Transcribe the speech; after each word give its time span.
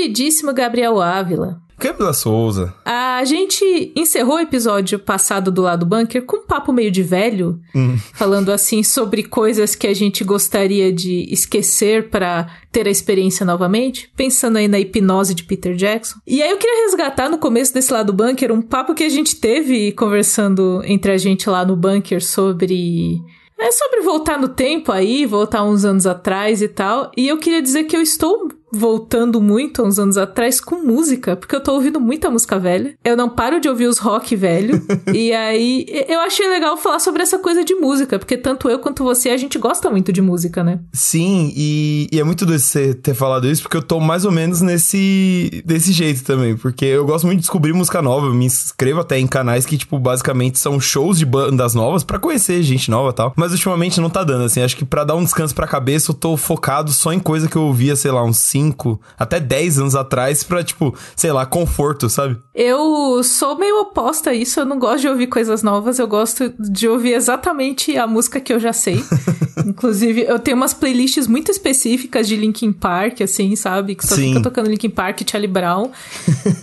queridíssimo 0.00 0.54
Gabriel 0.54 1.00
Ávila. 1.00 1.60
Camila 1.78 2.12
Souza. 2.12 2.74
A 2.84 3.22
gente 3.24 3.92
encerrou 3.96 4.36
o 4.36 4.40
episódio 4.40 4.98
passado 4.98 5.50
do 5.50 5.62
lado 5.62 5.84
bunker 5.86 6.24
com 6.24 6.38
um 6.38 6.46
papo 6.46 6.72
meio 6.72 6.90
de 6.90 7.02
velho, 7.02 7.58
hum. 7.74 7.96
falando 8.14 8.50
assim 8.50 8.82
sobre 8.82 9.22
coisas 9.22 9.74
que 9.74 9.86
a 9.86 9.94
gente 9.94 10.22
gostaria 10.22 10.92
de 10.92 11.26
esquecer 11.30 12.10
para 12.10 12.48
ter 12.70 12.86
a 12.86 12.90
experiência 12.90 13.44
novamente, 13.44 14.10
pensando 14.14 14.56
aí 14.56 14.68
na 14.68 14.78
hipnose 14.78 15.34
de 15.34 15.44
Peter 15.44 15.74
Jackson. 15.74 16.18
E 16.26 16.42
aí 16.42 16.50
eu 16.50 16.58
queria 16.58 16.86
resgatar 16.86 17.30
no 17.30 17.38
começo 17.38 17.72
desse 17.72 17.92
lado 17.92 18.12
bunker 18.12 18.52
um 18.52 18.62
papo 18.62 18.94
que 18.94 19.04
a 19.04 19.08
gente 19.08 19.36
teve 19.36 19.92
conversando 19.92 20.82
entre 20.84 21.12
a 21.12 21.18
gente 21.18 21.48
lá 21.48 21.64
no 21.64 21.76
bunker 21.76 22.22
sobre 22.22 23.20
é 23.58 23.70
sobre 23.72 24.00
voltar 24.00 24.38
no 24.38 24.48
tempo 24.48 24.90
aí, 24.90 25.26
voltar 25.26 25.62
uns 25.62 25.84
anos 25.84 26.06
atrás 26.06 26.62
e 26.62 26.68
tal. 26.68 27.10
E 27.14 27.28
eu 27.28 27.36
queria 27.36 27.60
dizer 27.60 27.84
que 27.84 27.94
eu 27.94 28.00
estou 28.00 28.48
voltando 28.72 29.40
muito 29.40 29.82
uns 29.82 29.98
anos 29.98 30.16
atrás 30.16 30.60
com 30.60 30.76
música, 30.76 31.36
porque 31.36 31.54
eu 31.54 31.62
tô 31.62 31.74
ouvindo 31.74 32.00
muita 32.00 32.30
música 32.30 32.58
velha. 32.58 32.94
Eu 33.04 33.16
não 33.16 33.28
paro 33.28 33.60
de 33.60 33.68
ouvir 33.68 33.86
os 33.86 33.98
rock 33.98 34.36
velho. 34.36 34.80
e 35.12 35.32
aí 35.32 35.86
eu 36.08 36.20
achei 36.20 36.48
legal 36.48 36.76
falar 36.76 37.00
sobre 37.00 37.22
essa 37.22 37.38
coisa 37.38 37.64
de 37.64 37.74
música, 37.74 38.18
porque 38.18 38.36
tanto 38.36 38.68
eu 38.68 38.78
quanto 38.78 39.02
você 39.02 39.30
a 39.30 39.36
gente 39.36 39.58
gosta 39.58 39.90
muito 39.90 40.12
de 40.12 40.22
música, 40.22 40.62
né? 40.62 40.80
Sim, 40.92 41.52
e, 41.56 42.08
e 42.12 42.20
é 42.20 42.24
muito 42.24 42.46
doido 42.46 42.60
você 42.60 42.94
ter 42.94 43.14
falado 43.14 43.48
isso, 43.48 43.62
porque 43.62 43.76
eu 43.76 43.82
tô 43.82 43.98
mais 43.98 44.24
ou 44.24 44.32
menos 44.32 44.60
nesse 44.60 45.62
desse 45.64 45.92
jeito 45.92 46.22
também, 46.22 46.56
porque 46.56 46.84
eu 46.84 47.04
gosto 47.04 47.26
muito 47.26 47.38
de 47.38 47.42
descobrir 47.42 47.72
música 47.72 48.00
nova, 48.00 48.26
eu 48.26 48.34
me 48.34 48.44
inscrevo 48.44 49.00
até 49.00 49.18
em 49.18 49.26
canais 49.26 49.66
que 49.66 49.76
tipo 49.76 49.98
basicamente 49.98 50.58
são 50.58 50.80
shows 50.80 51.18
de 51.18 51.26
bandas 51.26 51.74
novas 51.74 52.04
para 52.04 52.18
conhecer 52.18 52.62
gente 52.62 52.90
nova 52.90 53.10
e 53.10 53.14
tal. 53.14 53.32
Mas 53.36 53.52
ultimamente 53.52 54.00
não 54.00 54.10
tá 54.10 54.22
dando 54.22 54.44
assim, 54.44 54.62
acho 54.62 54.76
que 54.76 54.84
para 54.84 55.04
dar 55.04 55.14
um 55.14 55.24
descanso 55.24 55.54
pra 55.54 55.66
cabeça 55.66 56.10
eu 56.10 56.14
tô 56.14 56.36
focado 56.36 56.92
só 56.92 57.12
em 57.12 57.18
coisa 57.18 57.48
que 57.48 57.56
eu 57.56 57.62
ouvia, 57.62 57.96
sei 57.96 58.10
lá, 58.10 58.22
uns 58.22 58.38
5 58.38 58.59
5, 58.60 59.00
até 59.18 59.40
10 59.40 59.78
anos 59.78 59.94
atrás 59.94 60.42
pra, 60.42 60.62
tipo, 60.62 60.94
sei 61.16 61.32
lá, 61.32 61.46
conforto, 61.46 62.08
sabe? 62.08 62.36
Eu 62.54 63.22
sou 63.22 63.56
meio 63.58 63.80
oposta 63.80 64.30
a 64.30 64.34
isso, 64.34 64.60
eu 64.60 64.66
não 64.66 64.78
gosto 64.78 65.02
de 65.02 65.08
ouvir 65.08 65.26
coisas 65.28 65.62
novas, 65.62 65.98
eu 65.98 66.06
gosto 66.06 66.52
de 66.58 66.88
ouvir 66.88 67.14
exatamente 67.14 67.96
a 67.96 68.06
música 68.06 68.40
que 68.40 68.52
eu 68.52 68.60
já 68.60 68.72
sei. 68.72 69.02
Inclusive, 69.66 70.22
eu 70.22 70.38
tenho 70.38 70.56
umas 70.56 70.74
playlists 70.74 71.26
muito 71.26 71.50
específicas 71.50 72.28
de 72.28 72.36
Linkin 72.36 72.72
Park, 72.72 73.20
assim, 73.22 73.54
sabe? 73.56 73.94
Que 73.94 74.06
só 74.06 74.14
Sim. 74.14 74.28
fica 74.28 74.42
tocando 74.42 74.70
Linkin 74.70 74.90
Park 74.90 75.20
e 75.20 75.30
Charlie 75.30 75.50
Brown. 75.50 75.90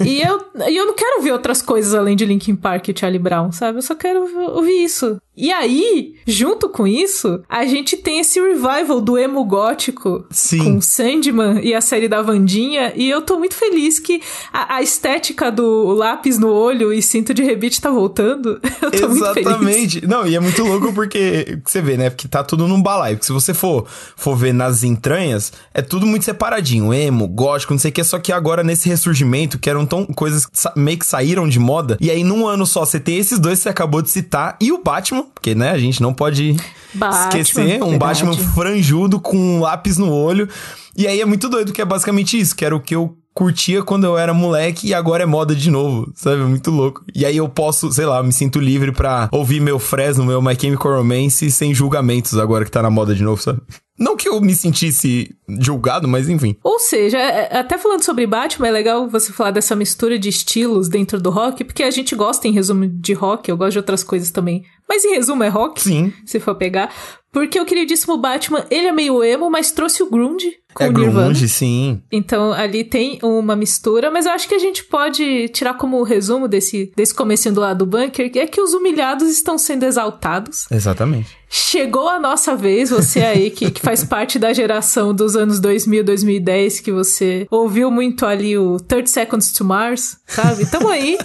e, 0.05 0.21
eu, 0.21 0.41
e 0.67 0.75
eu 0.75 0.85
não 0.85 0.93
quero 0.93 1.17
ouvir 1.17 1.31
outras 1.31 1.61
coisas 1.61 1.93
além 1.93 2.15
de 2.15 2.25
Linkin 2.25 2.55
Park 2.55 2.89
e 2.89 2.97
Charlie 2.97 3.19
Brown, 3.19 3.51
sabe? 3.51 3.77
Eu 3.77 3.81
só 3.81 3.95
quero 3.95 4.27
ouvir 4.55 4.83
isso. 4.83 5.17
E 5.35 5.51
aí, 5.51 6.15
junto 6.25 6.67
com 6.67 6.87
isso, 6.87 7.43
a 7.47 7.63
gente 7.65 7.95
tem 7.95 8.19
esse 8.19 8.41
revival 8.41 8.99
do 8.99 9.17
emo 9.19 9.43
gótico 9.45 10.25
Sim. 10.31 10.63
com 10.63 10.81
Sandman 10.81 11.61
e 11.63 11.75
a 11.75 11.81
série 11.87 12.07
da 12.07 12.21
Vandinha. 12.21 12.93
E 12.95 13.09
eu 13.09 13.21
tô 13.21 13.37
muito 13.37 13.55
feliz 13.55 13.99
que 13.99 14.21
a, 14.51 14.75
a 14.75 14.81
estética 14.81 15.51
do 15.51 15.93
lápis 15.93 16.37
no 16.37 16.49
olho 16.49 16.91
e 16.91 17.01
cinto 17.01 17.33
de 17.33 17.43
rebite 17.43 17.81
tá 17.81 17.89
voltando. 17.89 18.59
eu 18.81 18.91
tô 18.91 19.07
Exatamente. 19.07 20.05
Não, 20.05 20.27
e 20.27 20.35
é 20.35 20.39
muito 20.39 20.63
louco 20.63 20.93
porque 20.93 21.59
você 21.65 21.81
vê, 21.81 21.97
né? 21.97 22.09
Porque 22.09 22.27
tá 22.27 22.43
tudo 22.43 22.67
num 22.67 22.81
balaio. 22.81 23.15
Porque 23.15 23.27
se 23.27 23.33
você 23.33 23.53
for, 23.53 23.85
for 24.15 24.35
ver 24.35 24.53
nas 24.53 24.83
entranhas, 24.83 25.53
é 25.73 25.81
tudo 25.81 26.05
muito 26.05 26.25
separadinho. 26.25 26.93
Emo, 26.93 27.27
gótico, 27.27 27.73
não 27.73 27.79
sei 27.79 27.89
o 27.89 27.93
que. 27.93 28.03
Só 28.03 28.19
que 28.19 28.31
agora 28.31 28.63
nesse 28.63 28.89
ressurgimento, 28.89 29.57
que 29.57 29.69
eram 29.69 29.85
tão 29.85 30.05
coisas 30.05 30.45
que 30.45 30.51
meio 30.75 30.99
que 30.99 31.05
saíram 31.05 31.47
de 31.47 31.59
moda. 31.59 31.97
E 32.01 32.11
aí 32.11 32.23
num 32.23 32.45
ano 32.45 32.65
só 32.65 32.85
você 32.85 32.99
tem 32.99 33.17
esses 33.17 33.39
dois 33.39 33.59
que 33.59 33.63
você 33.63 33.69
acabou 33.69 34.01
de 34.01 34.09
citar 34.09 34.57
e 34.59 34.71
o 34.71 34.83
Batman 34.83 35.25
porque, 35.47 35.55
né, 35.55 35.71
a 35.71 35.77
gente 35.77 36.01
não 36.01 36.13
pode 36.13 36.57
Batman, 36.93 37.39
esquecer 37.39 37.81
um 37.81 37.91
verdade. 37.91 37.97
Batman 37.97 38.37
franjudo 38.53 39.19
com 39.19 39.37
um 39.37 39.61
lápis 39.61 39.97
no 39.97 40.11
olho. 40.11 40.49
E 40.97 41.05
aí 41.05 41.21
é 41.21 41.25
muito 41.25 41.47
doido, 41.47 41.71
que 41.77 41.81
é 41.83 41.85
basicamente 41.85 42.39
isso, 42.39 42.55
que 42.55 42.65
era 42.65 42.75
o 42.75 42.79
que 42.79 42.95
eu 42.95 43.15
curtia 43.35 43.83
quando 43.83 44.05
eu 44.05 44.17
era 44.17 44.33
moleque 44.33 44.87
e 44.87 44.95
agora 44.95 45.21
é 45.21 45.25
moda 45.27 45.55
de 45.55 45.69
novo, 45.69 46.11
sabe? 46.15 46.41
Muito 46.41 46.71
louco. 46.71 47.05
E 47.13 47.23
aí 47.23 47.37
eu 47.37 47.47
posso, 47.47 47.91
sei 47.91 48.03
lá, 48.03 48.23
me 48.23 48.33
sinto 48.33 48.59
livre 48.59 48.91
pra 48.91 49.29
ouvir 49.31 49.59
meu 49.59 49.77
Fresno, 49.77 50.25
meu 50.25 50.41
My 50.41 50.59
Chemical 50.59 50.97
Romance 50.97 51.51
sem 51.51 51.75
julgamentos 51.75 52.35
agora 52.35 52.65
que 52.65 52.71
tá 52.71 52.81
na 52.81 52.89
moda 52.89 53.13
de 53.13 53.21
novo, 53.21 53.39
sabe? 53.39 53.61
Não 53.99 54.17
que 54.17 54.27
eu 54.27 54.41
me 54.41 54.55
sentisse 54.55 55.35
julgado, 55.59 56.07
mas 56.07 56.27
enfim. 56.27 56.55
Ou 56.63 56.79
seja, 56.79 57.19
é, 57.19 57.49
é, 57.51 57.59
até 57.59 57.77
falando 57.77 58.03
sobre 58.03 58.25
Batman, 58.25 58.69
é 58.69 58.71
legal 58.71 59.07
você 59.07 59.31
falar 59.31 59.51
dessa 59.51 59.75
mistura 59.75 60.17
de 60.17 60.29
estilos 60.29 60.89
dentro 60.89 61.21
do 61.21 61.29
rock, 61.29 61.63
porque 61.63 61.83
a 61.83 61.91
gente 61.91 62.15
gosta, 62.15 62.47
em 62.47 62.51
resumo, 62.51 62.87
de 62.87 63.13
rock, 63.13 63.49
eu 63.49 63.57
gosto 63.57 63.73
de 63.73 63.79
outras 63.79 64.03
coisas 64.03 64.31
também. 64.31 64.63
Mas 64.89 65.05
em 65.05 65.13
resumo 65.13 65.43
é 65.43 65.47
rock, 65.47 65.81
Sim. 65.81 66.11
se 66.25 66.39
for 66.39 66.55
pegar. 66.55 66.91
Porque 67.37 67.59
o 67.59 67.65
queridíssimo 67.65 68.17
Batman, 68.17 68.65
ele 68.67 68.87
é 68.87 68.91
meio 68.91 69.23
emo, 69.23 69.47
mas 69.47 69.69
trouxe 69.69 70.01
o 70.01 70.09
grunge 70.09 70.57
com 70.73 70.83
é 70.83 70.89
o 70.89 70.91
Nirvana. 70.91 71.25
grunge, 71.25 71.47
sim. 71.47 72.01
Então 72.11 72.51
ali 72.51 72.83
tem 72.83 73.19
uma 73.21 73.55
mistura, 73.55 74.09
mas 74.09 74.25
eu 74.25 74.31
acho 74.31 74.47
que 74.47 74.55
a 74.55 74.59
gente 74.59 74.83
pode 74.85 75.47
tirar 75.49 75.75
como 75.75 76.01
resumo 76.01 76.47
desse, 76.47 76.91
desse 76.95 77.13
comecinho 77.13 77.53
do 77.53 77.61
lado 77.61 77.85
do 77.85 77.85
bunker, 77.85 78.31
que 78.31 78.39
é 78.39 78.47
que 78.47 78.59
os 78.59 78.73
humilhados 78.73 79.29
estão 79.29 79.55
sendo 79.55 79.83
exaltados. 79.83 80.65
Exatamente. 80.71 81.37
Chegou 81.47 82.09
a 82.09 82.19
nossa 82.19 82.55
vez, 82.55 82.89
você 82.89 83.19
aí 83.19 83.51
que, 83.51 83.69
que 83.69 83.81
faz 83.81 84.01
parte 84.03 84.39
da 84.39 84.51
geração 84.51 85.13
dos 85.13 85.35
anos 85.35 85.59
2000, 85.59 86.03
2010, 86.03 86.79
que 86.79 86.91
você 86.91 87.45
ouviu 87.51 87.91
muito 87.91 88.25
ali 88.25 88.57
o 88.57 88.77
30 88.79 89.05
Seconds 89.11 89.51
to 89.51 89.63
Mars, 89.63 90.17
sabe? 90.25 90.65
Tamo 90.65 90.89
aí. 90.89 91.19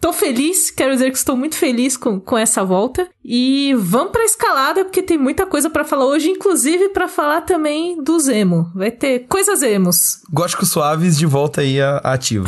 Tô 0.00 0.14
feliz, 0.14 0.70
quero 0.70 0.94
dizer 0.94 1.10
que 1.10 1.18
estou 1.18 1.36
muito 1.36 1.56
feliz 1.56 1.94
com, 1.94 2.18
com 2.18 2.38
essa 2.38 2.64
volta. 2.64 3.06
E 3.22 3.74
vamos 3.78 4.12
pra 4.12 4.24
escalada, 4.24 4.82
porque 4.82 5.02
tem 5.02 5.18
muita 5.18 5.44
coisa 5.44 5.68
para 5.68 5.84
falar 5.84 6.06
hoje, 6.06 6.30
inclusive 6.30 6.88
para 6.88 7.06
falar 7.06 7.42
também 7.42 8.02
do 8.02 8.18
Zemo. 8.18 8.72
Vai 8.74 8.90
ter 8.90 9.26
coisas 9.28 9.62
emos. 9.62 10.22
Gótico 10.32 10.64
Suaves 10.64 11.18
de 11.18 11.26
volta 11.26 11.60
aí 11.60 11.78
a, 11.80 12.00
a 12.02 12.14
ativo. 12.14 12.46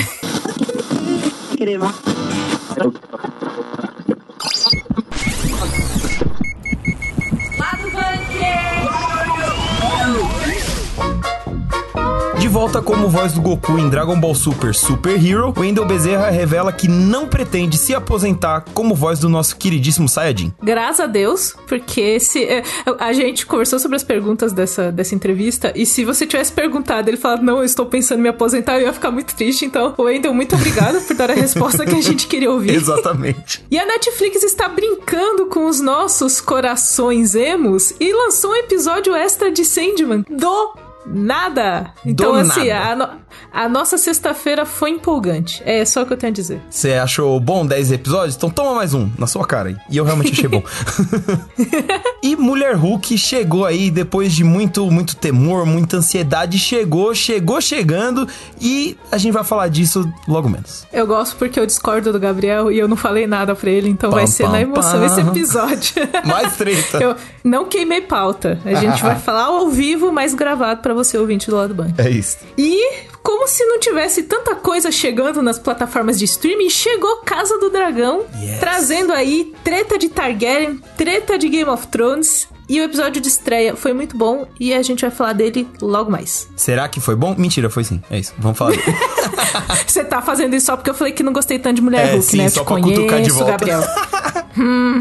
Volta 12.53 12.83
como 12.83 13.09
voz 13.09 13.33
do 13.33 13.41
Goku 13.41 13.79
em 13.79 13.89
Dragon 13.89 14.21
Ball 14.21 14.35
Super 14.35 14.75
Super 14.75 15.17
Hero, 15.17 15.55
Wendell 15.57 15.87
Bezerra 15.87 16.29
revela 16.29 16.71
que 16.71 16.87
não 16.87 17.27
pretende 17.27 17.79
se 17.79 17.95
aposentar 17.95 18.67
como 18.75 18.95
voz 18.95 19.19
do 19.19 19.27
nosso 19.27 19.57
queridíssimo 19.57 20.07
Saiyajin. 20.07 20.53
Graças 20.63 21.01
a 21.01 21.07
Deus, 21.07 21.57
porque 21.67 22.21
se 22.21 22.45
é, 22.45 22.63
a 22.99 23.11
gente 23.15 23.47
conversou 23.47 23.79
sobre 23.79 23.97
as 23.97 24.05
perguntas 24.05 24.53
dessa, 24.53 24.93
dessa 24.93 25.15
entrevista 25.15 25.73
e 25.75 25.87
se 25.87 26.05
você 26.05 26.27
tivesse 26.27 26.53
perguntado, 26.53 27.09
ele 27.09 27.17
falado, 27.17 27.43
não, 27.43 27.57
eu 27.57 27.65
estou 27.65 27.87
pensando 27.87 28.19
em 28.19 28.25
me 28.25 28.29
aposentar, 28.29 28.79
eu 28.79 28.83
ia 28.83 28.93
ficar 28.93 29.11
muito 29.11 29.35
triste. 29.35 29.65
Então, 29.65 29.95
Wendell, 29.99 30.35
muito 30.35 30.55
obrigado 30.55 31.01
por 31.07 31.17
dar 31.17 31.31
a 31.31 31.35
resposta 31.35 31.87
que 31.87 31.97
a 31.97 32.03
gente 32.03 32.27
queria 32.27 32.51
ouvir. 32.53 32.75
Exatamente. 32.75 33.65
E 33.71 33.79
a 33.79 33.87
Netflix 33.87 34.43
está 34.43 34.69
brincando 34.69 35.47
com 35.47 35.65
os 35.65 35.81
nossos 35.81 36.39
corações 36.39 37.35
emos 37.35 37.95
e 37.99 38.13
lançou 38.13 38.51
um 38.51 38.57
episódio 38.57 39.15
extra 39.15 39.51
de 39.51 39.65
Sandman 39.65 40.23
do 40.29 40.82
Nada! 41.07 41.93
Então, 42.05 42.33
Do 42.33 42.39
assim, 42.39 42.69
nada. 42.69 43.19
A, 43.53 43.65
a 43.65 43.69
nossa 43.69 43.99
sexta-feira 43.99 44.65
foi 44.65 44.91
empolgante. 44.91 45.63
É 45.65 45.85
só 45.85 46.03
o 46.03 46.07
que 46.07 46.13
eu 46.13 46.17
tenho 46.17 46.33
a 46.33 46.35
dizer. 46.35 46.61
Você 46.71 46.93
achou 46.95 47.39
bom 47.41 47.67
10 47.67 47.93
episódios? 47.93 48.37
Então 48.37 48.51
toma 48.51 48.75
mais 48.75 48.95
um, 48.95 49.11
na 49.19 49.27
sua 49.27 49.47
cara 49.47 49.71
aí. 49.71 49.77
E 49.91 49.97
eu 49.97 50.05
realmente 50.05 50.33
achei 50.33 50.49
bom. 50.49 50.63
e 52.23 52.37
Mulher 52.37 52.75
Hulk 52.75 53.17
chegou 53.19 53.65
aí 53.65 53.91
depois 53.91 54.33
de 54.33 54.45
muito, 54.45 54.91
muito 54.91 55.17
temor, 55.17 55.67
muita 55.67 55.97
ansiedade. 55.99 56.59
Chegou, 56.59 57.15
chegou 57.15 57.61
chegando. 57.61 58.29
E 58.61 58.97
a 59.11 59.19
gente 59.19 59.33
vai 59.33 59.45
falar 59.45 59.69
disso 59.69 60.11
logo 60.27 60.49
menos. 60.49 60.87
Eu 60.93 61.07
gosto 61.07 61.37
porque 61.37 61.59
eu 61.59 61.67
discordo 61.67 62.13
do 62.13 62.21
Gabriel 62.21 62.71
e 62.71 62.79
eu 62.79 62.89
não 62.89 62.97
falei 62.97 63.27
nada 63.27 63.55
pra 63.55 63.71
ele, 63.71 63.89
então 63.89 64.11
pam, 64.11 64.17
vai 64.17 64.27
ser 64.27 64.45
pam, 64.45 64.53
na 64.53 64.61
emoção 64.61 65.01
pam. 65.01 65.07
esse 65.07 65.21
episódio. 65.21 65.95
Mais 66.25 66.57
treta. 66.57 66.99
eu 66.99 67.17
não 67.43 67.67
queimei 67.67 68.01
pauta. 68.01 68.59
A 68.65 68.75
gente 68.75 69.03
vai 69.03 69.19
falar 69.19 69.45
ao 69.45 69.69
vivo, 69.69 70.13
mas 70.13 70.35
gravado 70.35 70.81
para 70.93 71.03
você 71.03 71.17
ouvinte 71.17 71.49
do 71.49 71.57
lado 71.57 71.75
banco. 71.75 72.01
É 72.01 72.11
isso. 72.11 72.37
E 72.57 73.07
como 73.23 73.49
se 73.49 73.65
não 73.65 73.81
tivesse 73.81 74.25
tanta 74.25 74.55
coisa 74.55 74.93
chegando 74.93 75.41
nas 75.41 75.59
plataformas 75.59 76.19
de 76.19 76.27
streaming, 76.27 76.69
chegou 76.69 77.17
Casa 77.25 77.59
do 77.59 77.71
Dragão, 77.71 78.25
yes. 78.41 78.61
trazendo 78.61 79.13
aí 79.13 79.53
treta 79.65 79.99
de 79.99 80.09
Targaryen, 80.11 80.81
treta 80.97 81.39
de 81.39 81.49
Game 81.49 81.71
of 81.71 81.87
Thrones. 81.87 82.49
E 82.69 82.81
o 82.81 82.85
episódio 82.85 83.21
de 83.21 83.29
estreia 83.29 83.77
foi 83.77 83.93
muito 83.93 84.17
bom 84.17 84.47
e 84.59 84.73
a 84.73 84.81
gente 84.83 85.03
vai 85.03 85.11
falar 85.11 85.33
dele 85.35 85.69
logo 85.81 86.11
mais. 86.11 86.49
Será 86.57 86.89
que 86.89 87.01
foi 87.01 87.15
bom? 87.15 87.35
Mentira, 87.37 87.69
foi 87.69 87.85
sim. 87.85 88.01
É 88.11 88.19
isso. 88.19 88.33
Vamos 88.39 88.57
falar 88.57 88.73
Você 89.87 90.05
tá 90.05 90.23
fazendo 90.23 90.55
isso 90.55 90.67
só 90.67 90.77
porque 90.77 90.89
eu 90.89 90.95
falei 90.95 91.13
que 91.13 91.23
não 91.23 91.33
gostei 91.33 91.59
tanto 91.59 91.77
de 91.77 91.83
Mulher 91.83 92.09
é, 92.09 92.13
Hulk, 92.13 92.25
sim, 92.25 92.39
né? 92.39 92.49
Só 92.49 92.61
Te 92.61 92.67
pra 92.67 92.81
conheço, 92.81 93.23
de 93.23 93.31
volta. 93.31 93.51
Gabriel. 93.51 93.83
hum. 94.57 94.99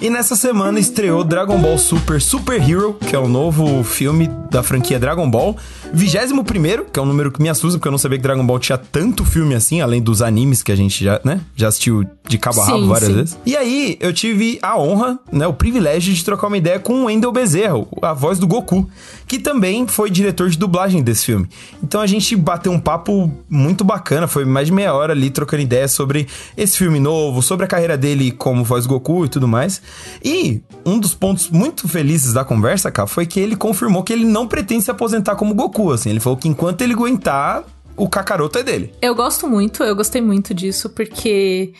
E 0.00 0.08
nessa 0.08 0.34
semana 0.34 0.80
estreou 0.80 1.22
Dragon 1.22 1.58
Ball 1.58 1.76
Super 1.76 2.22
Super 2.22 2.58
Hero, 2.58 2.94
que 2.94 3.14
é 3.14 3.18
o 3.18 3.28
novo 3.28 3.84
filme 3.84 4.30
da 4.50 4.62
franquia 4.62 4.98
Dragon 4.98 5.30
Ball. 5.30 5.54
21 5.92 6.44
primeiro, 6.44 6.84
que 6.84 6.98
é 6.98 7.02
um 7.02 7.06
número 7.06 7.32
que 7.32 7.42
me 7.42 7.48
assusta, 7.48 7.78
porque 7.78 7.88
eu 7.88 7.92
não 7.92 7.98
sabia 7.98 8.18
que 8.18 8.22
Dragon 8.22 8.44
Ball 8.44 8.58
tinha 8.58 8.78
tanto 8.78 9.24
filme 9.24 9.54
assim, 9.54 9.80
além 9.80 10.00
dos 10.00 10.22
animes 10.22 10.62
que 10.62 10.70
a 10.70 10.76
gente 10.76 11.04
já, 11.04 11.20
né, 11.24 11.40
já 11.56 11.68
assistiu 11.68 12.04
de 12.28 12.38
cabo 12.38 12.60
a 12.60 12.64
rabo 12.64 12.82
sim, 12.82 12.88
várias 12.88 13.08
sim. 13.08 13.14
vezes. 13.14 13.38
E 13.44 13.56
aí, 13.56 13.96
eu 14.00 14.12
tive 14.12 14.58
a 14.62 14.78
honra, 14.78 15.18
né, 15.32 15.46
o 15.46 15.52
privilégio 15.52 16.14
de 16.14 16.24
trocar 16.24 16.46
uma 16.46 16.56
ideia 16.58 16.78
com 16.78 17.02
o 17.02 17.04
Wendell 17.06 17.32
Bezerra, 17.32 17.74
a 18.02 18.12
voz 18.12 18.38
do 18.38 18.46
Goku, 18.46 18.88
que 19.26 19.38
também 19.38 19.86
foi 19.86 20.10
diretor 20.10 20.48
de 20.50 20.58
dublagem 20.58 21.02
desse 21.02 21.26
filme. 21.26 21.48
Então 21.82 22.00
a 22.00 22.06
gente 22.06 22.34
bateu 22.36 22.72
um 22.72 22.80
papo 22.80 23.30
muito 23.48 23.84
bacana, 23.84 24.26
foi 24.26 24.44
mais 24.44 24.66
de 24.66 24.72
meia 24.72 24.92
hora 24.92 25.12
ali 25.12 25.30
trocando 25.30 25.62
ideias 25.62 25.92
sobre 25.92 26.26
esse 26.56 26.76
filme 26.76 26.98
novo, 26.98 27.42
sobre 27.42 27.64
a 27.64 27.68
carreira 27.68 27.96
dele 27.96 28.30
como 28.32 28.64
voz 28.64 28.84
do 28.84 28.90
Goku 28.90 29.24
e 29.24 29.28
tudo 29.28 29.46
mais. 29.46 29.80
E 30.24 30.60
um 30.84 30.98
dos 30.98 31.14
pontos 31.14 31.48
muito 31.48 31.88
felizes 31.88 32.32
da 32.32 32.44
conversa, 32.44 32.90
cara, 32.90 33.06
foi 33.06 33.26
que 33.26 33.38
ele 33.38 33.56
confirmou 33.56 34.02
que 34.02 34.12
ele 34.12 34.24
não 34.24 34.46
pretende 34.46 34.84
se 34.84 34.90
aposentar 34.90 35.36
como 35.36 35.54
Goku, 35.54 35.79
assim. 35.88 36.10
Ele 36.10 36.20
falou 36.20 36.36
que 36.36 36.48
enquanto 36.48 36.82
ele 36.82 36.92
aguentar, 36.92 37.64
o 37.96 38.08
Kakaroto 38.08 38.58
é 38.58 38.62
dele. 38.62 38.92
Eu 39.00 39.14
gosto 39.14 39.48
muito, 39.48 39.82
eu 39.82 39.94
gostei 39.94 40.20
muito 40.20 40.52
disso, 40.52 40.90
porque 40.90 41.72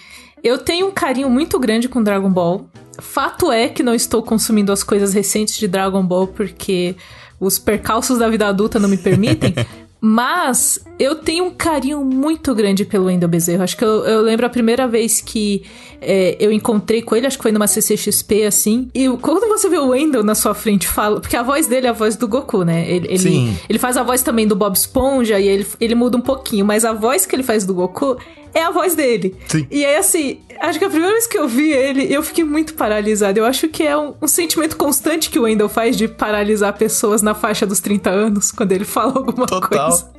eu 0.42 0.58
tenho 0.58 0.86
um 0.86 0.90
carinho 0.90 1.28
muito 1.28 1.58
grande 1.58 1.88
com 1.88 2.02
Dragon 2.02 2.30
Ball. 2.30 2.66
Fato 2.98 3.50
é 3.50 3.68
que 3.68 3.82
não 3.82 3.94
estou 3.94 4.22
consumindo 4.22 4.72
as 4.72 4.82
coisas 4.82 5.12
recentes 5.12 5.56
de 5.56 5.66
Dragon 5.66 6.04
Ball 6.04 6.26
porque 6.26 6.96
os 7.38 7.58
percalços 7.58 8.18
da 8.18 8.28
vida 8.28 8.46
adulta 8.46 8.78
não 8.78 8.88
me 8.88 8.98
permitem. 8.98 9.54
Mas 10.00 10.78
eu 10.98 11.16
tenho 11.16 11.44
um 11.44 11.50
carinho 11.50 12.02
muito 12.02 12.54
grande 12.54 12.86
pelo 12.86 13.04
Wendel 13.04 13.28
Bezerra. 13.28 13.64
Acho 13.64 13.76
que 13.76 13.84
eu, 13.84 14.04
eu, 14.04 14.22
lembro 14.22 14.46
a 14.46 14.48
primeira 14.48 14.88
vez 14.88 15.20
que 15.20 15.62
é, 16.00 16.36
eu 16.40 16.50
encontrei 16.50 17.02
com 17.02 17.14
ele, 17.14 17.26
acho 17.26 17.36
que 17.36 17.42
foi 17.42 17.52
numa 17.52 17.66
CCXP, 17.66 18.44
assim. 18.44 18.88
E 18.94 19.08
quando 19.18 19.46
você 19.46 19.68
vê 19.68 19.76
o 19.76 19.88
Wendel 19.88 20.22
na 20.22 20.34
sua 20.34 20.54
frente, 20.54 20.88
fala. 20.88 21.20
Porque 21.20 21.36
a 21.36 21.42
voz 21.42 21.66
dele 21.66 21.86
é 21.86 21.90
a 21.90 21.92
voz 21.92 22.16
do 22.16 22.26
Goku, 22.26 22.64
né? 22.64 22.90
Ele, 22.90 23.08
ele, 23.10 23.54
ele 23.68 23.78
faz 23.78 23.98
a 23.98 24.02
voz 24.02 24.22
também 24.22 24.46
do 24.46 24.56
Bob 24.56 24.74
Esponja 24.74 25.38
e 25.38 25.46
ele, 25.46 25.66
ele 25.78 25.94
muda 25.94 26.16
um 26.16 26.22
pouquinho, 26.22 26.64
mas 26.64 26.84
a 26.84 26.94
voz 26.94 27.26
que 27.26 27.36
ele 27.36 27.42
faz 27.42 27.66
do 27.66 27.74
Goku 27.74 28.16
é 28.54 28.62
a 28.62 28.70
voz 28.70 28.94
dele. 28.94 29.36
Sim. 29.48 29.66
E 29.70 29.84
aí, 29.84 29.96
assim, 29.96 30.40
acho 30.60 30.78
que 30.78 30.84
a 30.84 30.88
primeira 30.88 31.12
vez 31.12 31.26
que 31.26 31.38
eu 31.38 31.48
vi 31.48 31.72
ele, 31.72 32.12
eu 32.12 32.22
fiquei 32.22 32.44
muito 32.44 32.74
paralisada. 32.74 33.38
Eu 33.38 33.44
acho 33.44 33.68
que 33.68 33.82
é 33.82 33.96
um, 33.96 34.14
um, 34.20 34.26
sentimento 34.28 34.76
constante 34.76 35.30
que 35.30 35.38
o 35.38 35.42
Wendell 35.42 35.68
faz 35.68 35.96
de 35.96 36.08
paralisar 36.08 36.76
pessoas 36.76 37.22
na 37.22 37.34
faixa 37.34 37.66
dos 37.66 37.80
30 37.80 38.10
anos, 38.10 38.50
quando 38.52 38.72
ele 38.72 38.84
fala 38.84 39.12
alguma 39.16 39.46
Total. 39.46 39.88
coisa. 39.88 40.10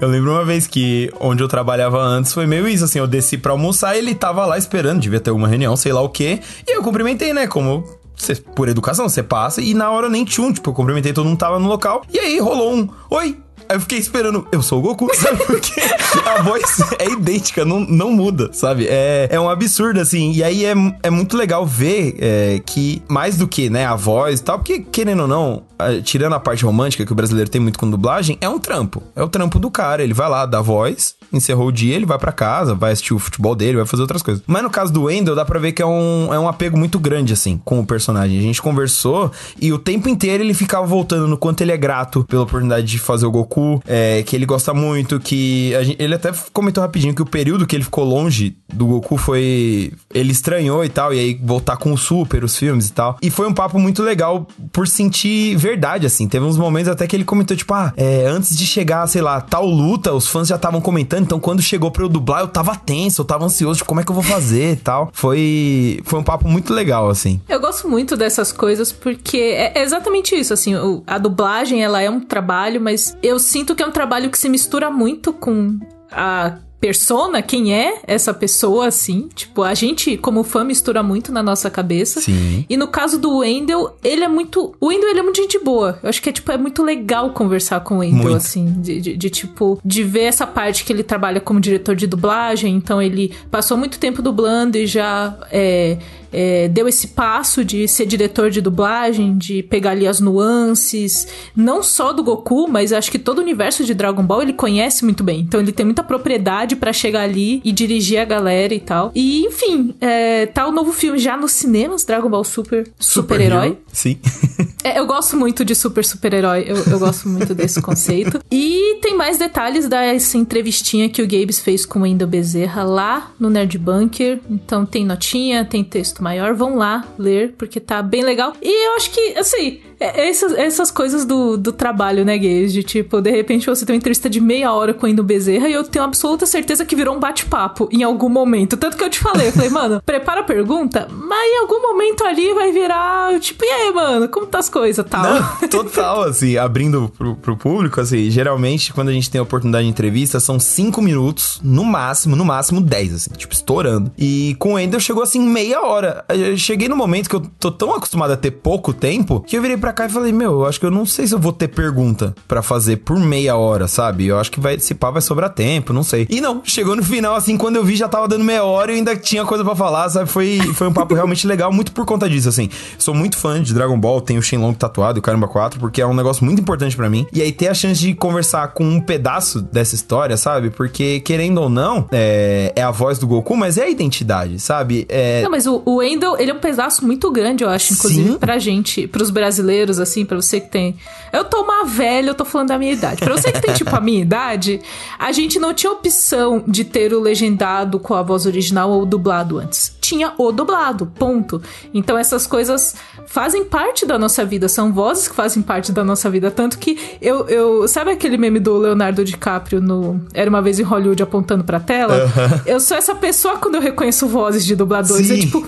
Eu 0.00 0.08
lembro 0.08 0.30
uma 0.30 0.44
vez 0.44 0.66
que 0.66 1.10
onde 1.18 1.42
eu 1.42 1.48
trabalhava 1.48 2.00
antes 2.00 2.32
foi 2.32 2.46
meio 2.46 2.68
isso, 2.68 2.84
assim, 2.84 2.98
eu 2.98 3.06
desci 3.06 3.38
pra 3.38 3.52
almoçar 3.52 3.96
e 3.96 3.98
ele 3.98 4.14
tava 4.14 4.44
lá 4.44 4.58
esperando, 4.58 5.00
devia 5.00 5.20
ter 5.20 5.30
uma 5.30 5.48
reunião, 5.48 5.76
sei 5.76 5.92
lá 5.92 6.00
o 6.00 6.08
quê. 6.08 6.40
E 6.66 6.76
eu 6.76 6.82
cumprimentei, 6.82 7.32
né? 7.32 7.46
Como 7.46 7.84
Cê, 8.16 8.34
por 8.34 8.66
educação, 8.68 9.08
você 9.08 9.22
passa 9.22 9.60
e 9.60 9.74
na 9.74 9.90
hora 9.90 10.08
nem 10.08 10.24
tinha 10.24 10.46
um, 10.46 10.52
tipo, 10.52 10.70
eu 10.70 10.74
cumprimentei, 10.74 11.12
todo 11.12 11.26
mundo 11.26 11.38
tava 11.38 11.58
no 11.58 11.68
local. 11.68 12.02
E 12.10 12.18
aí 12.18 12.38
rolou 12.38 12.74
um, 12.74 12.88
oi, 13.10 13.36
Aí 13.68 13.76
eu 13.76 13.80
fiquei 13.80 13.98
esperando, 13.98 14.46
eu 14.52 14.62
sou 14.62 14.78
o 14.78 14.82
Goku, 14.82 15.08
sabe? 15.14 15.44
Porque 15.44 15.80
a 16.24 16.42
voz 16.42 16.62
é 16.98 17.10
idêntica, 17.10 17.64
não, 17.64 17.80
não 17.80 18.12
muda, 18.12 18.50
sabe? 18.52 18.86
É, 18.88 19.28
é 19.30 19.40
um 19.40 19.48
absurdo, 19.48 20.00
assim. 20.00 20.32
E 20.32 20.42
aí 20.42 20.64
é, 20.64 20.74
é 21.02 21.10
muito 21.10 21.36
legal 21.36 21.66
ver 21.66 22.16
é, 22.18 22.60
que, 22.64 23.02
mais 23.08 23.36
do 23.36 23.48
que, 23.48 23.68
né, 23.68 23.86
a 23.86 23.94
voz 23.94 24.40
e 24.40 24.42
tal, 24.42 24.58
porque, 24.58 24.80
querendo 24.80 25.22
ou 25.22 25.28
não, 25.28 25.62
tirando 26.04 26.34
a 26.34 26.40
parte 26.40 26.64
romântica 26.64 27.04
que 27.04 27.12
o 27.12 27.14
brasileiro 27.14 27.50
tem 27.50 27.60
muito 27.60 27.78
com 27.78 27.88
dublagem, 27.90 28.38
é 28.40 28.48
um 28.48 28.58
trampo. 28.58 29.02
É 29.14 29.22
o 29.22 29.28
trampo 29.28 29.58
do 29.58 29.70
cara. 29.70 30.02
Ele 30.02 30.14
vai 30.14 30.28
lá, 30.28 30.46
dá 30.46 30.60
voz, 30.60 31.14
encerrou 31.32 31.68
o 31.68 31.72
dia, 31.72 31.94
ele 31.94 32.06
vai 32.06 32.18
para 32.18 32.32
casa, 32.32 32.74
vai 32.74 32.92
assistir 32.92 33.14
o 33.14 33.18
futebol 33.18 33.54
dele, 33.54 33.76
vai 33.76 33.86
fazer 33.86 34.02
outras 34.02 34.22
coisas. 34.22 34.42
Mas 34.46 34.62
no 34.62 34.70
caso 34.70 34.92
do 34.92 35.04
Wendell, 35.04 35.34
dá 35.34 35.44
pra 35.44 35.58
ver 35.58 35.72
que 35.72 35.82
é 35.82 35.86
um, 35.86 36.32
é 36.32 36.38
um 36.38 36.48
apego 36.48 36.76
muito 36.76 36.98
grande, 36.98 37.32
assim, 37.32 37.60
com 37.64 37.80
o 37.80 37.86
personagem. 37.86 38.38
A 38.38 38.42
gente 38.42 38.62
conversou 38.62 39.30
e 39.60 39.72
o 39.72 39.78
tempo 39.78 40.08
inteiro 40.08 40.42
ele 40.42 40.54
ficava 40.54 40.86
voltando 40.86 41.28
no 41.28 41.36
quanto 41.36 41.60
ele 41.60 41.72
é 41.72 41.76
grato 41.76 42.24
pela 42.24 42.42
oportunidade 42.42 42.86
de 42.86 42.98
fazer 42.98 43.26
o 43.26 43.30
Goku, 43.30 43.82
é, 43.86 44.22
que 44.22 44.34
ele 44.34 44.46
gosta 44.46 44.72
muito, 44.72 45.20
que. 45.20 45.72
Gente, 45.82 46.02
ele 46.02 46.14
até 46.14 46.32
comentou 46.52 46.82
rapidinho 46.82 47.14
que 47.14 47.22
o 47.22 47.26
período 47.26 47.66
que 47.66 47.76
ele 47.76 47.84
ficou 47.84 48.04
longe 48.04 48.56
do 48.72 48.86
Goku 48.86 49.16
foi. 49.16 49.92
Ele 50.14 50.32
estranhou 50.32 50.84
e 50.84 50.88
tal, 50.88 51.12
e 51.12 51.18
aí 51.18 51.40
voltar 51.42 51.76
com 51.76 51.92
o 51.92 51.98
Super, 51.98 52.44
os 52.44 52.56
filmes 52.56 52.88
e 52.88 52.92
tal. 52.92 53.18
E 53.20 53.30
foi 53.30 53.46
um 53.46 53.54
papo 53.54 53.78
muito 53.78 54.02
legal 54.02 54.46
por 54.72 54.86
sentir 54.86 55.56
verdade, 55.66 56.06
assim. 56.06 56.28
Teve 56.28 56.44
uns 56.44 56.56
momentos 56.56 56.88
até 56.88 57.06
que 57.06 57.16
ele 57.16 57.24
comentou, 57.24 57.56
tipo, 57.56 57.72
ah, 57.74 57.92
é, 57.96 58.26
antes 58.26 58.56
de 58.56 58.66
chegar, 58.66 59.06
sei 59.06 59.22
lá, 59.22 59.40
tal 59.40 59.66
luta, 59.66 60.12
os 60.12 60.28
fãs 60.28 60.48
já 60.48 60.56
estavam 60.56 60.80
comentando, 60.80 61.24
então 61.24 61.40
quando 61.40 61.62
chegou 61.62 61.90
pra 61.90 62.02
eu 62.02 62.08
dublar, 62.08 62.40
eu 62.40 62.48
tava 62.48 62.76
tenso, 62.76 63.22
eu 63.22 63.24
tava 63.24 63.44
ansioso 63.44 63.78
de 63.78 63.84
como 63.84 64.00
é 64.00 64.04
que 64.04 64.10
eu 64.10 64.14
vou 64.14 64.24
fazer 64.24 64.72
e 64.72 64.76
tal. 64.76 65.10
Foi, 65.12 66.00
foi 66.04 66.18
um 66.20 66.24
papo 66.24 66.48
muito 66.48 66.72
legal, 66.72 67.08
assim. 67.08 67.40
Eu 67.48 67.60
gosto 67.60 67.88
muito 67.88 68.16
dessas 68.16 68.52
coisas 68.52 68.92
porque 68.92 69.38
é 69.38 69.82
exatamente 69.82 70.34
isso, 70.34 70.52
assim, 70.52 70.74
a 71.06 71.18
dublagem, 71.18 71.82
ela 71.82 72.00
é 72.00 72.08
um 72.08 72.20
trabalho, 72.20 72.80
mas 72.80 73.16
eu 73.22 73.38
sinto 73.38 73.74
que 73.74 73.82
é 73.82 73.86
um 73.86 73.92
trabalho 73.92 74.30
que 74.30 74.38
se 74.38 74.48
mistura 74.48 74.90
muito 74.90 75.32
com 75.32 75.78
a 76.10 76.58
persona, 76.80 77.42
quem 77.42 77.74
é 77.74 78.00
essa 78.06 78.32
pessoa, 78.34 78.86
assim. 78.86 79.28
Tipo, 79.34 79.62
a 79.62 79.74
gente, 79.74 80.16
como 80.16 80.44
fã, 80.44 80.62
mistura 80.62 81.02
muito 81.02 81.32
na 81.32 81.42
nossa 81.42 81.70
cabeça. 81.70 82.20
Sim. 82.20 82.64
E 82.68 82.76
no 82.76 82.86
caso 82.86 83.18
do 83.18 83.38
Wendell, 83.38 83.96
ele 84.04 84.22
é 84.22 84.28
muito. 84.28 84.74
O 84.80 84.86
Wendell, 84.86 85.10
ele 85.10 85.20
é 85.20 85.22
muito 85.22 85.40
gente 85.40 85.58
boa. 85.58 85.98
Eu 86.02 86.08
acho 86.08 86.22
que 86.22 86.28
é, 86.28 86.32
tipo, 86.32 86.50
é 86.52 86.58
muito 86.58 86.82
legal 86.82 87.30
conversar 87.30 87.80
com 87.80 87.96
o 87.96 87.98
Wendell, 87.98 88.22
muito. 88.22 88.36
assim. 88.36 88.66
De, 88.78 89.00
de, 89.00 89.16
de, 89.16 89.30
tipo, 89.30 89.80
de 89.84 90.04
ver 90.04 90.24
essa 90.24 90.46
parte 90.46 90.84
que 90.84 90.92
ele 90.92 91.02
trabalha 91.02 91.40
como 91.40 91.60
diretor 91.60 91.96
de 91.96 92.06
dublagem. 92.06 92.74
Então, 92.74 93.00
ele 93.00 93.32
passou 93.50 93.76
muito 93.76 93.98
tempo 93.98 94.22
dublando 94.22 94.76
e 94.76 94.86
já. 94.86 95.36
É, 95.50 95.98
é, 96.36 96.68
deu 96.68 96.86
esse 96.86 97.08
passo 97.08 97.64
de 97.64 97.88
ser 97.88 98.04
diretor 98.04 98.50
de 98.50 98.60
dublagem, 98.60 99.38
de 99.38 99.62
pegar 99.62 99.92
ali 99.92 100.06
as 100.06 100.20
nuances, 100.20 101.26
não 101.56 101.82
só 101.82 102.12
do 102.12 102.22
Goku, 102.22 102.68
mas 102.68 102.92
acho 102.92 103.10
que 103.10 103.18
todo 103.18 103.38
o 103.38 103.40
universo 103.40 103.84
de 103.84 103.94
Dragon 103.94 104.22
Ball 104.22 104.42
ele 104.42 104.52
conhece 104.52 105.02
muito 105.02 105.24
bem. 105.24 105.40
Então 105.40 105.58
ele 105.58 105.72
tem 105.72 105.86
muita 105.86 106.02
propriedade 106.02 106.76
para 106.76 106.92
chegar 106.92 107.22
ali 107.22 107.62
e 107.64 107.72
dirigir 107.72 108.20
a 108.20 108.24
galera 108.26 108.74
e 108.74 108.80
tal. 108.80 109.10
E 109.14 109.46
enfim, 109.46 109.94
é, 109.98 110.44
tá 110.44 110.68
o 110.68 110.72
novo 110.72 110.92
filme 110.92 111.18
já 111.18 111.38
nos 111.38 111.52
cinemas, 111.52 112.04
Dragon 112.04 112.28
Ball 112.28 112.44
Super 112.44 112.86
Super-Herói. 112.98 113.68
Super 113.68 113.86
Sim. 113.92 114.18
é, 114.84 114.98
eu 114.98 115.06
gosto 115.06 115.38
muito 115.38 115.64
de 115.64 115.74
super 115.74 116.04
super-herói, 116.04 116.66
eu, 116.68 116.76
eu 116.76 116.98
gosto 116.98 117.30
muito 117.30 117.54
desse 117.54 117.80
conceito. 117.80 118.40
E 118.52 118.98
tem 119.00 119.16
mais 119.16 119.38
detalhes 119.38 119.88
dessa 119.88 120.36
entrevistinha 120.36 121.08
que 121.08 121.22
o 121.22 121.26
Gabes 121.26 121.60
fez 121.60 121.86
com 121.86 122.00
o 122.00 122.02
Wendell 122.02 122.28
Bezerra 122.28 122.84
lá 122.84 123.32
no 123.40 123.48
Nerd 123.48 123.78
Bunker. 123.78 124.38
Então 124.50 124.84
tem 124.84 125.04
notinha, 125.04 125.64
tem 125.64 125.82
texto 125.82 126.22
maior, 126.26 126.54
vão 126.54 126.74
lá 126.74 127.04
ler, 127.16 127.54
porque 127.56 127.78
tá 127.78 128.02
bem 128.02 128.24
legal. 128.24 128.52
E 128.60 128.88
eu 128.88 128.96
acho 128.96 129.12
que, 129.12 129.38
assim, 129.38 129.80
é, 129.98 130.28
essas, 130.28 130.52
essas 130.52 130.90
coisas 130.90 131.24
do, 131.24 131.56
do 131.56 131.72
trabalho, 131.72 132.24
né, 132.24 132.36
gays? 132.36 132.72
De 132.72 132.82
tipo, 132.82 133.20
de 133.20 133.30
repente 133.30 133.66
você 133.66 133.84
tem 133.84 133.94
uma 133.94 133.98
entrevista 133.98 134.28
de 134.28 134.40
meia 134.40 134.72
hora 134.72 134.92
com 134.92 135.06
o 135.06 135.08
Indo 135.08 135.22
Bezerra 135.22 135.68
e 135.68 135.72
eu 135.72 135.84
tenho 135.84 136.04
absoluta 136.04 136.46
certeza 136.46 136.84
que 136.84 136.96
virou 136.96 137.16
um 137.16 137.20
bate-papo 137.20 137.88
em 137.90 138.02
algum 138.02 138.28
momento. 138.28 138.76
Tanto 138.76 138.96
que 138.96 139.04
eu 139.04 139.10
te 139.10 139.18
falei, 139.18 139.48
eu 139.48 139.52
falei, 139.52 139.68
mano, 139.70 140.02
prepara 140.04 140.40
a 140.40 140.44
pergunta, 140.44 141.08
mas 141.10 141.52
em 141.52 141.58
algum 141.60 141.80
momento 141.80 142.24
ali 142.24 142.52
vai 142.54 142.72
virar, 142.72 143.38
tipo, 143.40 143.64
e 143.64 143.68
aí, 143.68 143.92
mano, 143.92 144.28
como 144.28 144.46
tá 144.46 144.58
as 144.58 144.68
coisas 144.68 145.04
tal? 145.08 145.22
Não, 145.22 145.68
total, 145.68 146.22
assim, 146.22 146.56
abrindo 146.56 147.12
pro, 147.16 147.36
pro 147.36 147.56
público, 147.56 148.00
assim, 148.00 148.30
geralmente 148.30 148.92
quando 148.92 149.08
a 149.08 149.12
gente 149.12 149.30
tem 149.30 149.38
a 149.38 149.42
oportunidade 149.42 149.84
de 149.84 149.90
entrevista, 149.90 150.40
são 150.40 150.58
cinco 150.58 151.00
minutos, 151.00 151.60
no 151.62 151.84
máximo, 151.84 152.36
no 152.36 152.44
máximo 152.44 152.80
dez, 152.80 153.14
assim, 153.14 153.30
tipo, 153.36 153.54
estourando. 153.54 154.12
E 154.18 154.56
com 154.58 154.74
o 154.74 154.78
Ender 154.78 155.00
chegou 155.00 155.22
assim 155.22 155.40
meia 155.40 155.82
hora. 155.82 156.24
Eu 156.28 156.56
cheguei 156.56 156.88
no 156.88 156.96
momento 156.96 157.28
que 157.28 157.36
eu 157.36 157.42
tô 157.58 157.70
tão 157.70 157.94
acostumado 157.94 158.32
a 158.32 158.36
ter 158.36 158.50
pouco 158.50 158.92
tempo 158.92 159.40
que 159.40 159.56
eu 159.56 159.62
virei 159.62 159.76
pra 159.76 159.85
cá 159.92 160.06
e 160.06 160.08
falei, 160.08 160.32
meu, 160.32 160.52
eu 160.52 160.66
acho 160.66 160.78
que 160.80 160.86
eu 160.86 160.90
não 160.90 161.06
sei 161.06 161.26
se 161.26 161.34
eu 161.34 161.38
vou 161.38 161.52
ter 161.52 161.68
pergunta 161.68 162.34
para 162.46 162.62
fazer 162.62 162.98
por 162.98 163.18
meia 163.18 163.56
hora, 163.56 163.88
sabe? 163.88 164.26
Eu 164.26 164.38
acho 164.38 164.50
que 164.50 164.60
vai, 164.60 164.78
se 164.78 164.94
pá, 164.94 165.10
vai 165.10 165.22
sobrar 165.22 165.50
tempo, 165.50 165.92
não 165.92 166.02
sei. 166.02 166.26
E 166.30 166.40
não, 166.40 166.62
chegou 166.64 166.96
no 166.96 167.02
final, 167.02 167.34
assim, 167.34 167.56
quando 167.56 167.76
eu 167.76 167.84
vi 167.84 167.96
já 167.96 168.08
tava 168.08 168.28
dando 168.28 168.44
meia 168.44 168.64
hora 168.64 168.92
e 168.92 168.96
ainda 168.96 169.16
tinha 169.16 169.44
coisa 169.44 169.64
para 169.64 169.74
falar, 169.74 170.08
sabe? 170.08 170.28
Foi, 170.28 170.58
foi 170.74 170.88
um 170.88 170.92
papo 170.92 171.14
realmente 171.14 171.46
legal, 171.46 171.72
muito 171.72 171.92
por 171.92 172.04
conta 172.04 172.28
disso, 172.28 172.48
assim. 172.48 172.68
Sou 172.98 173.14
muito 173.14 173.36
fã 173.36 173.62
de 173.62 173.72
Dragon 173.72 173.98
Ball, 173.98 174.20
tenho 174.20 174.40
o 174.40 174.42
Shenlong 174.42 174.74
tatuado 174.74 175.18
e 175.18 175.20
o 175.20 175.22
Caramba 175.22 175.48
4, 175.48 175.78
porque 175.78 176.00
é 176.00 176.06
um 176.06 176.14
negócio 176.14 176.44
muito 176.44 176.60
importante 176.60 176.96
para 176.96 177.08
mim. 177.08 177.26
E 177.32 177.42
aí 177.42 177.52
ter 177.52 177.68
a 177.68 177.74
chance 177.74 178.00
de 178.00 178.14
conversar 178.14 178.68
com 178.68 178.84
um 178.84 179.00
pedaço 179.00 179.60
dessa 179.60 179.94
história, 179.94 180.36
sabe? 180.36 180.70
Porque, 180.70 181.20
querendo 181.20 181.58
ou 181.58 181.68
não, 181.68 182.08
é, 182.12 182.72
é 182.74 182.82
a 182.82 182.90
voz 182.90 183.18
do 183.18 183.26
Goku, 183.26 183.56
mas 183.56 183.78
é 183.78 183.84
a 183.84 183.88
identidade, 183.88 184.58
sabe? 184.58 185.06
É... 185.08 185.42
Não, 185.42 185.50
mas 185.50 185.66
o, 185.66 185.82
o 185.84 185.96
Wendell, 185.96 186.36
ele 186.38 186.50
é 186.50 186.54
um 186.54 186.60
pedaço 186.60 187.04
muito 187.04 187.30
grande, 187.30 187.64
eu 187.64 187.70
acho, 187.70 187.92
inclusive, 187.92 188.32
Sim. 188.32 188.38
pra 188.38 188.58
gente, 188.58 189.06
pros 189.06 189.30
brasileiros, 189.30 189.66
assim, 189.82 190.24
para 190.24 190.36
você 190.36 190.60
que 190.60 190.68
tem. 190.68 190.96
Eu 191.32 191.44
tô 191.44 191.62
uma 191.62 191.84
velha, 191.84 192.30
eu 192.30 192.34
tô 192.34 192.44
falando 192.44 192.68
da 192.68 192.78
minha 192.78 192.92
idade. 192.92 193.20
Pra 193.20 193.36
você 193.36 193.52
que 193.52 193.60
tem, 193.60 193.74
tipo, 193.74 193.94
a 193.94 194.00
minha 194.00 194.20
idade, 194.20 194.80
a 195.18 195.32
gente 195.32 195.58
não 195.58 195.74
tinha 195.74 195.92
opção 195.92 196.62
de 196.66 196.84
ter 196.84 197.12
o 197.12 197.20
legendado 197.20 197.98
com 197.98 198.14
a 198.14 198.22
voz 198.22 198.46
original 198.46 198.90
ou 198.90 199.04
dublado 199.04 199.58
antes. 199.58 199.94
Tinha 200.00 200.32
o 200.38 200.52
dublado, 200.52 201.06
ponto. 201.06 201.60
Então 201.92 202.16
essas 202.16 202.46
coisas 202.46 202.94
fazem 203.26 203.64
parte 203.64 204.06
da 204.06 204.18
nossa 204.18 204.44
vida, 204.44 204.68
são 204.68 204.92
vozes 204.92 205.28
que 205.28 205.34
fazem 205.34 205.62
parte 205.62 205.92
da 205.92 206.04
nossa 206.04 206.30
vida. 206.30 206.50
Tanto 206.50 206.78
que 206.78 206.98
eu. 207.20 207.46
eu 207.48 207.88
sabe 207.88 208.10
aquele 208.10 208.38
meme 208.38 208.60
do 208.60 208.76
Leonardo 208.78 209.24
DiCaprio 209.24 209.80
no 209.80 210.20
Era 210.32 210.48
uma 210.48 210.62
vez 210.62 210.78
em 210.78 210.82
Hollywood 210.82 211.22
apontando 211.22 211.64
pra 211.64 211.80
tela? 211.80 212.30
Eu 212.64 212.80
sou 212.80 212.96
essa 212.96 213.14
pessoa 213.14 213.56
quando 213.56 213.74
eu 213.74 213.80
reconheço 213.80 214.26
vozes 214.26 214.64
de 214.64 214.74
dubladores. 214.74 215.30
É 215.30 215.34
Sim. 215.34 215.40
É 215.40 215.44
tipo 215.44 215.66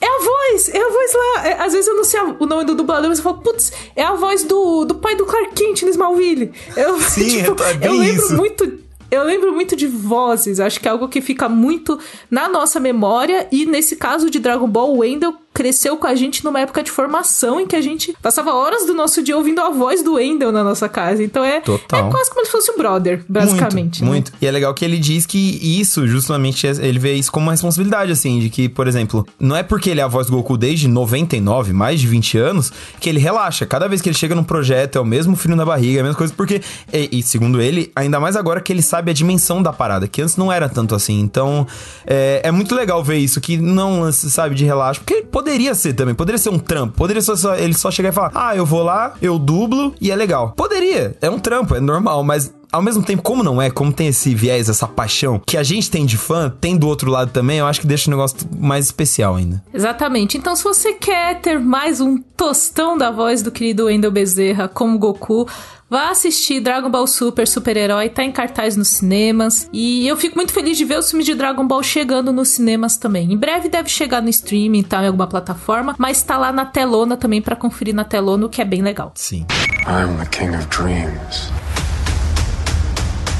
é 0.00 0.06
a 0.06 0.18
voz, 0.18 0.68
é 0.68 0.78
a 0.78 0.88
voz 0.88 1.12
lá. 1.14 1.48
É, 1.48 1.62
às 1.62 1.72
vezes 1.72 1.88
eu 1.88 1.96
não 1.96 2.04
sei 2.04 2.20
o 2.38 2.46
nome 2.46 2.64
do 2.64 2.74
dublador, 2.74 3.08
mas 3.08 3.18
eu 3.18 3.24
falo, 3.24 3.38
putz, 3.38 3.72
é 3.94 4.02
a 4.02 4.14
voz 4.14 4.42
do, 4.44 4.84
do 4.84 4.94
pai 4.94 5.14
do 5.16 5.24
Clark 5.24 5.54
Kent 5.54 5.82
no 5.82 5.90
Smallville. 5.90 6.52
Eu, 6.76 7.00
Sim, 7.00 7.44
tipo, 7.44 7.62
é 7.62 7.78
eu 7.86 7.92
lembro 7.92 8.24
isso. 8.24 8.36
muito 8.36 8.86
eu 9.10 9.22
lembro 9.22 9.52
muito 9.52 9.76
de 9.76 9.86
vozes, 9.86 10.58
acho 10.58 10.80
que 10.80 10.88
é 10.88 10.90
algo 10.90 11.08
que 11.08 11.20
fica 11.20 11.48
muito 11.48 11.98
na 12.30 12.48
nossa 12.48 12.80
memória. 12.80 13.46
E 13.52 13.64
nesse 13.64 13.96
caso 13.96 14.28
de 14.28 14.40
Dragon 14.40 14.68
Ball, 14.68 14.92
o 14.94 14.98
Wendell 14.98 15.34
cresceu 15.56 15.96
com 15.96 16.06
a 16.06 16.14
gente 16.14 16.44
numa 16.44 16.60
época 16.60 16.82
de 16.82 16.90
formação 16.90 17.58
em 17.58 17.66
que 17.66 17.74
a 17.74 17.80
gente 17.80 18.14
passava 18.20 18.52
horas 18.52 18.84
do 18.84 18.92
nosso 18.92 19.22
dia 19.22 19.34
ouvindo 19.34 19.58
a 19.62 19.70
voz 19.70 20.02
do 20.02 20.16
Wendell 20.16 20.52
na 20.52 20.62
nossa 20.62 20.86
casa. 20.86 21.24
Então 21.24 21.42
é, 21.42 21.62
Total. 21.62 22.08
é 22.08 22.10
quase 22.10 22.30
como 22.30 22.44
se 22.44 22.52
fosse 22.52 22.70
um 22.72 22.76
brother, 22.76 23.24
basicamente. 23.26 24.04
Muito, 24.04 24.04
né? 24.04 24.08
muito. 24.10 24.32
E 24.38 24.46
é 24.46 24.50
legal 24.50 24.74
que 24.74 24.84
ele 24.84 24.98
diz 24.98 25.24
que 25.24 25.58
isso, 25.62 26.06
justamente, 26.06 26.66
é- 26.66 26.72
ele 26.86 26.98
vê 26.98 27.14
isso 27.14 27.32
como 27.32 27.46
uma 27.46 27.52
responsabilidade, 27.52 28.12
assim, 28.12 28.38
de 28.38 28.50
que, 28.50 28.68
por 28.68 28.86
exemplo, 28.86 29.26
não 29.40 29.56
é 29.56 29.62
porque 29.62 29.88
ele 29.88 29.98
é 29.98 30.02
a 30.02 30.06
voz 30.06 30.26
do 30.26 30.34
Goku 30.34 30.58
desde 30.58 30.88
99, 30.88 31.72
mais 31.72 32.02
de 32.02 32.06
20 32.06 32.36
anos, 32.36 32.70
que 33.00 33.08
ele 33.08 33.18
relaxa. 33.18 33.64
Cada 33.64 33.88
vez 33.88 34.02
que 34.02 34.10
ele 34.10 34.16
chega 34.16 34.34
num 34.34 34.44
projeto, 34.44 34.98
é 34.98 35.00
o 35.00 35.06
mesmo 35.06 35.34
frio 35.36 35.56
na 35.56 35.64
barriga, 35.64 35.98
é 35.98 36.00
a 36.00 36.04
mesma 36.04 36.18
coisa, 36.18 36.34
porque, 36.36 36.60
e, 36.92 37.08
e 37.18 37.22
segundo 37.22 37.62
ele, 37.62 37.90
ainda 37.96 38.20
mais 38.20 38.36
agora 38.36 38.60
que 38.60 38.70
ele 38.70 38.82
sabe 38.82 39.10
a 39.10 39.14
dimensão 39.14 39.62
da 39.62 39.72
parada, 39.72 40.06
que 40.06 40.20
antes 40.20 40.36
não 40.36 40.52
era 40.52 40.68
tanto 40.68 40.94
assim. 40.94 41.18
Então, 41.18 41.66
é, 42.06 42.42
é 42.44 42.50
muito 42.50 42.74
legal 42.74 43.02
ver 43.02 43.16
isso, 43.16 43.40
que 43.40 43.56
não, 43.56 44.12
se 44.12 44.30
sabe, 44.30 44.54
de 44.54 44.66
relaxo, 44.66 45.00
porque 45.00 45.22
poderia 45.46 45.74
ser 45.76 45.92
também, 45.92 46.12
poderia 46.12 46.38
ser 46.38 46.50
um 46.50 46.58
trampo, 46.58 46.96
poderia 46.96 47.22
só, 47.22 47.36
só- 47.36 47.54
ele 47.54 47.72
só 47.72 47.88
chegar 47.88 48.08
e 48.08 48.12
falar, 48.12 48.32
ah, 48.34 48.56
eu 48.56 48.66
vou 48.66 48.82
lá, 48.82 49.14
eu 49.22 49.38
dublo 49.38 49.94
e 50.00 50.10
é 50.10 50.16
legal. 50.16 50.52
Poderia, 50.56 51.16
é 51.20 51.30
um 51.30 51.38
trampo, 51.38 51.76
é 51.76 51.80
normal, 51.80 52.24
mas 52.24 52.52
ao 52.70 52.82
mesmo 52.82 53.02
tempo, 53.02 53.22
como 53.22 53.42
não 53.42 53.60
é, 53.60 53.70
como 53.70 53.92
tem 53.92 54.08
esse 54.08 54.34
viés, 54.34 54.68
essa 54.68 54.86
paixão 54.86 55.40
que 55.46 55.56
a 55.56 55.62
gente 55.62 55.90
tem 55.90 56.04
de 56.04 56.16
fã, 56.16 56.52
tem 56.60 56.76
do 56.76 56.88
outro 56.88 57.10
lado 57.10 57.30
também, 57.30 57.58
eu 57.58 57.66
acho 57.66 57.80
que 57.80 57.86
deixa 57.86 58.08
o 58.08 58.10
negócio 58.10 58.38
mais 58.58 58.86
especial 58.86 59.36
ainda. 59.36 59.62
Exatamente. 59.72 60.36
Então, 60.36 60.54
se 60.54 60.64
você 60.64 60.92
quer 60.92 61.40
ter 61.40 61.58
mais 61.58 62.00
um 62.00 62.18
tostão 62.36 62.96
da 62.96 63.10
voz 63.10 63.42
do 63.42 63.50
querido 63.50 63.86
Wendell 63.86 64.10
Bezerra 64.10 64.68
como 64.68 64.98
Goku, 64.98 65.48
vá 65.88 66.10
assistir 66.10 66.60
Dragon 66.60 66.90
Ball 66.90 67.06
Super, 67.06 67.46
Super-Herói, 67.46 68.08
tá 68.08 68.24
em 68.24 68.32
cartaz 68.32 68.76
nos 68.76 68.88
cinemas. 68.88 69.68
E 69.72 70.06
eu 70.06 70.16
fico 70.16 70.36
muito 70.36 70.52
feliz 70.52 70.76
de 70.76 70.84
ver 70.84 70.98
os 70.98 71.08
filmes 71.08 71.26
de 71.26 71.34
Dragon 71.34 71.66
Ball 71.66 71.82
chegando 71.82 72.32
nos 72.32 72.48
cinemas 72.48 72.96
também. 72.96 73.32
Em 73.32 73.36
breve 73.36 73.68
deve 73.68 73.88
chegar 73.88 74.20
no 74.20 74.28
streaming, 74.28 74.82
tá, 74.82 75.02
em 75.02 75.06
alguma 75.06 75.26
plataforma, 75.26 75.94
mas 75.98 76.22
tá 76.22 76.36
lá 76.36 76.52
na 76.52 76.66
telona 76.66 77.16
também 77.16 77.40
pra 77.40 77.56
conferir 77.56 77.94
na 77.94 78.04
telona, 78.04 78.46
o 78.46 78.48
que 78.48 78.60
é 78.60 78.64
bem 78.64 78.82
legal. 78.82 79.12
Sim. 79.14 79.46
I'm 79.86 80.16
the 80.18 80.26
king 80.26 80.54
of 80.56 80.66
dreams, 80.66 81.50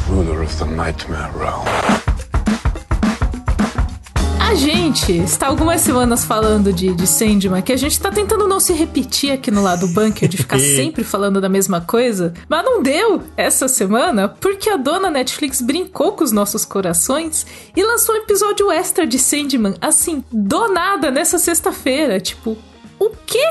ruler 0.08 0.42
of 0.42 0.56
the 0.58 0.64
nightmare 0.64 1.30
realm. 1.36 1.64
A 4.40 4.54
gente 4.54 5.12
está 5.12 5.48
algumas 5.48 5.80
semanas 5.80 6.24
falando 6.24 6.72
de, 6.72 6.94
de 6.94 7.06
Sandman, 7.06 7.60
que 7.60 7.72
a 7.72 7.76
gente 7.76 8.00
tá 8.00 8.10
tentando 8.10 8.46
não 8.46 8.60
se 8.60 8.72
repetir 8.72 9.32
aqui 9.32 9.50
no 9.50 9.60
lado 9.60 9.88
bunker, 9.88 10.28
de 10.28 10.36
ficar 10.36 10.58
sempre 10.60 11.02
falando 11.02 11.40
da 11.40 11.48
mesma 11.48 11.80
coisa, 11.80 12.32
mas 12.48 12.64
não 12.64 12.80
deu 12.80 13.22
essa 13.36 13.66
semana, 13.66 14.28
porque 14.28 14.70
a 14.70 14.76
dona 14.76 15.10
Netflix 15.10 15.60
brincou 15.60 16.12
com 16.12 16.22
os 16.22 16.30
nossos 16.30 16.64
corações 16.64 17.44
e 17.76 17.82
lançou 17.82 18.14
um 18.14 18.18
episódio 18.18 18.70
extra 18.70 19.06
de 19.06 19.18
Sandman, 19.18 19.74
assim, 19.80 20.24
do 20.32 20.68
nada, 20.68 21.10
nessa 21.10 21.38
sexta-feira. 21.38 22.20
Tipo, 22.20 22.56
o 22.98 23.10
quê? 23.26 23.44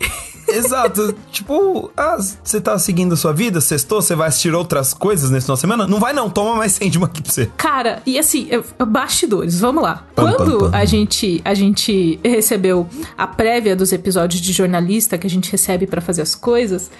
Exato. 0.48 1.14
tipo, 1.30 1.90
ah, 1.96 2.16
você 2.42 2.60
tá 2.60 2.78
seguindo 2.78 3.14
a 3.14 3.16
sua 3.16 3.32
vida, 3.32 3.60
sextou, 3.60 4.00
você 4.02 4.14
vai 4.14 4.28
assistir 4.28 4.54
outras 4.54 4.92
coisas 4.94 5.30
nesse 5.30 5.46
final 5.46 5.54
de 5.56 5.60
semana? 5.60 5.86
Não 5.86 5.98
vai 6.00 6.12
não, 6.12 6.28
toma 6.30 6.54
mais 6.56 6.72
Sandman 6.72 7.04
aqui 7.06 7.22
pra 7.22 7.32
você. 7.32 7.50
Cara, 7.56 8.02
e 8.06 8.18
assim, 8.18 8.46
eu- 8.50 8.64
bastidores, 8.86 9.60
vamos 9.60 9.82
lá. 9.82 10.04
Pam, 10.14 10.24
pam, 10.24 10.32
Quando 10.36 10.58
pam. 10.58 10.70
a 10.76 10.84
gente 10.84 11.40
a 11.44 11.54
gente 11.54 12.20
recebeu 12.24 12.86
a 13.16 13.26
prévia 13.26 13.74
dos 13.76 13.92
episódios 13.92 14.40
de 14.40 14.52
jornalista 14.52 15.16
que 15.18 15.26
a 15.26 15.30
gente 15.30 15.50
recebe 15.50 15.86
pra 15.86 16.00
fazer 16.00 16.22
as 16.22 16.34
coisas, 16.34 16.90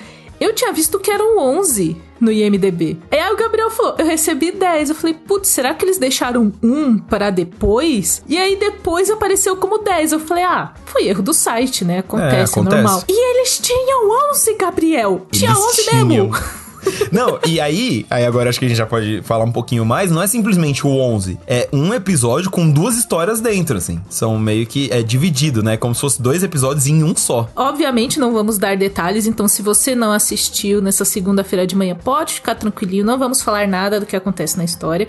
eu 0.43 0.55
tinha 0.55 0.73
visto 0.73 0.99
que 0.99 1.11
eram 1.11 1.39
11 1.39 1.97
no 2.21 2.31
IMDb. 2.31 2.99
E 3.11 3.17
aí 3.17 3.33
o 3.33 3.37
Gabriel 3.37 3.71
falou, 3.71 3.97
eu 3.99 4.07
recebi 4.07 4.53
10. 4.53 4.91
Eu 4.91 4.95
falei, 4.95 5.15
putz, 5.15 5.49
será 5.49 5.75
que 5.75 5.85
eles 5.85 5.99
deixaram 5.99 6.53
um 6.63 6.97
para 6.99 7.31
depois? 7.31 8.23
E 8.29 8.39
aí 8.39 8.57
depois 8.57 9.11
apareceu 9.11 9.57
como 9.57 9.79
10. 9.79 10.13
Eu 10.13 10.21
falei, 10.21 10.45
ah, 10.45 10.73
foi 10.87 11.07
erro 11.09 11.23
do 11.23 11.35
site, 11.35 11.85
né? 11.85 11.99
Acontece, 11.99 12.35
É, 12.37 12.39
é 12.41 12.43
acontece. 12.45 12.77
normal. 12.83 13.05
E 13.09 13.31
eles 13.39 13.59
tinham 13.59 14.31
11, 14.31 14.55
Gabriel. 14.57 15.27
Tinha 15.33 15.51
Eles 15.51 15.63
11 15.65 15.83
tinham. 15.85 16.07
mesmo. 16.07 16.31
Não, 17.11 17.39
e 17.47 17.61
aí, 17.61 18.07
aí 18.11 18.25
agora 18.25 18.51
acho 18.51 18.59
que 18.59 18.65
a 18.65 18.69
gente 18.69 18.79
já 18.79 18.87
pode 18.87 19.23
falar 19.23 19.45
um 19.45 19.53
pouquinho 19.53 19.85
mais, 19.85 20.11
não 20.11 20.23
é 20.23 20.27
simplesmente 20.27 20.87
o 20.87 20.91
11, 20.91 21.39
é 21.47 21.69
um 21.73 21.93
episódio 21.93 22.51
com 22.51 22.69
duas 22.71 22.97
histórias 22.97 23.41
dentro, 23.41 23.77
assim. 23.77 24.01
São 24.09 24.39
meio 24.39 24.67
que 24.67 24.91
é 24.91 25.03
dividido, 25.03 25.63
né? 25.63 25.77
Como 25.77 25.95
se 25.95 26.01
fosse 26.01 26.21
dois 26.21 26.43
episódios 26.43 26.87
em 26.87 27.03
um 27.03 27.15
só. 27.17 27.49
Obviamente 27.55 28.19
não 28.19 28.33
vamos 28.33 28.59
dar 28.59 28.77
detalhes, 28.77 29.27
então 29.27 29.47
se 29.47 29.63
você 29.63 29.95
não 29.95 30.13
assistiu 30.13 30.81
nessa 30.81 31.05
segunda-feira 31.05 31.67
de 31.67 31.77
manhã, 31.77 31.95
pode 31.95 32.35
ficar 32.35 32.55
tranquilinho, 32.55 33.05
não 33.05 33.19
vamos 33.19 33.43
falar 33.43 33.67
nada 33.69 34.01
do 34.01 34.07
que 34.07 34.17
acontece 34.17 34.57
na 34.57 34.65
história. 34.65 35.07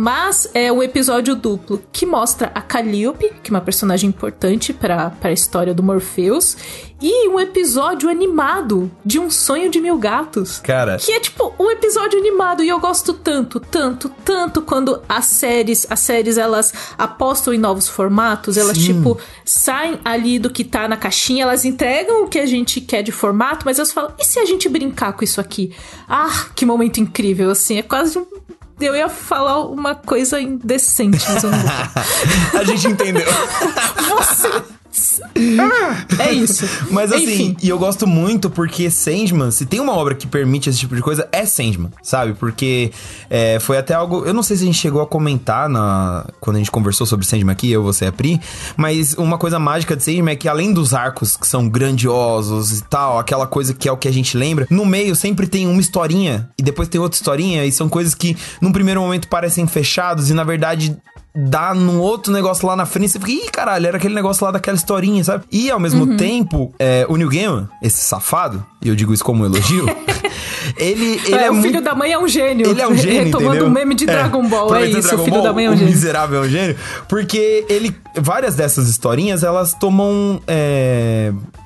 Mas 0.00 0.48
é 0.54 0.70
um 0.70 0.80
episódio 0.80 1.34
duplo 1.34 1.82
que 1.92 2.06
mostra 2.06 2.52
a 2.54 2.60
Calliope, 2.60 3.32
que 3.42 3.50
é 3.50 3.54
uma 3.56 3.60
personagem 3.60 4.08
importante 4.08 4.72
para 4.72 5.12
a 5.20 5.32
história 5.32 5.74
do 5.74 5.82
Morpheus, 5.82 6.56
e 7.02 7.28
um 7.28 7.40
episódio 7.40 8.08
animado 8.08 8.88
de 9.04 9.18
Um 9.18 9.28
Sonho 9.28 9.68
de 9.68 9.80
Mil 9.80 9.98
Gatos. 9.98 10.60
Cara, 10.60 10.98
Que 10.98 11.10
é 11.10 11.18
tipo 11.18 11.52
um 11.58 11.68
episódio 11.68 12.16
animado 12.16 12.62
e 12.62 12.68
eu 12.68 12.78
gosto 12.78 13.12
tanto, 13.12 13.58
tanto, 13.58 14.08
tanto 14.24 14.62
quando 14.62 15.02
as 15.08 15.24
séries, 15.24 15.84
as 15.90 15.98
séries 15.98 16.38
elas 16.38 16.72
apostam 16.96 17.52
em 17.52 17.58
novos 17.58 17.88
formatos, 17.88 18.56
elas 18.56 18.78
Sim. 18.78 18.94
tipo 18.94 19.18
saem 19.44 19.98
ali 20.04 20.38
do 20.38 20.48
que 20.48 20.62
tá 20.62 20.86
na 20.86 20.96
caixinha, 20.96 21.42
elas 21.42 21.64
entregam 21.64 22.22
o 22.22 22.28
que 22.28 22.38
a 22.38 22.46
gente 22.46 22.80
quer 22.80 23.02
de 23.02 23.10
formato, 23.10 23.64
mas 23.64 23.80
elas 23.80 23.90
falam: 23.90 24.12
"E 24.16 24.24
se 24.24 24.38
a 24.38 24.44
gente 24.44 24.68
brincar 24.68 25.12
com 25.14 25.24
isso 25.24 25.40
aqui?". 25.40 25.74
Ah, 26.08 26.50
que 26.54 26.64
momento 26.64 27.00
incrível 27.00 27.50
assim, 27.50 27.78
é 27.78 27.82
quase 27.82 28.16
um 28.16 28.26
eu 28.80 28.94
ia 28.94 29.08
falar 29.08 29.60
uma 29.64 29.94
coisa 29.94 30.40
indecente, 30.40 31.24
mas 31.30 31.42
eu 31.42 31.50
não 31.50 31.58
vou. 31.58 31.70
a 32.60 32.64
gente 32.64 32.86
entendeu. 32.88 33.26
Você 34.08 34.62
É 36.18 36.32
isso. 36.32 36.66
Mas 36.90 37.12
assim, 37.12 37.24
Enfim. 37.24 37.56
e 37.62 37.68
eu 37.68 37.78
gosto 37.78 38.06
muito 38.06 38.50
porque 38.50 38.90
Sandman, 38.90 39.50
se 39.50 39.66
tem 39.66 39.80
uma 39.80 39.92
obra 39.92 40.14
que 40.14 40.26
permite 40.26 40.68
esse 40.68 40.78
tipo 40.78 40.94
de 40.94 41.02
coisa, 41.02 41.28
é 41.32 41.44
Sandman, 41.44 41.90
sabe? 42.02 42.34
Porque 42.34 42.90
é, 43.30 43.58
foi 43.60 43.78
até 43.78 43.94
algo. 43.94 44.24
Eu 44.24 44.34
não 44.34 44.42
sei 44.42 44.56
se 44.56 44.62
a 44.62 44.66
gente 44.66 44.78
chegou 44.78 45.00
a 45.00 45.06
comentar 45.06 45.68
na, 45.68 46.26
quando 46.40 46.56
a 46.56 46.58
gente 46.58 46.70
conversou 46.70 47.06
sobre 47.06 47.26
Sandman 47.26 47.52
aqui, 47.52 47.70
eu, 47.70 47.82
você 47.82 48.04
e 48.04 48.08
a 48.08 48.12
Pri, 48.12 48.40
mas 48.76 49.14
uma 49.14 49.38
coisa 49.38 49.58
mágica 49.58 49.96
de 49.96 50.02
Sandman 50.02 50.32
é 50.32 50.36
que 50.36 50.48
além 50.48 50.72
dos 50.72 50.94
arcos 50.94 51.36
que 51.36 51.46
são 51.46 51.68
grandiosos 51.68 52.78
e 52.78 52.84
tal, 52.84 53.18
aquela 53.18 53.46
coisa 53.46 53.74
que 53.74 53.88
é 53.88 53.92
o 53.92 53.96
que 53.96 54.08
a 54.08 54.12
gente 54.12 54.36
lembra, 54.36 54.66
no 54.70 54.84
meio 54.84 55.14
sempre 55.14 55.46
tem 55.46 55.66
uma 55.66 55.80
historinha 55.80 56.48
e 56.58 56.62
depois 56.62 56.88
tem 56.88 57.00
outra 57.00 57.16
historinha, 57.16 57.64
e 57.64 57.72
são 57.72 57.88
coisas 57.88 58.14
que 58.14 58.36
num 58.60 58.72
primeiro 58.72 59.00
momento 59.00 59.28
parecem 59.28 59.66
fechados 59.66 60.30
e 60.30 60.34
na 60.34 60.44
verdade 60.44 60.96
dá 61.34 61.72
num 61.74 62.00
outro 62.00 62.32
negócio 62.32 62.66
lá 62.66 62.74
na 62.74 62.86
frente, 62.86 63.12
você 63.12 63.18
fica, 63.20 63.32
ih, 63.32 63.50
caralho, 63.50 63.86
era 63.86 63.96
aquele 63.96 64.14
negócio 64.14 64.44
lá 64.44 64.50
daquela 64.50 64.76
historinha, 64.76 65.22
sabe? 65.22 65.44
E 65.52 65.70
ao 65.70 65.78
mesmo 65.78 66.16
tempo, 66.16 66.74
é, 66.78 67.06
o 67.08 67.16
New 67.16 67.28
Gaiman, 67.28 67.68
esse 67.82 68.00
safado, 68.04 68.64
e 68.82 68.88
eu 68.88 68.96
digo 68.96 69.12
isso 69.12 69.24
como 69.24 69.42
um 69.42 69.46
elogio, 69.46 69.86
ele, 70.76 71.20
ele 71.24 71.34
É, 71.34 71.44
é, 71.44 71.50
o 71.50 71.54
filho 71.54 71.72
muito... 71.72 71.84
da 71.84 71.94
mãe 71.94 72.12
é 72.12 72.18
um 72.18 72.26
gênio. 72.26 72.68
Ele 72.68 72.80
é 72.80 72.88
um 72.88 72.96
gênio, 72.96 73.24
Retomando 73.24 73.50
entendeu? 73.50 73.68
o 73.68 73.70
meme 73.70 73.94
de 73.94 74.06
Dragon 74.06 74.48
Ball, 74.48 74.74
é 74.74 74.86
isso, 74.86 75.02
Dragon 75.02 75.22
o 75.22 75.24
filho 75.24 75.36
Ball, 75.36 75.44
da 75.44 75.52
mãe 75.52 75.66
é 75.66 75.70
um 75.70 75.74
o 75.74 75.76
gênio. 75.76 75.92
miserável 75.92 76.42
é 76.42 76.46
um 76.46 76.50
gênio. 76.50 76.76
Porque 77.08 77.64
ele... 77.68 77.94
Várias 78.16 78.56
dessas 78.56 78.88
historinhas, 78.88 79.42
elas 79.42 79.74
tomam... 79.74 80.40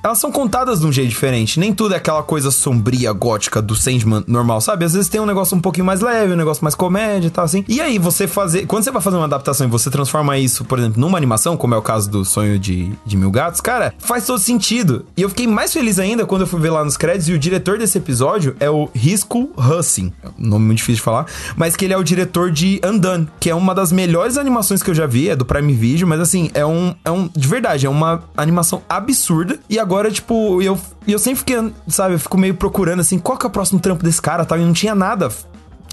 elas 0.03 0.19
são 0.19 0.31
contadas 0.31 0.81
de 0.81 0.85
um 0.85 0.91
jeito 0.91 1.09
diferente. 1.09 1.59
Nem 1.59 1.73
tudo 1.73 1.93
é 1.93 1.97
aquela 1.97 2.21
coisa 2.21 2.51
sombria, 2.51 3.13
gótica 3.13 3.61
do 3.61 3.73
Sandman 3.73 4.23
normal, 4.27 4.59
sabe? 4.59 4.83
Às 4.83 4.93
vezes 4.93 5.07
tem 5.07 5.21
um 5.21 5.25
negócio 5.25 5.55
um 5.55 5.61
pouquinho 5.61 5.85
mais 5.85 6.01
leve, 6.01 6.33
um 6.33 6.35
negócio 6.35 6.61
mais 6.61 6.75
comédia 6.75 7.27
e 7.27 7.31
tal, 7.31 7.45
assim. 7.45 7.63
E 7.69 7.79
aí, 7.79 7.97
você 7.97 8.27
fazer... 8.27 8.65
Quando 8.65 8.83
você 8.83 8.91
vai 8.91 9.01
fazer 9.01 9.15
uma 9.15 9.25
adaptação 9.25 9.65
e 9.65 9.69
você 9.69 9.89
transforma 9.89 10.37
isso, 10.37 10.65
por 10.65 10.77
exemplo, 10.77 10.99
numa 10.99 11.17
animação, 11.17 11.55
como 11.55 11.73
é 11.73 11.77
o 11.77 11.81
caso 11.81 12.11
do 12.11 12.25
Sonho 12.25 12.59
de, 12.59 12.91
de 13.05 13.15
Mil 13.15 13.31
Gatos, 13.31 13.61
cara, 13.61 13.93
faz 13.97 14.25
todo 14.25 14.39
sentido. 14.39 15.05
E 15.15 15.21
eu 15.21 15.29
fiquei 15.29 15.47
mais 15.47 15.71
feliz 15.71 15.97
ainda 15.99 16.25
quando 16.25 16.41
eu 16.41 16.47
fui 16.47 16.59
ver 16.59 16.71
lá 16.71 16.83
nos 16.83 16.97
créditos 16.97 17.29
e 17.29 17.33
o 17.33 17.39
diretor 17.39 17.77
desse 17.77 17.97
episódio 17.97 18.57
é 18.59 18.69
o 18.69 18.89
Risco 18.93 19.51
Hussin. 19.55 20.11
Nome 20.37 20.65
muito 20.65 20.79
difícil 20.79 20.97
de 20.97 21.01
falar, 21.03 21.27
mas 21.55 21.77
que 21.77 21.85
ele 21.85 21.93
é 21.93 21.97
o 21.97 22.03
diretor 22.03 22.51
de 22.51 22.81
Undone, 22.83 23.29
que 23.39 23.49
é 23.49 23.55
uma 23.55 23.73
das 23.73 23.93
melhores 23.93 24.37
animações 24.37 24.83
que 24.83 24.89
eu 24.89 24.95
já 24.95 25.05
vi, 25.05 25.29
é 25.29 25.35
do 25.35 25.45
Prime 25.45 25.71
Video, 25.71 26.05
mas 26.05 26.19
assim, 26.19 26.51
é 26.53 26.65
um, 26.65 26.93
é 27.05 27.11
um 27.11 27.29
de 27.33 27.47
verdade, 27.47 27.85
é 27.85 27.89
uma 27.89 28.21
animação 28.35 28.81
absurda. 28.89 29.57
E 29.69 29.79
agora, 29.79 29.92
tipo, 30.11 30.61
eu, 30.61 30.77
eu 31.07 31.19
sempre 31.19 31.39
fiquei, 31.39 31.71
sabe, 31.87 32.15
eu 32.15 32.19
fico 32.19 32.37
meio 32.37 32.53
procurando 32.55 32.99
assim, 32.99 33.19
qual 33.19 33.37
que 33.37 33.45
é 33.45 33.49
o 33.49 33.51
próximo 33.51 33.79
trampo 33.79 34.03
desse 34.03 34.21
cara, 34.21 34.45
tal, 34.45 34.57
e 34.57 34.61
não 34.61 34.73
tinha 34.73 34.95
nada 34.95 35.29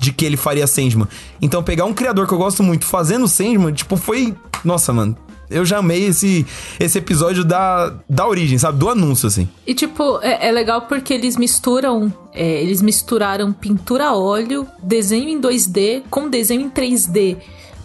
de 0.00 0.12
que 0.12 0.24
ele 0.24 0.36
faria 0.36 0.66
Sandman. 0.66 1.06
Então, 1.40 1.62
pegar 1.62 1.84
um 1.84 1.92
criador 1.92 2.26
que 2.26 2.32
eu 2.32 2.38
gosto 2.38 2.62
muito 2.62 2.86
fazendo 2.86 3.28
Sandman, 3.28 3.72
tipo, 3.72 3.96
foi. 3.96 4.34
Nossa, 4.64 4.92
mano. 4.92 5.16
Eu 5.50 5.64
já 5.64 5.78
amei 5.78 6.06
esse, 6.06 6.46
esse 6.78 6.96
episódio 6.96 7.44
da, 7.44 7.92
da 8.08 8.26
origem, 8.26 8.56
sabe? 8.56 8.78
Do 8.78 8.88
anúncio, 8.88 9.26
assim. 9.26 9.48
E 9.66 9.74
tipo, 9.74 10.20
é, 10.22 10.48
é 10.48 10.52
legal 10.52 10.82
porque 10.82 11.12
eles 11.12 11.36
misturam. 11.36 12.12
é, 12.32 12.62
eles 12.62 12.80
misturaram 12.80 13.52
pintura 13.52 14.06
a 14.06 14.16
óleo, 14.16 14.64
desenho 14.80 15.28
em 15.28 15.40
2D 15.40 16.04
com 16.08 16.30
desenho 16.30 16.60
em 16.60 16.70
3D. 16.70 17.36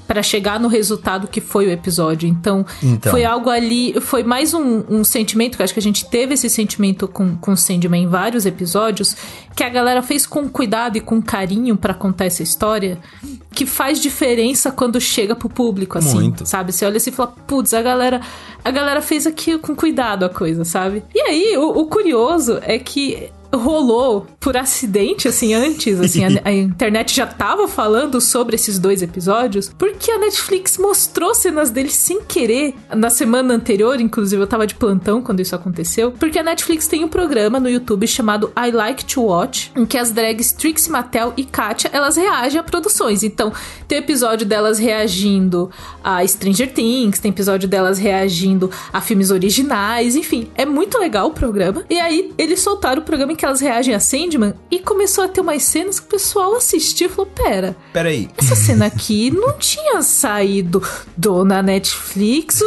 Para 0.07 0.21
chegar 0.21 0.59
no 0.59 0.67
resultado 0.67 1.27
que 1.27 1.41
foi 1.41 1.67
o 1.67 1.71
episódio. 1.71 2.27
Então, 2.27 2.65
Então. 2.81 3.12
foi 3.12 3.25
algo 3.25 3.50
ali, 3.50 4.00
foi 4.01 4.24
mais 4.24 4.53
um, 4.53 4.83
um 4.89 5.03
sentimento, 5.03 5.55
que 5.55 5.62
eu 5.62 5.63
acho 5.63 5.74
que 5.74 5.79
a 5.79 5.83
gente 5.83 6.05
teve 6.05 6.33
esse 6.33 6.50
sentimento 6.50 7.07
com, 7.07 7.35
com 7.38 7.55
Sandman 7.55 8.03
em 8.03 8.07
vários 8.07 8.45
episódios, 8.45 9.15
que 9.55 9.63
a 9.63 9.69
galera 9.69 10.01
fez 10.01 10.25
com 10.25 10.47
cuidado 10.47 10.97
e 10.97 11.01
com 11.01 11.21
carinho 11.21 11.75
pra 11.75 11.93
contar 11.93 12.25
essa 12.25 12.43
história, 12.43 13.00
que 13.51 13.65
faz 13.65 14.00
diferença 14.00 14.71
quando 14.71 15.00
chega 15.00 15.35
pro 15.35 15.50
público, 15.50 15.97
assim, 15.97 16.15
Muito. 16.15 16.45
sabe? 16.45 16.71
Você 16.71 16.85
olha 16.85 16.97
assim 16.97 17.09
e 17.09 17.13
fala, 17.13 17.33
putz, 17.47 17.74
a 17.74 17.81
galera, 17.81 18.21
a 18.63 18.71
galera 18.71 19.01
fez 19.01 19.25
aqui 19.25 19.57
com 19.57 19.75
cuidado 19.75 20.25
a 20.25 20.29
coisa, 20.29 20.65
sabe? 20.65 21.03
E 21.13 21.21
aí, 21.21 21.57
o, 21.57 21.69
o 21.69 21.85
curioso 21.88 22.59
é 22.62 22.77
que 22.77 23.29
rolou 23.54 24.28
por 24.40 24.58
acidente, 24.58 25.28
assim, 25.28 25.54
antes, 25.54 26.00
assim, 26.00 26.24
a, 26.24 26.30
a 26.46 26.54
internet 26.54 27.16
já 27.16 27.28
tava 27.28 27.68
falando 27.68 28.20
sobre 28.22 28.56
esses 28.56 28.80
dois 28.80 29.02
episódios, 29.02 29.72
porque 29.78 30.12
a 30.12 30.18
Netflix 30.18 30.78
mostrou 30.78 31.34
cenas 31.34 31.70
deles 31.70 31.94
sem 31.94 32.22
querer. 32.22 32.74
Na 32.96 33.10
semana 33.10 33.54
anterior, 33.54 34.00
inclusive, 34.00 34.42
eu 34.42 34.48
tava 34.48 34.66
de 34.68 34.75
plantão 34.75 35.22
quando 35.22 35.40
isso 35.40 35.56
aconteceu, 35.56 36.12
porque 36.12 36.40
a 36.40 36.44
Netflix 36.44 36.88
tem 36.88 37.04
um 37.04 37.08
programa 37.08 37.60
no 37.60 37.70
YouTube 37.70 38.08
chamado 38.08 38.52
I 38.58 38.72
Like 38.72 39.06
to 39.06 39.24
Watch, 39.24 39.72
em 39.75 39.86
que 39.86 39.98
as 39.98 40.12
drags 40.12 40.52
Trixie 40.52 40.92
Mattel 40.92 41.34
e 41.38 41.44
Katia, 41.44 41.90
elas 41.94 42.16
reagem 42.16 42.60
a 42.60 42.64
produções. 42.64 43.24
Então, 43.24 43.52
tem 43.88 43.98
episódio 43.98 44.46
delas 44.46 44.80
reagindo 44.80 45.70
a 46.04 46.25
Stranger 46.25 46.72
Things, 46.72 47.20
tem 47.20 47.30
episódio 47.30 47.68
delas 47.68 47.98
reagindo 47.98 48.70
a 48.92 49.02
filmes 49.02 49.32
originais, 49.32 50.16
enfim, 50.16 50.50
é 50.56 50.66
muito 50.66 50.98
legal 50.98 51.28
o 51.28 51.32
programa. 51.32 51.84
E 51.90 52.00
aí, 52.00 52.34
eles 52.38 52.60
soltaram 52.60 53.02
o 53.02 53.06
programa 53.06 53.35
que 53.36 53.46
elas 53.46 53.60
reagem 53.60 53.94
a 53.94 54.00
Sandman 54.00 54.54
e 54.70 54.80
começou 54.80 55.24
a 55.24 55.27
ter 55.27 55.42
umas 55.42 55.63
cenas 55.63 56.00
que 56.00 56.06
o 56.06 56.10
pessoal 56.10 56.56
assistiu 56.56 57.08
e 57.08 57.10
falou: 57.12 57.32
pera, 57.32 57.75
Pera 57.94 58.10
aí. 58.10 58.30
essa 58.38 58.56
cena 58.56 58.86
aqui 58.88 59.32
não 59.32 59.54
tinha 59.58 60.01
saído 60.01 60.82
do, 61.15 61.44
na 61.44 61.62
Netflix? 61.62 62.60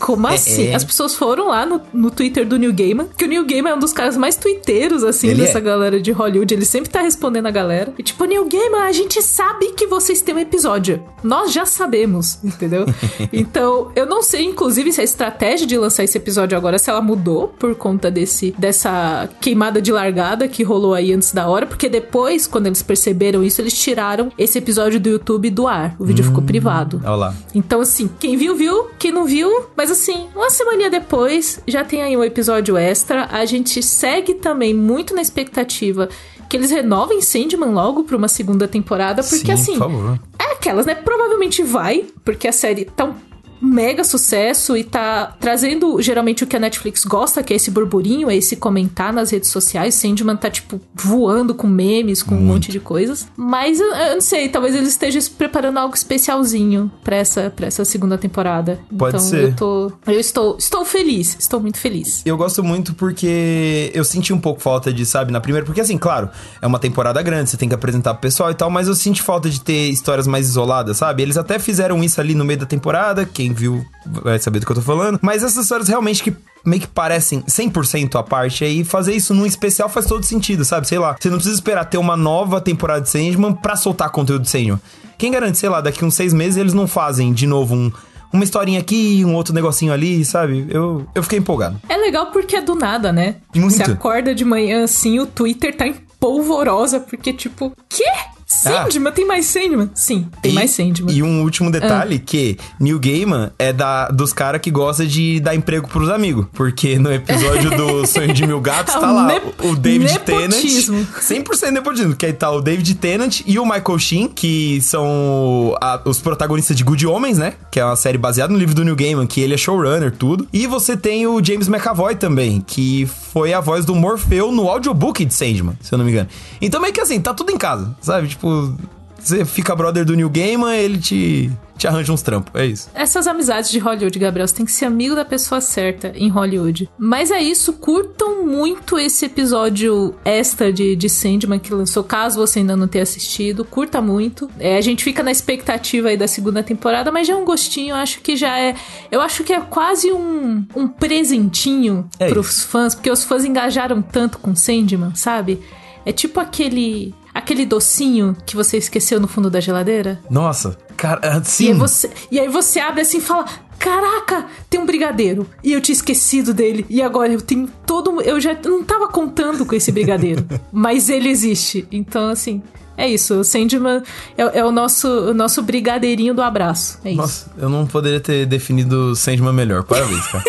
Como 0.00 0.26
assim? 0.26 0.68
é. 0.68 0.74
As 0.74 0.84
pessoas 0.84 1.14
foram 1.14 1.48
lá 1.48 1.66
no, 1.66 1.80
no 1.92 2.10
Twitter 2.10 2.46
do 2.46 2.58
Neil 2.58 2.72
Gaiman, 2.72 3.08
que 3.16 3.24
o 3.24 3.28
Neil 3.28 3.46
Gaiman 3.46 3.70
é 3.70 3.74
um 3.74 3.78
dos 3.78 3.92
caras 3.92 4.16
mais 4.16 4.36
twitteiros, 4.36 5.04
assim, 5.04 5.28
Ele 5.28 5.42
dessa 5.42 5.58
é. 5.58 5.60
galera 5.60 6.00
de 6.00 6.10
Hollywood. 6.12 6.52
Ele 6.52 6.64
sempre 6.64 6.90
tá 6.90 7.00
respondendo 7.00 7.46
a 7.46 7.50
galera. 7.50 7.92
E 7.98 8.02
tipo, 8.02 8.24
Neil 8.24 8.48
Gaiman, 8.48 8.82
a 8.82 8.92
gente 8.92 9.22
sabe 9.22 9.72
que 9.72 9.86
vocês 9.86 10.20
têm 10.22 10.34
um 10.34 10.38
episódio. 10.38 11.02
Nós 11.22 11.52
já 11.52 11.66
sabemos, 11.66 12.38
entendeu? 12.42 12.86
então, 13.32 13.90
eu 13.94 14.06
não 14.06 14.22
sei, 14.22 14.44
inclusive, 14.44 14.92
se 14.92 15.00
a 15.00 15.04
estratégia 15.04 15.66
de 15.66 15.76
lançar 15.76 16.04
esse 16.04 16.16
episódio 16.16 16.56
agora, 16.56 16.78
se 16.78 16.90
ela 16.90 17.00
mudou 17.00 17.48
por 17.48 17.74
conta 17.74 18.10
desse 18.10 18.54
dessa 18.58 19.28
queimada 19.40 19.80
de 19.80 19.92
largada 20.06 20.46
que 20.48 20.62
rolou 20.62 20.94
aí 20.94 21.12
antes 21.12 21.32
da 21.32 21.48
hora, 21.48 21.66
porque 21.66 21.88
depois, 21.88 22.46
quando 22.46 22.66
eles 22.66 22.82
perceberam 22.82 23.42
isso, 23.42 23.60
eles 23.60 23.74
tiraram 23.78 24.30
esse 24.38 24.58
episódio 24.58 25.00
do 25.00 25.08
YouTube 25.08 25.50
do 25.50 25.66
ar. 25.66 25.96
O 25.98 26.04
vídeo 26.04 26.24
ficou 26.24 26.42
privado. 26.42 27.00
Olha 27.04 27.14
lá. 27.14 27.34
Então, 27.54 27.80
assim, 27.80 28.08
quem 28.18 28.36
viu, 28.36 28.54
viu. 28.54 28.88
Quem 28.98 29.12
não 29.12 29.24
viu, 29.24 29.66
mas 29.76 29.90
assim, 29.90 30.26
uma 30.34 30.50
semana 30.50 30.88
depois, 30.88 31.60
já 31.66 31.84
tem 31.84 32.02
aí 32.02 32.16
um 32.16 32.24
episódio 32.24 32.76
extra. 32.76 33.28
A 33.30 33.44
gente 33.44 33.82
segue 33.82 34.34
também 34.34 34.72
muito 34.72 35.14
na 35.14 35.22
expectativa 35.22 36.08
que 36.48 36.56
eles 36.56 36.70
renovem 36.70 37.20
Sandman 37.20 37.70
logo 37.70 38.04
pra 38.04 38.16
uma 38.16 38.28
segunda 38.28 38.68
temporada, 38.68 39.22
porque 39.22 39.46
Sim, 39.46 39.52
assim, 39.52 39.72
por 39.72 39.90
favor. 39.90 40.20
é 40.38 40.52
aquelas, 40.52 40.86
né? 40.86 40.94
Provavelmente 40.94 41.62
vai, 41.62 42.04
porque 42.24 42.46
a 42.46 42.52
série 42.52 42.84
tá 42.84 43.04
um 43.04 43.14
mega 43.60 44.04
sucesso 44.04 44.76
e 44.76 44.84
tá 44.84 45.34
trazendo 45.40 46.00
geralmente 46.00 46.44
o 46.44 46.46
que 46.46 46.56
a 46.56 46.60
Netflix 46.60 47.04
gosta, 47.04 47.42
que 47.42 47.52
é 47.52 47.56
esse 47.56 47.70
burburinho, 47.70 48.30
é 48.30 48.36
esse 48.36 48.56
comentar 48.56 49.12
nas 49.12 49.30
redes 49.30 49.50
sociais. 49.50 49.94
Sandman 49.94 50.36
tá, 50.36 50.50
tipo, 50.50 50.80
voando 50.94 51.54
com 51.54 51.66
memes, 51.66 52.22
com 52.22 52.34
um 52.34 52.40
monte 52.40 52.70
de 52.70 52.80
coisas. 52.80 53.28
Mas 53.36 53.80
eu, 53.80 53.86
eu 53.86 54.14
não 54.14 54.20
sei, 54.20 54.48
talvez 54.48 54.74
eles 54.74 54.88
estejam 54.88 55.20
se 55.20 55.30
preparando 55.30 55.78
algo 55.78 55.94
especialzinho 55.94 56.90
pra 57.02 57.16
essa, 57.16 57.52
pra 57.54 57.66
essa 57.66 57.84
segunda 57.84 58.18
temporada. 58.18 58.78
Pode 58.96 59.16
então 59.16 59.28
ser. 59.28 59.44
eu 59.44 59.56
tô. 59.56 59.92
Eu 60.06 60.20
estou, 60.20 60.56
estou 60.58 60.84
feliz, 60.84 61.36
estou 61.38 61.60
muito 61.60 61.78
feliz. 61.78 62.22
Eu 62.24 62.36
gosto 62.36 62.62
muito 62.62 62.94
porque 62.94 63.90
eu 63.94 64.04
senti 64.04 64.32
um 64.32 64.38
pouco 64.38 64.60
falta 64.60 64.92
de, 64.92 65.04
sabe, 65.04 65.32
na 65.32 65.40
primeira. 65.40 65.64
Porque, 65.66 65.80
assim, 65.80 65.98
claro, 65.98 66.30
é 66.60 66.66
uma 66.66 66.78
temporada 66.78 67.20
grande, 67.22 67.50
você 67.50 67.56
tem 67.56 67.68
que 67.68 67.74
apresentar 67.74 68.14
pro 68.14 68.22
pessoal 68.22 68.50
e 68.50 68.54
tal, 68.54 68.70
mas 68.70 68.88
eu 68.88 68.94
senti 68.94 69.22
falta 69.22 69.48
de 69.48 69.60
ter 69.60 69.90
histórias 69.90 70.26
mais 70.26 70.48
isoladas, 70.48 70.96
sabe? 70.96 71.22
Eles 71.22 71.36
até 71.36 71.58
fizeram 71.58 72.02
isso 72.02 72.20
ali 72.20 72.34
no 72.34 72.44
meio 72.44 72.58
da 72.58 72.66
temporada, 72.66 73.24
quem 73.46 73.52
viu 73.52 73.86
vai 74.04 74.38
saber 74.38 74.58
do 74.58 74.66
que 74.66 74.72
eu 74.72 74.76
tô 74.76 74.82
falando. 74.82 75.18
Mas 75.22 75.42
essas 75.42 75.64
histórias 75.64 75.88
realmente 75.88 76.22
que 76.22 76.34
meio 76.64 76.82
que 76.82 76.88
parecem 76.88 77.42
100% 77.42 78.18
à 78.18 78.22
parte, 78.22 78.64
aí 78.64 78.82
fazer 78.82 79.14
isso 79.14 79.32
num 79.32 79.46
especial 79.46 79.88
faz 79.88 80.06
todo 80.06 80.24
sentido, 80.24 80.64
sabe? 80.64 80.88
Sei 80.88 80.98
lá, 80.98 81.16
você 81.18 81.28
não 81.28 81.36
precisa 81.36 81.54
esperar 81.54 81.84
ter 81.84 81.98
uma 81.98 82.16
nova 82.16 82.60
temporada 82.60 83.02
de 83.02 83.08
Sandman 83.08 83.54
pra 83.54 83.76
soltar 83.76 84.10
conteúdo 84.10 84.42
de 84.42 84.50
Sandman. 84.50 84.80
Quem 85.16 85.30
garante, 85.30 85.58
sei 85.58 85.68
lá, 85.68 85.80
daqui 85.80 86.04
uns 86.04 86.14
seis 86.14 86.34
meses 86.34 86.56
eles 86.56 86.74
não 86.74 86.86
fazem 86.86 87.32
de 87.32 87.46
novo 87.46 87.74
um. 87.74 87.92
Uma 88.32 88.42
historinha 88.42 88.80
aqui, 88.80 89.24
um 89.24 89.34
outro 89.34 89.54
negocinho 89.54 89.92
ali, 89.92 90.24
sabe? 90.24 90.66
Eu, 90.68 91.06
eu 91.14 91.22
fiquei 91.22 91.38
empolgado. 91.38 91.80
É 91.88 91.96
legal 91.96 92.32
porque 92.32 92.56
é 92.56 92.60
do 92.60 92.74
nada, 92.74 93.12
né? 93.12 93.36
Muito. 93.54 93.76
Você 93.76 93.84
acorda 93.84 94.34
de 94.34 94.44
manhã 94.44 94.82
assim, 94.82 95.20
o 95.20 95.26
Twitter 95.26 95.74
tá 95.74 95.86
em 95.86 95.94
polvorosa, 96.18 96.98
porque 96.98 97.32
tipo, 97.32 97.72
quê? 97.88 98.04
Sandman? 98.46 99.12
Tem 99.12 99.26
mais 99.26 99.46
Sandman? 99.46 99.90
Sim, 99.92 100.28
tem 100.40 100.52
E- 100.52 100.54
mais 100.54 100.70
Sandman. 100.70 101.12
E 101.14 101.22
um 101.22 101.42
último 101.42 101.70
detalhe, 101.70 102.18
que 102.20 102.56
Neil 102.78 102.98
Gaiman 103.00 103.50
é 103.58 103.72
da, 103.72 104.08
dos 104.08 104.32
caras 104.32 104.60
que 104.60 104.70
gosta 104.70 105.04
de 105.04 105.40
dar 105.40 105.54
emprego 105.56 105.88
pros 105.88 106.08
amigos. 106.08 106.46
Porque 106.52 106.96
no 106.98 107.12
episódio 107.12 107.70
do 107.76 108.06
Sonho 108.06 108.32
de 108.32 108.46
Mil 108.46 108.60
Gatos 108.60 108.94
É 108.94 109.00
tá 109.00 109.10
lá 109.12 109.40
o 109.64 109.74
David 109.74 110.18
Tennant. 110.20 110.50
nepotismo. 110.52 111.06
100% 111.20 111.70
nepotismo. 111.72 112.14
Que 112.14 112.26
aí 112.26 112.32
tá 112.32 112.48
o 112.50 112.60
David 112.62 112.94
Tennant 112.94 113.40
e 113.44 113.58
o 113.58 113.64
Michael 113.64 113.98
Sheen, 113.98 114.28
que 114.28 114.80
são 114.80 115.76
a- 115.80 116.00
os 116.04 116.20
protagonistas 116.20 116.76
de 116.76 116.84
Good 116.84 117.04
Homens, 117.06 117.38
né? 117.38 117.54
Que 117.70 117.80
é 117.80 117.84
uma 117.84 117.96
série 117.96 118.16
baseada 118.18 118.52
no 118.52 118.58
livro 118.58 118.74
do 118.76 118.84
Neil 118.84 118.94
Gaiman, 118.96 119.26
que 119.26 119.40
ele 119.40 119.54
é 119.54 119.56
showrunner, 119.56 120.12
tudo. 120.12 120.46
E 120.52 120.66
você 120.68 120.96
tem 120.96 121.26
o 121.26 121.42
James 121.44 121.66
McAvoy 121.68 122.14
também, 122.14 122.60
que 122.64 123.06
foi 123.32 123.52
a 123.52 123.60
voz 123.60 123.84
do 123.84 123.94
Morfeu 123.94 124.52
no 124.52 124.68
audiobook 124.68 125.24
de 125.24 125.34
Sandman, 125.34 125.76
se 125.80 125.92
eu 125.92 125.98
não 125.98 126.04
me 126.04 126.12
engano. 126.12 126.28
Então 126.60 126.80
meio 126.80 126.92
que 126.94 127.00
assim, 127.00 127.20
tá 127.20 127.34
tudo 127.34 127.50
em 127.50 127.58
casa, 127.58 127.94
sabe? 128.00 128.35
Tipo, 128.36 128.76
você 129.18 129.44
fica 129.44 129.74
brother 129.74 130.04
do 130.04 130.14
New 130.14 130.28
Gaiman, 130.30 130.76
ele 130.76 130.98
te, 130.98 131.50
te 131.76 131.88
arranja 131.88 132.12
uns 132.12 132.22
trampos. 132.22 132.52
É 132.54 132.66
isso. 132.66 132.88
Essas 132.94 133.26
amizades 133.26 133.70
de 133.70 133.78
Hollywood, 133.78 134.18
Gabriel, 134.18 134.46
você 134.46 134.54
tem 134.54 134.66
que 134.66 134.70
ser 134.70 134.84
amigo 134.84 135.14
da 135.14 135.24
pessoa 135.24 135.60
certa 135.60 136.12
em 136.14 136.28
Hollywood. 136.28 136.88
Mas 136.98 137.30
é 137.30 137.42
isso, 137.42 137.72
curtam 137.72 138.46
muito 138.46 138.98
esse 138.98 139.24
episódio 139.24 140.14
extra 140.24 140.72
de, 140.72 140.94
de 140.94 141.08
Sandman 141.08 141.58
que 141.58 141.72
lançou, 141.72 142.04
caso 142.04 142.38
você 142.38 142.60
ainda 142.60 142.76
não 142.76 142.86
tenha 142.86 143.02
assistido, 143.02 143.64
curta 143.64 144.00
muito. 144.00 144.48
É, 144.60 144.76
a 144.76 144.80
gente 144.80 145.02
fica 145.02 145.22
na 145.22 145.32
expectativa 145.32 146.08
aí 146.08 146.16
da 146.16 146.28
segunda 146.28 146.62
temporada, 146.62 147.10
mas 147.10 147.26
já 147.26 147.32
é 147.32 147.36
um 147.36 147.44
gostinho, 147.44 147.90
eu 147.90 147.96
acho 147.96 148.20
que 148.20 148.36
já 148.36 148.58
é. 148.60 148.76
Eu 149.10 149.20
acho 149.20 149.42
que 149.42 149.52
é 149.52 149.60
quase 149.60 150.12
um, 150.12 150.64
um 150.76 150.86
presentinho 150.86 152.08
É 152.18 152.28
pros 152.28 152.62
fãs, 152.62 152.94
porque 152.94 153.10
os 153.10 153.24
fãs 153.24 153.44
engajaram 153.44 154.02
tanto 154.02 154.38
com 154.38 154.54
Sandman, 154.54 155.14
sabe? 155.14 155.60
É 156.04 156.12
tipo 156.12 156.38
aquele. 156.38 157.12
Aquele 157.46 157.64
docinho 157.64 158.36
que 158.44 158.56
você 158.56 158.76
esqueceu 158.76 159.20
no 159.20 159.28
fundo 159.28 159.48
da 159.48 159.60
geladeira. 159.60 160.18
Nossa, 160.28 160.76
cara, 160.96 161.20
E 161.24 161.28
aí, 161.28 161.44
sim. 161.44 161.74
você, 161.74 162.10
e 162.28 162.40
aí 162.40 162.48
você 162.48 162.80
abre 162.80 163.02
assim 163.02 163.18
e 163.18 163.20
fala: 163.20 163.44
Caraca, 163.78 164.46
tem 164.68 164.80
um 164.80 164.84
brigadeiro. 164.84 165.48
E 165.62 165.72
eu 165.72 165.80
tinha 165.80 165.94
esquecido 165.94 166.52
dele. 166.52 166.84
E 166.90 167.00
agora 167.00 167.32
eu 167.32 167.40
tenho 167.40 167.68
todo. 167.86 168.20
Eu 168.20 168.40
já 168.40 168.52
não 168.64 168.82
tava 168.82 169.06
contando 169.06 169.64
com 169.64 169.76
esse 169.76 169.92
brigadeiro. 169.92 170.44
mas 170.72 171.08
ele 171.08 171.28
existe. 171.28 171.86
Então, 171.92 172.30
assim. 172.30 172.60
É 172.98 173.06
isso, 173.06 173.34
o 173.34 173.44
Sandman 173.44 174.02
é, 174.38 174.58
é 174.58 174.64
o, 174.64 174.72
nosso, 174.72 175.06
o 175.06 175.34
nosso 175.34 175.62
brigadeirinho 175.62 176.34
do 176.34 176.42
abraço. 176.42 176.98
É 177.04 177.10
isso. 177.10 177.20
Nossa, 177.20 177.52
eu 177.58 177.68
não 177.68 177.86
poderia 177.86 178.18
ter 178.18 178.44
definido 178.46 179.14
Sandman 179.14 179.52
melhor. 179.52 179.84
Parabéns, 179.84 180.26
cara. 180.26 180.42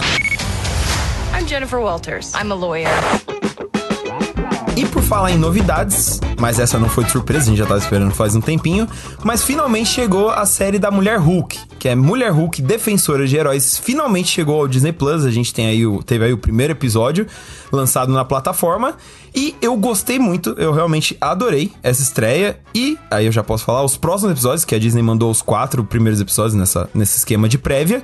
I'm 1.38 1.46
Jennifer 1.46 1.78
Walters. 1.78 2.32
I'm 2.34 2.50
a 2.50 2.54
lawyer. 2.54 2.88
Falar 5.12 5.30
em 5.30 5.36
novidades, 5.36 6.18
mas 6.40 6.58
essa 6.58 6.78
não 6.78 6.88
foi 6.88 7.04
de 7.04 7.10
surpresa, 7.10 7.42
a 7.42 7.48
gente 7.48 7.58
já 7.58 7.66
tava 7.66 7.78
esperando 7.78 8.14
faz 8.14 8.34
um 8.34 8.40
tempinho, 8.40 8.88
mas 9.22 9.44
finalmente 9.44 9.90
chegou 9.90 10.30
a 10.30 10.46
série 10.46 10.78
da 10.78 10.90
Mulher 10.90 11.18
Hulk, 11.18 11.58
que 11.78 11.86
é 11.86 11.94
Mulher 11.94 12.30
Hulk 12.30 12.62
Defensora 12.62 13.26
de 13.26 13.36
Heróis, 13.36 13.76
finalmente 13.76 14.30
chegou 14.30 14.58
ao 14.58 14.66
Disney 14.66 14.90
Plus, 14.90 15.26
a 15.26 15.30
gente 15.30 15.52
tem 15.52 15.66
aí 15.66 15.86
o, 15.86 16.02
teve 16.02 16.24
aí 16.24 16.32
o 16.32 16.38
primeiro 16.38 16.72
episódio 16.72 17.26
lançado 17.70 18.10
na 18.10 18.24
plataforma, 18.24 18.96
e 19.34 19.54
eu 19.60 19.76
gostei 19.76 20.18
muito, 20.18 20.54
eu 20.56 20.72
realmente 20.72 21.14
adorei 21.20 21.70
essa 21.82 22.00
estreia, 22.00 22.58
e 22.74 22.98
aí 23.10 23.26
eu 23.26 23.32
já 23.32 23.42
posso 23.42 23.66
falar 23.66 23.84
os 23.84 23.98
próximos 23.98 24.32
episódios, 24.32 24.64
que 24.64 24.74
a 24.74 24.78
Disney 24.78 25.02
mandou 25.02 25.30
os 25.30 25.42
quatro 25.42 25.84
primeiros 25.84 26.22
episódios 26.22 26.54
nessa, 26.54 26.88
nesse 26.94 27.18
esquema 27.18 27.50
de 27.50 27.58
prévia, 27.58 28.02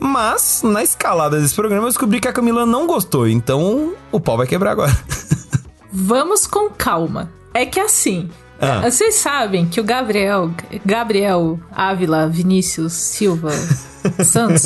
mas 0.00 0.62
na 0.64 0.82
escalada 0.82 1.38
desse 1.38 1.54
programa 1.54 1.84
eu 1.84 1.90
descobri 1.90 2.18
que 2.18 2.28
a 2.28 2.32
Camila 2.32 2.64
não 2.64 2.86
gostou, 2.86 3.28
então 3.28 3.92
o 4.10 4.18
pau 4.18 4.38
vai 4.38 4.46
quebrar 4.46 4.70
agora. 4.70 4.98
Vamos 5.92 6.46
com 6.46 6.70
calma. 6.70 7.30
É 7.54 7.64
que 7.64 7.80
assim. 7.80 8.28
Ah. 8.60 8.88
Vocês 8.90 9.16
sabem 9.16 9.66
que 9.66 9.80
o 9.80 9.84
Gabriel, 9.84 10.50
Gabriel 10.84 11.60
Ávila 11.70 12.26
Vinícius 12.28 12.92
Silva 12.94 13.50
Santos, 14.24 14.64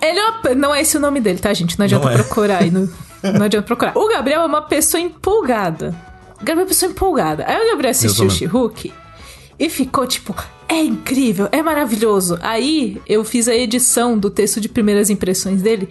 ele 0.00 0.18
é 0.18 0.28
uma- 0.30 0.54
não 0.54 0.74
é 0.74 0.80
esse 0.80 0.96
o 0.96 1.00
nome 1.00 1.20
dele, 1.20 1.38
tá, 1.38 1.52
gente? 1.52 1.78
Não 1.78 1.84
adianta 1.84 2.04
Não 2.06 2.12
é. 2.12 2.16
procurar 2.16 2.62
aí. 2.62 2.70
No, 2.70 2.88
não 3.22 3.44
adianta 3.44 3.66
procurar. 3.66 3.92
O 3.96 4.08
Gabriel 4.08 4.42
é 4.42 4.46
uma 4.46 4.62
pessoa 4.62 5.00
empolgada. 5.00 5.94
O 6.36 6.38
Gabriel 6.38 6.60
é 6.60 6.62
uma 6.62 6.66
pessoa 6.66 6.90
empolgada. 6.90 7.44
Aí 7.46 7.66
o 7.66 7.70
Gabriel 7.70 7.90
assistiu 7.90 8.26
o. 8.26 8.30
She-Hulk 8.30 8.92
e 9.58 9.68
ficou 9.68 10.06
tipo: 10.06 10.34
é 10.66 10.82
incrível, 10.82 11.46
é 11.52 11.62
maravilhoso. 11.62 12.38
Aí 12.40 13.00
eu 13.06 13.22
fiz 13.24 13.48
a 13.48 13.54
edição 13.54 14.16
do 14.18 14.30
texto 14.30 14.60
de 14.60 14.68
primeiras 14.68 15.10
impressões 15.10 15.60
dele. 15.60 15.90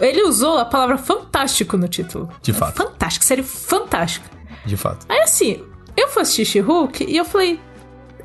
Ele 0.00 0.22
usou 0.22 0.58
a 0.58 0.64
palavra 0.64 0.98
fantástico 0.98 1.76
no 1.76 1.88
título. 1.88 2.28
De 2.42 2.52
fato. 2.52 2.76
Fantástico, 2.76 3.24
série 3.24 3.42
fantástica. 3.42 4.28
De 4.64 4.76
fato. 4.76 5.06
Aí 5.08 5.20
assim, 5.20 5.62
eu 5.96 6.08
fui 6.08 6.22
assistir 6.22 6.44
She-Hulk 6.44 7.04
e 7.04 7.16
eu 7.16 7.24
falei, 7.24 7.60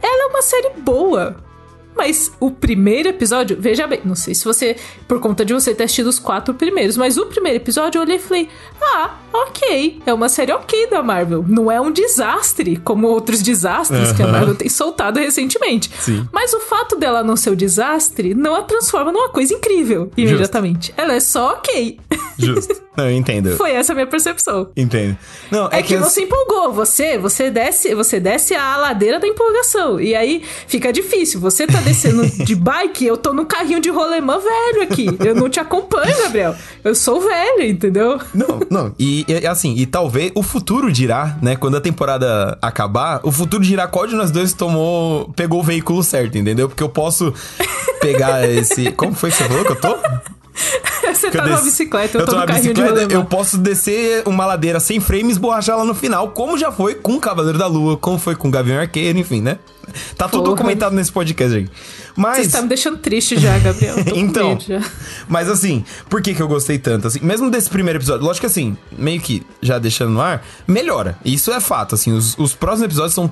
ela 0.02 0.24
é 0.24 0.28
uma 0.28 0.42
série 0.42 0.72
boa. 0.82 1.38
Mas 1.96 2.32
o 2.40 2.50
primeiro 2.50 3.10
episódio, 3.10 3.58
veja 3.60 3.86
bem, 3.86 4.02
não 4.04 4.16
sei 4.16 4.34
se 4.34 4.46
você, 4.46 4.76
por 5.08 5.20
conta 5.20 5.46
de 5.46 5.54
você 5.54 5.74
ter 5.74 5.84
assistido 5.84 6.08
os 6.08 6.20
quatro 6.20 6.54
primeiros, 6.54 6.98
mas 6.98 7.18
o 7.18 7.26
primeiro 7.26 7.58
episódio 7.58 8.00
eu 8.00 8.04
olhei 8.04 8.16
e 8.16 8.20
falei: 8.20 8.50
ah, 8.82 9.16
ok, 9.34 10.02
é 10.06 10.14
uma 10.14 10.30
série 10.30 10.52
ok 10.52 10.88
da 10.88 11.04
Marvel. 11.04 11.46
Não 11.48 11.72
é 11.72 11.80
um 11.80 11.92
desastre, 11.92 12.78
como 12.78 13.08
outros 13.08 13.42
desastres 13.42 14.12
que 14.12 14.24
a 14.24 14.28
Marvel 14.28 14.56
tem 14.56 14.70
soltado 14.70 15.20
recentemente. 15.20 15.92
Sim. 16.00 16.28
Mas 16.32 16.54
o 16.54 16.60
fato 16.60 16.96
dela 16.96 17.24
não 17.24 17.36
ser 17.36 17.52
um 17.52 17.56
desastre 17.56 18.34
não 18.34 18.56
a 18.56 18.64
transforma 18.64 19.12
numa 19.12 19.30
coisa 19.30 19.54
incrível 19.54 20.12
imediatamente. 20.16 20.94
Ela 20.98 21.14
é 21.14 21.20
só 21.20 21.54
ok. 21.54 22.00
Justo. 22.38 22.82
Não, 22.96 23.06
eu 23.06 23.16
entendo. 23.16 23.56
Foi 23.56 23.72
essa 23.72 23.94
a 23.94 23.96
minha 23.96 24.08
percepção. 24.08 24.70
Entendo. 24.76 25.18
Não, 25.50 25.70
É, 25.72 25.82
que, 25.82 25.96
você 25.96 26.24
empolgou, 26.24 26.74
você, 26.74 27.18
você 27.18 27.50
desce, 27.50 27.96
você 27.96 28.20
desce 28.20 28.54
a 28.54 28.76
ladeira 28.76 29.18
da 29.18 29.28
empolgação. 29.28 30.00
E 30.00 30.14
aí 30.14 30.44
fica 30.68 30.92
difícil. 30.92 31.40
Você 31.40 31.66
tá 31.66 31.80
descendo 31.80 32.26
de 32.44 32.54
bike, 32.54 33.06
eu 33.06 33.16
tô 33.16 33.32
num 33.32 33.46
carrinho 33.46 33.80
de 33.80 33.90
rolemã 33.90 34.38
velho 34.40 34.84
aqui. 34.84 35.08
Eu 35.26 35.34
não 35.34 35.50
te 35.50 35.60
acompanho, 35.60 36.16
Gabriel. 36.18 36.54
Eu 36.84 36.94
sou 36.94 37.22
velho, 37.22 37.64
entendeu? 37.64 38.20
Não, 38.34 38.60
não. 38.70 38.94
E, 39.00 39.26
e, 39.28 39.48
assim, 39.48 39.74
e 39.78 39.86
talvez 39.86 40.32
o 40.36 40.44
futuro 40.44 40.92
dirá, 40.92 41.38
né? 41.42 41.56
Quando 41.56 41.78
a 41.78 41.82
temporada 41.82 42.58
acabar, 42.62 43.22
o 43.24 43.32
futuro 43.32 43.64
dirá 43.64 43.88
qual 43.88 44.06
de 44.06 44.16
nós 44.16 44.32
dois 44.32 44.54
tomou, 44.54 45.32
pegou 45.34 45.62
o 45.62 45.64
veículo 45.64 46.04
certo, 46.04 46.38
entendeu? 46.38 46.68
Porque 46.68 46.84
eu 46.84 46.90
posso 46.90 47.34
pegar 48.02 48.44
esse. 48.52 48.92
Como 48.92 49.14
foi 49.14 49.32
que 49.32 49.38
você 49.38 49.46
falou 49.46 49.64
que 49.64 49.72
eu 49.72 49.80
tô? 49.80 49.96
Você 51.14 51.30
Que 51.30 51.38
tá 51.38 51.44
eu 51.44 51.50
numa 51.50 51.62
bicicleta, 51.62 52.18
eu, 52.18 52.22
eu 52.22 52.26
tô, 52.26 52.32
tô 52.32 52.38
no 52.38 52.46
na 52.46 52.48
carrinho 52.48 52.74
de 52.74 52.82
bicicleta, 52.82 53.02
rolemã. 53.02 53.14
eu 53.14 53.26
posso 53.26 53.58
descer 53.58 54.24
uma 54.26 54.46
ladeira 54.46 54.80
sem 54.80 54.98
e 54.98 55.32
esborrachar 55.32 55.78
lá 55.78 55.84
no 55.84 55.94
final, 55.94 56.30
como 56.30 56.58
já 56.58 56.72
foi 56.72 56.96
com 56.96 57.14
o 57.14 57.20
Cavaleiro 57.20 57.58
da 57.58 57.68
Lua, 57.68 57.98
como 57.98 58.18
foi 58.18 58.36
com 58.36 58.48
o 58.48 58.52
Gavião 58.52 58.80
Arqueiro, 58.80 59.18
enfim, 59.18 59.42
né? 59.42 59.58
Tá 60.16 60.28
tudo 60.28 60.44
Porra. 60.44 60.56
documentado 60.56 60.96
nesse 60.96 61.12
podcast 61.12 61.58
aí. 61.58 61.66
Você 61.66 61.70
Mas. 62.16 62.46
está 62.48 62.62
me 62.62 62.68
deixando 62.68 62.98
triste 62.98 63.38
já, 63.40 63.58
Gabriel. 63.60 64.04
Tô 64.06 64.16
então, 64.16 64.58
já. 64.60 64.82
mas 65.28 65.50
assim, 65.50 65.84
por 66.10 66.22
que 66.22 66.34
que 66.34 66.42
eu 66.42 66.48
gostei 66.48 66.78
tanto? 66.78 67.08
Assim, 67.08 67.20
mesmo 67.22 67.50
desse 67.50 67.70
primeiro 67.70 67.98
episódio, 68.00 68.26
lógico 68.26 68.42
que 68.42 68.48
assim, 68.48 68.78
meio 68.98 69.20
que 69.20 69.46
já 69.62 69.80
deixando 69.80 70.12
no 70.12 70.22
ar, 70.22 70.44
melhora. 70.68 71.18
Isso 71.26 71.52
é 71.52 71.60
fato, 71.60 71.96
assim, 71.96 72.12
os, 72.12 72.38
os 72.38 72.54
próximos 72.54 72.86
episódios 72.86 73.14
são 73.14 73.32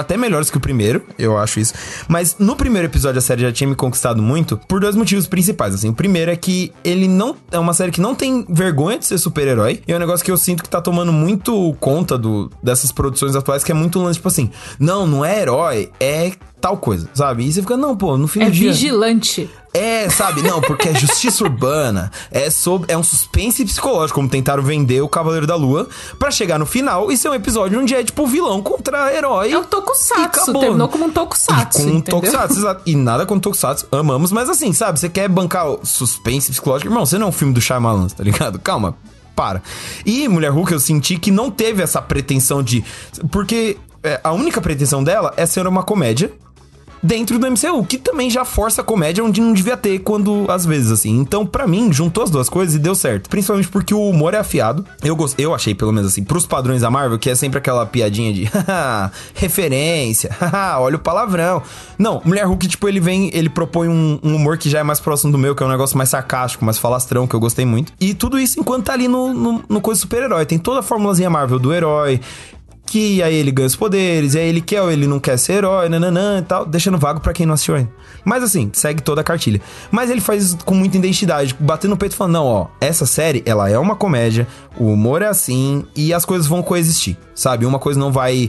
até 0.00 0.16
melhores 0.16 0.50
que 0.50 0.56
o 0.56 0.60
primeiro, 0.60 1.02
eu 1.18 1.36
acho 1.38 1.60
isso. 1.60 1.74
Mas 2.08 2.36
no 2.38 2.56
primeiro 2.56 2.88
episódio 2.88 3.18
a 3.18 3.22
série 3.22 3.42
já 3.42 3.52
tinha 3.52 3.68
me 3.68 3.74
conquistado 3.74 4.22
muito 4.22 4.56
por 4.56 4.80
dois 4.80 4.94
motivos 4.94 5.26
principais, 5.26 5.74
assim. 5.74 5.88
O 5.88 5.94
primeiro 5.94 6.30
é 6.30 6.36
que 6.36 6.72
ele 6.82 7.08
não 7.08 7.36
é 7.50 7.58
uma 7.58 7.72
série 7.72 7.90
que 7.90 8.00
não 8.00 8.14
tem 8.14 8.44
vergonha 8.48 8.98
de 8.98 9.06
ser 9.06 9.18
super-herói. 9.18 9.80
E 9.86 9.92
é 9.92 9.96
um 9.96 9.98
negócio 9.98 10.24
que 10.24 10.30
eu 10.30 10.36
sinto 10.36 10.62
que 10.62 10.68
tá 10.68 10.80
tomando 10.80 11.12
muito 11.12 11.74
conta 11.80 12.16
do, 12.18 12.50
dessas 12.62 12.90
produções 12.92 13.36
atuais, 13.36 13.64
que 13.64 13.72
é 13.72 13.74
muito 13.74 13.98
lance 13.98 14.18
tipo 14.18 14.28
assim, 14.28 14.50
não, 14.78 15.06
não 15.06 15.24
é 15.24 15.40
herói, 15.40 15.90
é 16.00 16.32
tal 16.64 16.78
coisa, 16.78 17.06
sabe? 17.12 17.44
E 17.44 17.52
você 17.52 17.60
fica, 17.60 17.76
não, 17.76 17.94
pô, 17.94 18.16
no 18.16 18.26
fim 18.26 18.40
É 18.40 18.46
do 18.46 18.52
dia. 18.52 18.72
vigilante. 18.72 19.50
É, 19.74 20.08
sabe? 20.08 20.40
Não, 20.40 20.62
porque 20.62 20.88
é 20.88 20.94
justiça 20.94 21.44
urbana. 21.44 22.10
É 22.30 22.48
sobre, 22.48 22.90
é 22.90 22.96
um 22.96 23.02
suspense 23.02 23.62
psicológico, 23.66 24.14
como 24.18 24.30
tentaram 24.30 24.62
vender 24.62 25.02
o 25.02 25.08
Cavaleiro 25.08 25.46
da 25.46 25.56
Lua, 25.56 25.86
pra 26.18 26.30
chegar 26.30 26.58
no 26.58 26.64
final 26.64 27.12
e 27.12 27.18
ser 27.18 27.28
um 27.28 27.34
episódio 27.34 27.78
onde 27.78 27.94
é 27.94 28.02
tipo 28.02 28.26
vilão 28.26 28.62
contra 28.62 29.14
herói. 29.14 29.52
É 29.52 29.58
um 29.58 29.64
tokusatsu. 29.64 30.54
Terminou 30.58 30.88
como 30.88 31.04
um 31.04 31.10
tokusatsu. 31.10 31.82
E 31.82 31.84
com 31.84 31.90
um 31.98 32.00
tokusatsu, 32.00 32.58
exato. 32.60 32.82
E 32.86 32.96
nada 32.96 33.26
com 33.26 33.38
tokusatsu, 33.38 33.86
amamos, 33.92 34.32
mas 34.32 34.48
assim, 34.48 34.72
sabe? 34.72 34.98
Você 34.98 35.10
quer 35.10 35.28
bancar 35.28 35.68
o 35.68 35.80
suspense 35.84 36.50
psicológico? 36.50 36.88
Irmão, 36.90 37.04
você 37.04 37.18
não 37.18 37.26
é 37.26 37.28
um 37.28 37.32
filme 37.32 37.52
do 37.52 37.60
Shyamalan, 37.60 38.06
tá 38.06 38.24
ligado? 38.24 38.58
Calma, 38.58 38.96
para. 39.36 39.62
E 40.06 40.26
Mulher 40.28 40.50
Hulk 40.50 40.72
eu 40.72 40.80
senti 40.80 41.18
que 41.18 41.30
não 41.30 41.50
teve 41.50 41.82
essa 41.82 42.00
pretensão 42.00 42.62
de... 42.62 42.82
Porque 43.30 43.76
é, 44.02 44.18
a 44.24 44.32
única 44.32 44.62
pretensão 44.62 45.04
dela 45.04 45.34
é 45.36 45.44
ser 45.44 45.66
uma 45.66 45.82
comédia 45.82 46.32
dentro 47.04 47.38
do 47.38 47.46
MCU, 47.50 47.84
que 47.84 47.98
também 47.98 48.30
já 48.30 48.46
força 48.46 48.80
a 48.80 48.84
comédia 48.84 49.22
onde 49.22 49.38
não 49.38 49.52
devia 49.52 49.76
ter 49.76 49.98
quando 49.98 50.46
às 50.48 50.64
vezes 50.64 50.90
assim. 50.90 51.18
Então, 51.18 51.44
pra 51.44 51.66
mim, 51.66 51.92
juntou 51.92 52.24
as 52.24 52.30
duas 52.30 52.48
coisas 52.48 52.74
e 52.74 52.78
deu 52.78 52.94
certo. 52.94 53.28
Principalmente 53.28 53.68
porque 53.68 53.92
o 53.92 54.08
humor 54.08 54.32
é 54.32 54.38
afiado. 54.38 54.86
Eu 55.02 55.14
gost... 55.14 55.38
eu 55.38 55.54
achei 55.54 55.74
pelo 55.74 55.92
menos 55.92 56.10
assim, 56.10 56.24
pros 56.24 56.46
padrões 56.46 56.80
da 56.80 56.90
Marvel, 56.90 57.18
que 57.18 57.28
é 57.28 57.34
sempre 57.34 57.58
aquela 57.58 57.84
piadinha 57.84 58.32
de 58.32 58.50
referência, 59.34 60.30
olha 60.78 60.96
o 60.96 60.98
palavrão. 60.98 61.62
Não, 61.98 62.22
Mulher 62.24 62.46
Hulk, 62.46 62.66
tipo, 62.66 62.88
ele 62.88 63.00
vem, 63.00 63.30
ele 63.34 63.50
propõe 63.50 63.88
um, 63.88 64.18
um 64.22 64.36
humor 64.36 64.56
que 64.56 64.70
já 64.70 64.78
é 64.78 64.82
mais 64.82 64.98
próximo 64.98 65.30
do 65.30 65.38
meu, 65.38 65.54
que 65.54 65.62
é 65.62 65.66
um 65.66 65.70
negócio 65.70 65.98
mais 65.98 66.08
sarcástico, 66.08 66.64
mais 66.64 66.78
falastrão, 66.78 67.26
que 67.26 67.34
eu 67.34 67.40
gostei 67.40 67.66
muito. 67.66 67.92
E 68.00 68.14
tudo 68.14 68.38
isso 68.38 68.58
enquanto 68.58 68.86
tá 68.86 68.94
ali 68.94 69.08
no, 69.08 69.34
no, 69.34 69.64
no 69.68 69.80
coisa 69.80 70.00
super-herói. 70.00 70.46
Tem 70.46 70.58
toda 70.58 70.80
a 70.80 70.82
formulazinha 70.82 71.28
Marvel 71.28 71.58
do 71.58 71.72
herói, 71.72 72.20
que 72.94 73.20
aí 73.24 73.34
ele 73.34 73.50
ganha 73.50 73.66
os 73.66 73.74
poderes, 73.74 74.34
e 74.34 74.38
aí 74.38 74.48
ele 74.48 74.60
quer 74.60 74.80
ou 74.80 74.88
ele 74.88 75.04
não 75.04 75.18
quer 75.18 75.36
ser 75.36 75.54
herói, 75.54 75.88
nananã 75.88 76.38
e 76.38 76.42
tal, 76.42 76.64
deixando 76.64 76.96
vago 76.96 77.18
pra 77.18 77.32
quem 77.32 77.44
não 77.44 77.54
assistiu 77.54 77.74
ainda. 77.74 77.90
Mas 78.24 78.40
assim, 78.44 78.70
segue 78.72 79.02
toda 79.02 79.20
a 79.20 79.24
cartilha. 79.24 79.60
Mas 79.90 80.10
ele 80.10 80.20
faz 80.20 80.44
isso 80.44 80.58
com 80.64 80.76
muita 80.76 80.96
identidade, 80.96 81.56
batendo 81.58 81.90
no 81.90 81.96
peito 81.96 82.14
falando, 82.14 82.34
não, 82.34 82.46
ó, 82.46 82.68
essa 82.80 83.04
série, 83.04 83.42
ela 83.44 83.68
é 83.68 83.76
uma 83.76 83.96
comédia, 83.96 84.46
o 84.78 84.84
humor 84.92 85.22
é 85.22 85.26
assim, 85.26 85.84
e 85.96 86.14
as 86.14 86.24
coisas 86.24 86.46
vão 86.46 86.62
coexistir, 86.62 87.16
sabe? 87.34 87.66
Uma 87.66 87.80
coisa 87.80 87.98
não 87.98 88.12
vai 88.12 88.48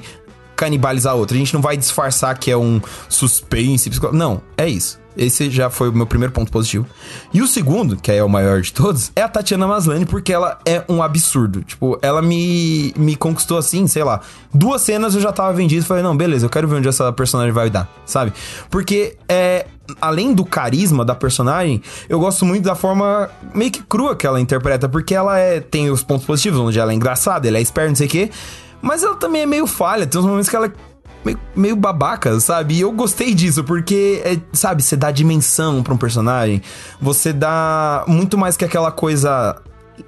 canibalizar 0.56 1.16
outra, 1.16 1.36
a 1.36 1.40
gente 1.40 1.54
não 1.54 1.62
vai 1.62 1.78
disfarçar 1.78 2.38
que 2.38 2.50
é 2.50 2.58
um 2.58 2.82
suspense, 3.10 3.90
não, 4.12 4.42
é 4.58 4.68
isso. 4.68 5.00
Esse 5.18 5.50
já 5.50 5.70
foi 5.70 5.90
o 5.90 5.94
meu 5.94 6.06
primeiro 6.06 6.34
ponto 6.34 6.52
positivo. 6.52 6.86
E 7.34 7.42
o 7.42 7.48
segundo, 7.48 7.96
que 7.96 8.12
é 8.12 8.24
o 8.24 8.30
maior 8.30 8.62
de 8.62 8.74
todos, 8.74 9.12
é 9.16 9.22
a 9.22 9.30
Tatiana 9.30 9.66
Maslany, 9.66 10.06
porque 10.06 10.34
ela 10.34 10.60
é 10.66 10.84
um 10.90 11.02
absurdo. 11.02 11.64
Tipo, 11.64 11.98
ela 12.02 12.22
me, 12.22 12.94
me 12.98 13.16
conquistou 13.16 13.58
assim, 13.58 13.88
sei 13.88 14.04
lá. 14.04 14.20
Duas 14.54 14.82
cenas 14.82 15.16
eu 15.16 15.22
já 15.22 15.32
tava 15.32 15.54
vendido 15.54 15.84
e 15.84 15.86
falei, 15.86 16.04
não, 16.04 16.16
beleza, 16.16 16.46
eu 16.46 16.50
quero 16.50 16.68
ver 16.68 16.76
onde 16.76 16.88
essa 16.88 17.12
personagem 17.14 17.54
vai 17.54 17.70
dar, 17.70 17.90
sabe? 18.06 18.34
Porque 18.70 19.18
é. 19.28 19.68
Além 20.02 20.34
do 20.34 20.44
carisma 20.44 21.06
da 21.06 21.14
personagem, 21.14 21.80
eu 22.10 22.20
gosto 22.20 22.44
muito 22.44 22.64
da 22.64 22.74
forma 22.74 23.30
meio 23.54 23.70
que 23.70 23.84
crua 23.84 24.16
que 24.16 24.26
ela 24.26 24.42
interpreta, 24.42 24.90
porque 24.90 25.14
ela 25.14 25.38
é, 25.38 25.60
tem 25.60 25.92
os 25.92 26.02
pontos 26.02 26.26
positivos, 26.26 26.60
onde 26.60 26.80
ela 26.80 26.92
é 26.92 26.96
engraçada, 26.96 27.48
ela 27.48 27.60
é 27.60 27.62
esperta, 27.62 27.90
não 27.90 27.96
sei 27.96 28.08
o 28.08 28.10
quê. 28.10 28.32
Mas 28.86 29.02
ela 29.02 29.16
também 29.16 29.42
é 29.42 29.46
meio 29.48 29.66
falha, 29.66 30.06
tem 30.06 30.22
uns 30.22 30.28
momentos 30.28 30.48
que 30.48 30.56
ela 30.56 30.68
é 30.68 30.72
meio, 31.26 31.40
meio 31.56 31.76
babaca, 31.76 32.40
sabe? 32.40 32.76
E 32.76 32.82
eu 32.82 32.92
gostei 32.92 33.34
disso, 33.34 33.64
porque, 33.64 34.22
é, 34.24 34.38
sabe, 34.54 34.84
você 34.84 34.96
dá 34.96 35.10
dimensão 35.10 35.82
pra 35.82 35.92
um 35.92 35.98
personagem, 35.98 36.62
você 37.02 37.34
dá 37.34 38.06
muito 38.08 38.38
mais 38.38 38.56
que 38.56 38.64
aquela 38.64 38.92
coisa 38.92 39.60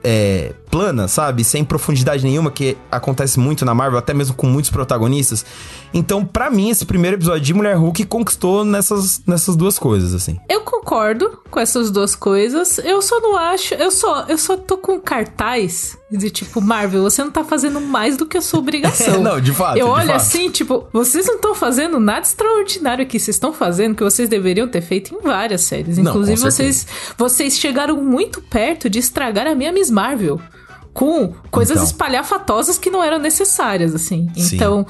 é, 0.03 0.53
plana, 0.69 1.08
sabe? 1.08 1.43
Sem 1.43 1.63
profundidade 1.63 2.23
nenhuma, 2.23 2.51
que 2.51 2.77
acontece 2.91 3.39
muito 3.39 3.65
na 3.65 3.73
Marvel, 3.73 3.97
até 3.97 4.13
mesmo 4.13 4.36
com 4.36 4.47
muitos 4.47 4.69
protagonistas. 4.71 5.45
Então, 5.93 6.25
pra 6.25 6.49
mim, 6.49 6.69
esse 6.69 6.86
primeiro 6.86 7.17
episódio 7.17 7.41
de 7.41 7.53
Mulher 7.53 7.75
Hulk 7.75 8.06
conquistou 8.06 8.63
nessas, 8.65 9.21
nessas 9.25 9.56
duas 9.56 9.80
coisas, 9.80 10.13
assim. 10.13 10.38
Eu 10.49 10.62
concordo 10.62 11.39
com 11.49 11.60
essas 11.60 11.89
duas 11.91 12.15
coisas. 12.15 12.77
Eu 12.80 13.01
só 13.01 13.19
não 13.19 13.38
acho. 13.38 13.73
Eu 13.73 13.91
só, 13.91 14.25
eu 14.27 14.38
só 14.38 14.58
tô 14.58 14.77
com 14.77 14.99
cartaz 14.99 15.97
de 16.10 16.30
tipo, 16.30 16.62
Marvel, 16.62 17.03
você 17.03 17.23
não 17.23 17.32
tá 17.32 17.43
fazendo 17.43 17.82
mais 17.82 18.15
do 18.15 18.25
que 18.25 18.38
a 18.38 18.41
sua 18.41 18.60
obrigação. 18.60 19.19
Não, 19.21 19.41
de 19.41 19.51
fato, 19.51 19.77
Eu 19.77 19.88
de 19.88 19.91
olho 19.91 20.08
fato. 20.08 20.15
assim, 20.15 20.49
tipo, 20.49 20.88
vocês 20.93 21.25
não 21.27 21.36
estão 21.36 21.53
fazendo 21.53 21.99
nada 21.99 22.21
extraordinário 22.21 23.03
aqui. 23.03 23.19
Vocês 23.19 23.36
estão 23.36 23.51
fazendo 23.51 23.93
que 23.95 24.03
vocês 24.03 24.30
deveriam 24.30 24.67
ter 24.69 24.82
feito 24.82 25.13
em 25.13 25.19
várias 25.21 25.62
séries. 25.62 25.97
Não, 25.97 26.12
Inclusive, 26.12 26.39
vocês, 26.39 26.88
vocês 27.17 27.58
chegaram 27.58 28.01
muito 28.01 28.41
perto 28.41 28.89
de 28.89 28.99
estragar 28.99 29.47
a 29.47 29.53
minha 29.56 29.71
Miss 29.73 29.89
Marvel. 29.91 30.39
Com 30.97 31.31
coisas 31.51 31.77
Então. 31.77 31.86
espalhafatosas 31.86 32.79
que 32.79 32.89
não 32.89 33.03
eram 33.03 33.19
necessárias, 33.19 33.93
assim. 33.93 34.27
Sim. 34.36 34.55
Então, 34.55 34.86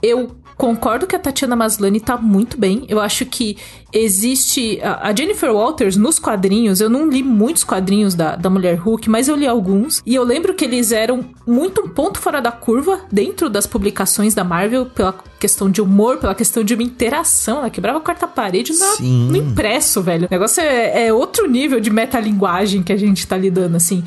eu 0.00 0.30
concordo 0.56 1.04
que 1.04 1.16
a 1.16 1.18
Tatiana 1.18 1.56
Maslany 1.56 1.98
tá 1.98 2.16
muito 2.16 2.56
bem. 2.56 2.84
Eu 2.88 3.00
acho 3.00 3.26
que 3.26 3.56
existe. 3.92 4.78
A 4.82 5.12
Jennifer 5.14 5.50
Walters, 5.52 5.96
nos 5.96 6.18
quadrinhos, 6.20 6.80
eu 6.80 6.88
não 6.88 7.08
li 7.08 7.22
muitos 7.22 7.64
quadrinhos 7.64 8.14
da, 8.14 8.36
da 8.36 8.48
Mulher 8.48 8.76
Hulk, 8.76 9.10
mas 9.10 9.28
eu 9.28 9.34
li 9.34 9.46
alguns. 9.46 10.00
E 10.06 10.14
eu 10.14 10.22
lembro 10.22 10.54
que 10.54 10.64
eles 10.64 10.92
eram 10.92 11.24
muito 11.46 11.82
um 11.82 11.88
ponto 11.88 12.20
fora 12.20 12.40
da 12.40 12.52
curva 12.52 13.00
dentro 13.10 13.50
das 13.50 13.66
publicações 13.66 14.34
da 14.34 14.44
Marvel, 14.44 14.86
pela 14.86 15.12
questão 15.40 15.68
de 15.68 15.82
humor, 15.82 16.18
pela 16.18 16.34
questão 16.34 16.62
de 16.62 16.74
uma 16.74 16.82
interação. 16.84 17.58
Ela 17.58 17.70
quebrava 17.70 17.98
a 17.98 18.00
quarta 18.00 18.28
parede 18.28 18.72
no, 18.72 18.96
Sim. 18.96 19.28
no 19.28 19.36
impresso, 19.36 20.00
velho. 20.00 20.26
O 20.26 20.30
negócio 20.30 20.62
é, 20.62 21.06
é 21.08 21.12
outro 21.12 21.48
nível 21.48 21.80
de 21.80 21.90
metalinguagem 21.90 22.82
que 22.82 22.92
a 22.92 22.96
gente 22.96 23.26
tá 23.26 23.36
lidando, 23.36 23.76
assim. 23.76 24.04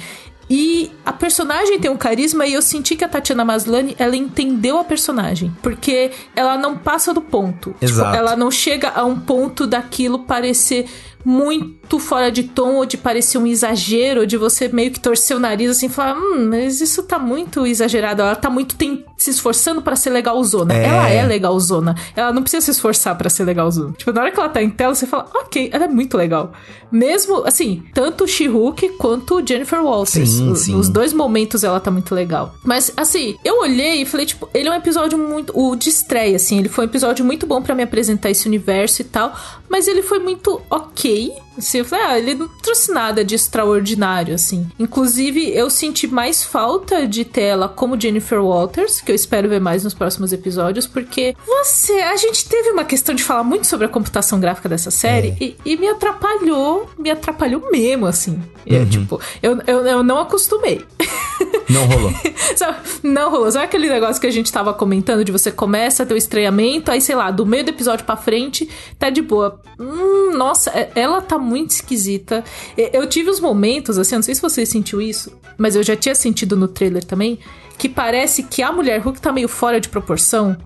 E 0.50 0.92
a 1.04 1.12
personagem 1.12 1.80
tem 1.80 1.90
um 1.90 1.98
carisma 1.98 2.46
e 2.46 2.54
eu 2.54 2.62
senti 2.62 2.96
que 2.96 3.04
a 3.04 3.10
Tatiana 3.10 3.44
Maslany, 3.44 3.96
ela 3.98 4.16
entendeu 4.16 4.78
a 4.78 4.84
personagem. 4.84 5.56
Porque 5.62 6.12
ela 6.36 6.58
não 6.58 6.78
passa 6.78 7.14
do 7.14 7.22
ponto. 7.22 7.76
Exato. 7.82 8.12
Tipo, 8.12 8.18
ela 8.18 8.36
não 8.36 8.52
chega 8.52 8.90
a 8.90 9.04
um 9.04 9.20
ponto 9.20 9.66
daquilo 9.66 10.20
parecer 10.20 10.88
muito 11.26 11.98
fora 12.00 12.32
de 12.32 12.44
tom 12.44 12.76
ou 12.76 12.86
de 12.86 12.98
parecer 12.98 13.38
um 13.38 13.48
exagero, 13.48 14.22
ou 14.22 14.26
de 14.26 14.38
você 14.38 14.68
meio 14.68 14.92
que 14.92 15.00
torcer 15.00 15.36
o 15.36 15.40
nariz 15.40 15.72
assim 15.72 15.88
e 15.88 15.90
falar, 15.90 16.16
hum, 16.18 16.48
mas 16.50 16.80
isso 16.80 17.02
tá 17.04 17.18
muito 17.20 17.66
exagerado. 17.66 18.22
Ela 18.22 18.36
tá 18.36 18.50
muito 18.50 18.76
tem, 18.76 19.04
se 19.18 19.32
esforçando 19.32 19.82
para 19.82 19.96
ser 19.96 20.12
legalzona. 20.12 20.74
É. 20.74 20.86
Ela 20.86 21.10
é 21.10 21.26
legalzona. 21.26 21.96
Ela 22.16 22.32
não 22.32 22.42
precisa 22.44 22.64
se 22.64 22.72
esforçar 22.72 23.18
para 23.18 23.30
ser 23.30 23.44
legalzona. 23.44 23.94
Tipo, 23.98 24.12
na 24.14 24.22
hora 24.22 24.32
que 24.32 24.40
ela 24.40 24.50
tá 24.50 24.62
em 24.62 24.70
tela, 24.70 24.94
você 24.94 25.08
fala, 25.08 25.28
ok, 25.34 25.70
ela 25.74 25.86
é 25.86 25.88
muito 25.88 26.16
legal. 26.16 26.54
Mesmo, 26.92 27.44
assim, 27.46 27.84
tanto 27.94 28.24
o 28.24 28.28
She-Hulk 28.28 28.90
quanto 28.98 29.36
o 29.42 29.46
Jennifer 29.48 29.82
Walters. 29.84 30.30
Sim, 30.30 30.52
O- 30.52 30.56
sim. 30.56 30.76
Nos 30.76 30.88
dois 30.90 31.12
momentos 31.12 31.64
ela 31.64 31.80
tá 31.80 31.90
muito 31.90 32.14
legal. 32.14 32.54
Mas, 32.64 32.92
assim, 32.96 33.36
eu 33.44 33.60
olhei 33.62 34.02
e 34.02 34.06
falei, 34.06 34.26
tipo, 34.26 34.48
ele 34.54 34.70
é 34.70 34.72
um 34.72 34.76
episódio 34.76 35.18
muito. 35.18 35.52
O 35.58 35.76
de 35.76 35.90
estreia, 35.90 36.36
assim, 36.36 36.60
ele 36.60 36.70
foi 36.70 36.86
um 36.86 36.88
episódio 36.88 37.26
muito 37.26 37.48
bom 37.48 37.62
pra 37.62 37.74
me 37.74 37.84
apresentar 37.84 38.30
esse 38.30 38.48
universo 38.48 39.02
e 39.02 39.06
tal. 39.06 39.34
Mas 39.68 39.88
ele 39.88 40.02
foi 40.04 40.20
muito 40.20 40.62
ok 40.70 41.15
gay 41.16 41.45
Assim, 41.58 41.80
eu 41.80 41.86
falei, 41.86 42.06
ah, 42.06 42.18
ele 42.20 42.36
não 42.36 42.48
trouxe 42.48 42.92
nada 42.92 43.24
de 43.24 43.36
extraordinário, 43.36 44.36
assim. 44.36 44.68
Inclusive, 44.80 45.50
eu 45.56 45.70
senti 45.70 46.08
mais 46.08 46.44
falta 46.44 47.08
de 47.08 47.24
ter 47.26 47.44
ela 47.44 47.68
como 47.70 48.00
Jennifer 48.00 48.42
Walters, 48.44 49.02
que 49.02 49.12
eu 49.12 49.16
espero 49.16 49.48
ver 49.50 49.60
mais 49.62 49.84
nos 49.84 49.94
próximos 49.94 50.34
episódios, 50.34 50.86
porque 50.88 51.36
você. 51.46 51.94
A 52.02 52.18
gente 52.18 52.48
teve 52.48 52.70
uma 52.70 52.84
questão 52.86 53.16
de 53.16 53.24
falar 53.24 53.44
muito 53.44 53.68
sobre 53.68 53.86
a 53.86 53.90
computação 53.90 54.40
gráfica 54.40 54.68
dessa 54.70 54.92
série 54.92 55.36
e, 55.40 55.56
e 55.66 55.78
me 55.78 55.88
atrapalhou, 55.88 56.90
me 56.98 57.10
atrapalhou 57.10 57.70
mesmo, 57.72 58.06
assim. 58.06 58.42
E, 58.66 58.86
Tipo, 58.86 59.20
eu, 59.42 59.60
eu, 59.68 59.86
eu 59.86 60.04
não 60.04 60.20
acostumei. 60.20 60.84
Não 61.68 61.84
rolou. 61.88 62.12
Não 63.04 63.32
rolou. 63.32 63.52
Sabe 63.52 63.66
aquele 63.66 63.90
negócio 63.90 64.22
que 64.22 64.28
a 64.28 64.32
gente 64.32 64.52
tava 64.52 64.72
comentando 64.74 65.26
de 65.26 65.32
você 65.32 65.52
começa 65.52 66.04
a 66.04 66.06
ter 66.06 66.14
o 66.14 66.18
estranhamento, 66.18 66.92
aí 66.92 67.02
sei 67.02 67.16
lá, 67.16 67.32
do 67.32 67.44
meio 67.44 67.64
do 67.64 67.70
episódio 67.70 68.06
pra 68.06 68.16
frente, 68.16 68.70
tá 69.00 69.10
de 69.10 69.22
boa. 69.22 69.60
Hum, 69.80 70.32
nossa, 70.36 70.70
é- 70.70 70.92
ela 70.96 71.22
tá 71.22 71.40
muito 71.46 71.72
esquisita. 71.72 72.44
Eu 72.78 73.08
tive 73.08 73.30
os 73.30 73.40
momentos, 73.40 73.98
assim, 73.98 74.16
não 74.16 74.22
sei 74.24 74.36
se 74.36 74.42
você 74.42 74.66
sentiu 74.66 75.02
isso, 75.02 75.32
mas 75.58 75.76
eu 75.76 75.84
já 75.84 75.96
tinha 75.96 76.16
sentido 76.16 76.56
no 76.58 76.68
trailer 76.68 77.04
também, 77.04 77.40
que 77.78 77.88
parece 77.90 78.44
que 78.44 78.64
a 78.64 78.72
mulher 78.72 79.00
Hulk 79.02 79.20
tá 79.22 79.32
meio 79.32 79.48
fora 79.50 79.80
de 79.80 79.88
proporção. 79.90 80.58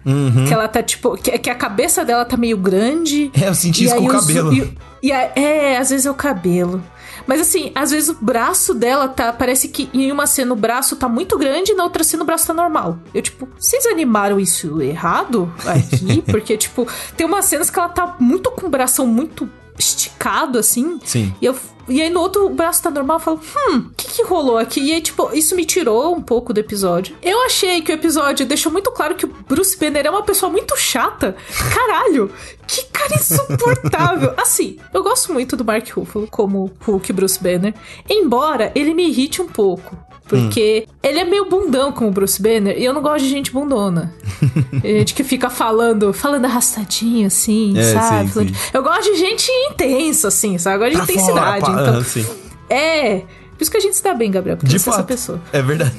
Que 0.48 0.54
ela 0.54 0.68
tá, 0.68 0.82
tipo, 0.82 1.18
que, 1.18 1.38
que 1.38 1.50
a 1.50 1.56
cabeça 1.56 2.06
dela 2.06 2.24
tá 2.26 2.38
meio 2.38 2.58
grande. 2.58 3.32
É, 3.40 3.48
eu 3.50 3.56
senti 3.56 3.84
isso 3.86 3.96
com 3.96 4.06
o 4.06 4.08
cabelo. 4.08 4.54
e- 4.54 4.78
e 5.04 5.12
a- 5.12 5.32
é, 5.36 5.78
às 5.78 5.90
vezes 5.90 6.06
é 6.06 6.12
o 6.12 6.16
cabelo. 6.16 6.84
Mas 7.28 7.42
assim, 7.42 7.72
às 7.76 7.92
vezes 7.92 8.10
o 8.10 8.18
braço 8.20 8.74
dela 8.74 9.08
tá. 9.08 9.32
Parece 9.32 9.68
que 9.68 9.88
em 9.94 10.12
uma 10.12 10.26
cena 10.26 10.52
o 10.52 10.56
braço 10.56 10.96
tá 10.96 11.08
muito 11.08 11.38
grande 11.38 11.72
e 11.72 11.76
na 11.76 11.84
outra 11.84 12.04
cena 12.04 12.24
o 12.24 12.26
braço 12.26 12.48
tá 12.48 12.54
normal. 12.56 12.98
Eu, 13.14 13.22
tipo, 13.22 13.48
vocês 13.58 13.86
animaram 13.86 14.40
isso 14.40 14.82
errado 14.82 15.52
aqui? 15.66 16.24
Porque, 16.26 16.58
tipo, 16.58 16.88
tem 17.16 17.28
umas 17.28 17.46
cenas 17.46 17.70
que 17.70 17.78
ela 17.78 17.90
tá 17.90 18.16
muito 18.20 18.50
com 18.52 18.66
o 18.66 18.70
bração 18.70 19.06
muito 19.06 19.48
esticado, 19.80 20.60
assim. 20.60 21.00
Sim. 21.04 21.34
E, 21.42 21.46
eu, 21.46 21.56
e 21.88 22.02
aí 22.02 22.10
no 22.10 22.20
outro 22.20 22.46
o 22.46 22.50
braço 22.50 22.84
tá 22.84 22.92
normal, 22.92 23.18
eu 23.18 23.22
falo, 23.22 23.42
hum, 23.70 23.78
o 23.78 23.90
que, 23.96 24.08
que 24.10 24.24
rolou 24.24 24.58
aqui? 24.58 24.82
E 24.82 24.92
aí, 24.92 25.02
tipo, 25.02 25.30
isso 25.34 25.56
me 25.56 25.66
tirou 25.66 26.14
um 26.14 26.22
pouco 26.22 26.54
do 26.54 26.60
episódio. 26.60 27.16
Eu 27.24 27.42
achei 27.44 27.82
que 27.82 27.92
o 27.92 27.96
episódio 27.96 28.46
deixou 28.46 28.72
muito 28.72 28.92
claro 28.92 29.16
que 29.16 29.26
o 29.26 29.36
Bruce 29.48 29.78
Banner 29.80 30.06
é 30.06 30.10
uma 30.10 30.24
pessoa 30.24 30.52
muito 30.52 30.78
chata. 30.78 31.36
Caralho, 31.74 32.32
que 32.68 32.84
cara 32.86 33.16
insuportável. 33.16 34.34
assim, 34.38 34.78
eu 34.94 35.02
gosto 35.02 35.34
muito 35.34 35.56
do 35.56 35.66
Mark 35.66 35.90
Ruffalo 35.90 36.28
como 36.28 36.72
Hulk 36.82 37.14
Bruce 37.14 37.42
Banner, 37.42 37.74
embora 38.08 38.72
ele 38.76 38.94
me 38.94 39.08
irrite 39.08 39.42
um 39.42 39.48
pouco. 39.48 40.09
Porque 40.30 40.88
ele 41.04 41.20
é 41.20 41.24
meio 41.26 41.46
bundão 41.50 41.92
como 41.92 42.10
o 42.10 42.12
Bruce 42.12 42.42
Banner 42.42 42.78
e 42.78 42.86
eu 42.86 42.94
não 42.94 43.02
gosto 43.02 43.24
de 43.26 43.30
gente 43.30 43.52
bundona. 43.52 44.14
gente 44.84 45.14
que 45.14 45.24
fica 45.24 45.50
falando, 45.50 46.14
falando 46.14 46.46
arrastadinho, 46.46 47.28
assim, 47.28 47.78
É, 47.78 47.94
sabe? 47.94 48.32
sim, 48.32 48.48
sim. 48.50 48.56
Eu 48.74 48.84
gosto 48.84 49.12
de 49.12 49.18
gente 49.18 49.50
intensa, 49.72 50.28
assim, 50.30 50.58
sabe? 50.58 50.76
Eu 50.76 50.80
gosto 50.80 50.92
de 50.92 50.98
Pra 51.06 51.14
intensidade. 51.14 51.60
fora, 51.66 51.82
então, 51.82 51.94
aham, 51.96 52.04
sim. 52.04 52.26
é. 52.70 53.24
Por 53.58 53.64
isso 53.64 53.72
que 53.72 53.78
a 53.78 53.82
gente 53.82 53.98
se 53.98 54.02
dá 54.04 54.14
bem, 54.14 54.32
Gabriel, 54.32 54.56
porque 54.56 54.72
De 54.72 54.80
você 54.80 54.90
é 54.90 54.94
essa 54.94 55.00
fato. 55.02 55.08
pessoa. 55.08 55.42
É 55.52 55.62
verdade. 55.62 55.92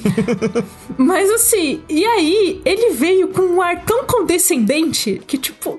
Mas 0.97 1.29
assim, 1.31 1.83
e 1.91 2.07
aí 2.07 2.63
ele 2.65 2.95
veio 2.95 3.29
com 3.29 3.43
um 3.43 3.61
ar 3.61 3.85
tão 3.85 4.05
condescendente 4.07 5.21
que, 5.27 5.37
tipo, 5.37 5.79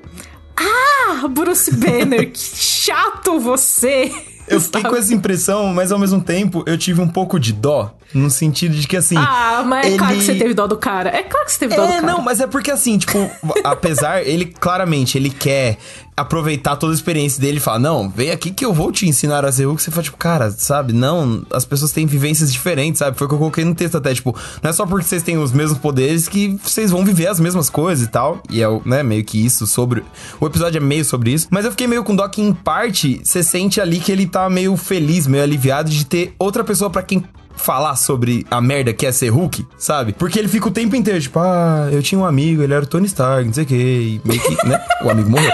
ah, 0.56 1.28
Bruce 1.28 1.74
Banner, 1.76 2.32
que 2.32 2.38
chato 2.40 3.40
você. 3.40 4.12
Eu 4.47 4.60
fiquei 4.60 4.82
com 4.84 4.95
essa 4.95 5.13
impressão, 5.13 5.67
mas 5.67 5.91
ao 5.91 5.99
mesmo 5.99 6.21
tempo 6.21 6.63
eu 6.65 6.77
tive 6.77 6.99
um 7.01 7.08
pouco 7.08 7.39
de 7.39 7.54
dó. 7.54 7.93
No 8.13 8.30
sentido 8.30 8.75
de 8.75 8.86
que 8.88 8.97
assim. 8.97 9.15
Ah, 9.17 9.63
mas 9.65 9.86
é 9.86 9.89
ele- 9.89 9.97
claro 9.97 10.15
que 10.17 10.23
você 10.23 10.36
teve 10.36 10.54
dó 10.54 10.67
do 10.67 10.75
cara. 10.75 11.10
É 11.10 11.23
claro 11.23 11.45
que 11.45 11.54
você 11.54 11.60
teve 11.60 11.75
dó 11.77 11.86
do 11.86 11.91
É, 11.93 12.01
cara. 12.01 12.08
não, 12.12 12.21
mas 12.21 12.41
é 12.41 12.47
porque 12.47 12.69
assim, 12.69 12.97
tipo, 12.97 13.30
apesar, 13.63 14.21
ele 14.27 14.45
claramente, 14.45 15.17
ele 15.17 15.30
quer 15.30 15.77
aproveitar 16.21 16.75
toda 16.75 16.93
a 16.93 16.95
experiência 16.95 17.41
dele 17.41 17.57
e 17.57 17.60
falar, 17.60 17.79
não, 17.79 18.10
vem 18.10 18.31
aqui 18.31 18.51
que 18.51 18.63
eu 18.65 18.73
vou 18.73 18.91
te 18.91 19.07
ensinar 19.07 19.45
a 19.45 19.51
ser 19.51 19.65
Hulk. 19.65 19.81
Você 19.81 19.91
fala, 19.91 20.03
tipo, 20.03 20.17
cara, 20.17 20.51
sabe, 20.51 20.93
não, 20.93 21.43
as 21.51 21.65
pessoas 21.65 21.91
têm 21.91 22.05
vivências 22.05 22.51
diferentes, 22.51 22.99
sabe? 22.99 23.17
Foi 23.17 23.25
o 23.25 23.29
que 23.29 23.36
eu 23.36 23.39
coloquei 23.39 23.65
no 23.65 23.75
texto 23.75 23.97
até, 23.97 24.13
tipo, 24.13 24.36
não 24.62 24.69
é 24.69 24.73
só 24.73 24.86
porque 24.86 25.05
vocês 25.05 25.23
têm 25.23 25.38
os 25.38 25.51
mesmos 25.51 25.77
poderes 25.79 26.27
que 26.27 26.57
vocês 26.63 26.91
vão 26.91 27.03
viver 27.03 27.27
as 27.27 27.39
mesmas 27.39 27.69
coisas 27.69 28.05
e 28.05 28.10
tal. 28.10 28.41
E 28.49 28.62
é, 28.62 28.67
o- 28.67 28.81
né, 28.86 29.03
meio 29.03 29.23
que 29.23 29.43
isso 29.45 29.67
sobre... 29.67 30.03
O 30.39 30.45
episódio 30.47 30.77
é 30.77 30.81
meio 30.81 31.03
sobre 31.05 31.31
isso. 31.31 31.47
Mas 31.49 31.65
eu 31.65 31.71
fiquei 31.71 31.88
meio 31.88 32.03
com 32.03 32.15
dó 32.15 32.27
que, 32.27 32.41
em 32.41 32.53
parte, 32.53 33.21
você 33.23 33.43
sente 33.43 33.79
ali 33.81 33.99
que 33.99 34.12
ele 34.12 34.25
tá 34.27 34.49
meio 34.49 34.75
feliz, 34.77 35.27
meio 35.27 35.43
aliviado 35.43 35.89
de 35.89 36.05
ter 36.05 36.34
outra 36.39 36.63
pessoa 36.63 36.89
pra 36.89 37.01
quem 37.03 37.23
falar 37.62 37.95
sobre 37.95 38.45
a 38.50 38.60
merda 38.60 38.93
que 38.93 39.06
é 39.06 39.12
ser 39.12 39.30
Hulk, 39.30 39.65
sabe? 39.78 40.13
Porque 40.13 40.38
ele 40.38 40.47
fica 40.47 40.67
o 40.67 40.71
tempo 40.71 40.95
inteiro, 40.95 41.21
tipo, 41.21 41.39
ah, 41.39 41.89
eu 41.91 42.02
tinha 42.02 42.19
um 42.19 42.26
amigo, 42.26 42.62
ele 42.62 42.74
era 42.74 42.84
o 42.84 42.88
Tony 42.88 43.06
Stark, 43.06 43.45
não 43.45 43.54
sei 43.54 43.63
o 43.63 43.67
quê, 43.67 43.76
e 43.76 44.21
meio 44.26 44.41
que, 44.41 44.67
né? 44.67 44.80
O 45.04 45.10
amigo 45.10 45.30
morreu. 45.30 45.52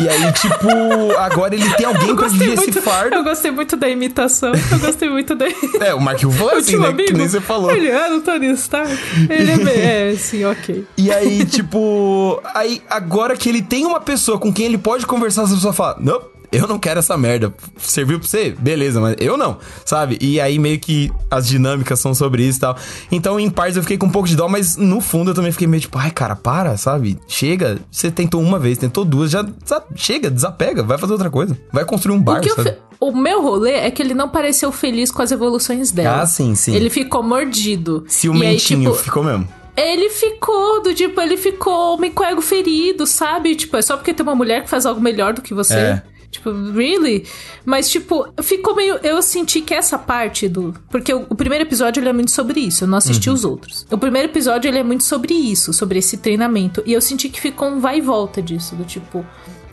E 0.00 0.08
aí, 0.08 0.32
tipo, 0.32 1.16
agora 1.18 1.54
ele 1.54 1.68
tem 1.74 1.84
alguém 1.84 2.16
pra 2.16 2.28
dividir 2.28 2.54
esse 2.54 2.80
fardo. 2.80 3.16
eu 3.16 3.24
gostei 3.24 3.50
muito 3.50 3.76
da 3.76 3.88
imitação. 3.88 4.52
Eu 4.70 4.78
gostei 4.78 5.10
muito 5.10 5.34
da. 5.34 5.46
É, 5.80 5.94
o 5.94 6.00
Mark 6.00 6.22
Ruffalo 6.22 6.50
é 6.50 6.54
assim, 6.56 6.76
né? 6.76 6.88
amigo. 6.88 7.08
Que 7.08 7.14
nem 7.14 7.28
você 7.28 7.40
falou. 7.40 7.70
Ele 7.70 7.88
era 7.88 8.14
o 8.14 8.20
Tony 8.20 8.50
Stark. 8.52 8.92
Ele 9.28 9.68
é, 9.68 10.12
é, 10.12 10.16
sim, 10.16 10.44
ok. 10.44 10.86
E 10.96 11.10
aí, 11.10 11.44
tipo, 11.44 12.40
aí 12.54 12.82
agora 12.88 13.36
que 13.36 13.48
ele 13.48 13.62
tem 13.62 13.84
uma 13.84 14.00
pessoa 14.00 14.38
com 14.38 14.52
quem 14.52 14.66
ele 14.66 14.78
pode 14.78 15.06
conversar, 15.06 15.42
essa 15.42 15.54
pessoa 15.54 15.72
fala, 15.72 15.96
não, 16.00 16.22
eu 16.52 16.66
não 16.66 16.78
quero 16.78 16.98
essa 16.98 17.16
merda. 17.16 17.52
Serviu 17.78 18.18
pra 18.18 18.28
você? 18.28 18.50
Beleza, 18.58 19.00
mas 19.00 19.16
eu 19.18 19.36
não, 19.36 19.58
sabe? 19.84 20.18
E 20.20 20.40
aí 20.40 20.58
meio 20.58 20.78
que 20.78 21.10
as 21.30 21.46
dinâmicas 21.46 21.98
são 22.00 22.14
sobre 22.14 22.42
isso 22.44 22.58
e 22.58 22.60
tal. 22.60 22.76
Então, 23.10 23.38
em 23.38 23.48
partes 23.48 23.76
eu 23.76 23.82
fiquei 23.82 23.96
com 23.98 24.06
um 24.06 24.10
pouco 24.10 24.28
de 24.28 24.36
dó, 24.36 24.48
mas 24.48 24.76
no 24.76 25.00
fundo 25.00 25.30
eu 25.30 25.34
também 25.34 25.52
fiquei 25.52 25.66
meio 25.66 25.80
tipo, 25.80 25.98
ai, 25.98 26.10
cara, 26.10 26.34
para, 26.34 26.76
sabe? 26.76 27.18
Chega. 27.28 27.78
Você 27.90 28.10
tentou 28.10 28.40
uma 28.40 28.58
vez, 28.58 28.78
tentou 28.78 29.04
duas, 29.04 29.30
já 29.30 29.46
sabe? 29.64 29.86
chega, 29.94 30.30
desapega, 30.30 30.82
vai 30.82 30.98
fazer 30.98 31.12
outra 31.12 31.30
coisa. 31.30 31.56
Vai 31.72 31.84
construir 31.84 32.14
um 32.14 32.22
bar, 32.22 32.40
O, 32.44 32.48
sabe? 32.54 32.76
o 32.98 33.12
meu 33.12 33.42
rolê 33.42 33.72
é 33.72 33.90
que 33.90 34.02
ele 34.02 34.14
não 34.14 34.28
pareceu 34.28 34.72
feliz 34.72 35.10
com 35.10 35.22
as 35.22 35.30
evoluções 35.30 35.90
dela. 35.90 36.22
Ah, 36.22 36.26
sim, 36.26 36.54
sim. 36.54 36.74
Ele 36.74 36.90
ficou 36.90 37.22
mordido. 37.22 38.04
Ciumentinho, 38.08 38.88
aí, 38.90 38.94
tipo, 38.94 39.04
ficou 39.04 39.22
mesmo. 39.22 39.48
Ele 39.76 40.10
ficou 40.10 40.82
do 40.82 40.92
tipo, 40.92 41.18
ele 41.20 41.36
ficou 41.36 41.96
meio 41.98 42.12
o 42.14 42.24
ego 42.24 42.42
ferido, 42.42 43.06
sabe? 43.06 43.54
Tipo, 43.54 43.76
é 43.76 43.82
só 43.82 43.96
porque 43.96 44.12
tem 44.12 44.22
uma 44.24 44.34
mulher 44.34 44.62
que 44.64 44.68
faz 44.68 44.84
algo 44.84 45.00
melhor 45.00 45.32
do 45.32 45.40
que 45.40 45.54
você. 45.54 45.74
É. 45.74 46.02
Tipo, 46.30 46.52
really? 46.72 47.26
Mas, 47.64 47.90
tipo, 47.90 48.28
ficou 48.40 48.76
meio. 48.76 48.98
Eu 49.02 49.20
senti 49.20 49.60
que 49.60 49.74
essa 49.74 49.98
parte 49.98 50.48
do. 50.48 50.72
Porque 50.88 51.12
o, 51.12 51.26
o 51.28 51.34
primeiro 51.34 51.64
episódio 51.64 52.00
ele 52.00 52.08
é 52.08 52.12
muito 52.12 52.30
sobre 52.30 52.60
isso. 52.60 52.84
Eu 52.84 52.88
não 52.88 52.98
assisti 52.98 53.28
os 53.28 53.44
outros. 53.44 53.84
O 53.90 53.98
primeiro 53.98 54.28
episódio 54.28 54.68
ele 54.68 54.78
é 54.78 54.82
muito 54.84 55.02
sobre 55.02 55.34
isso, 55.34 55.72
sobre 55.72 55.98
esse 55.98 56.16
treinamento. 56.16 56.82
E 56.86 56.92
eu 56.92 57.00
senti 57.00 57.28
que 57.28 57.40
ficou 57.40 57.68
um 57.68 57.80
vai 57.80 57.98
e 57.98 58.00
volta 58.00 58.40
disso. 58.40 58.76
Do 58.76 58.84
tipo, 58.84 59.26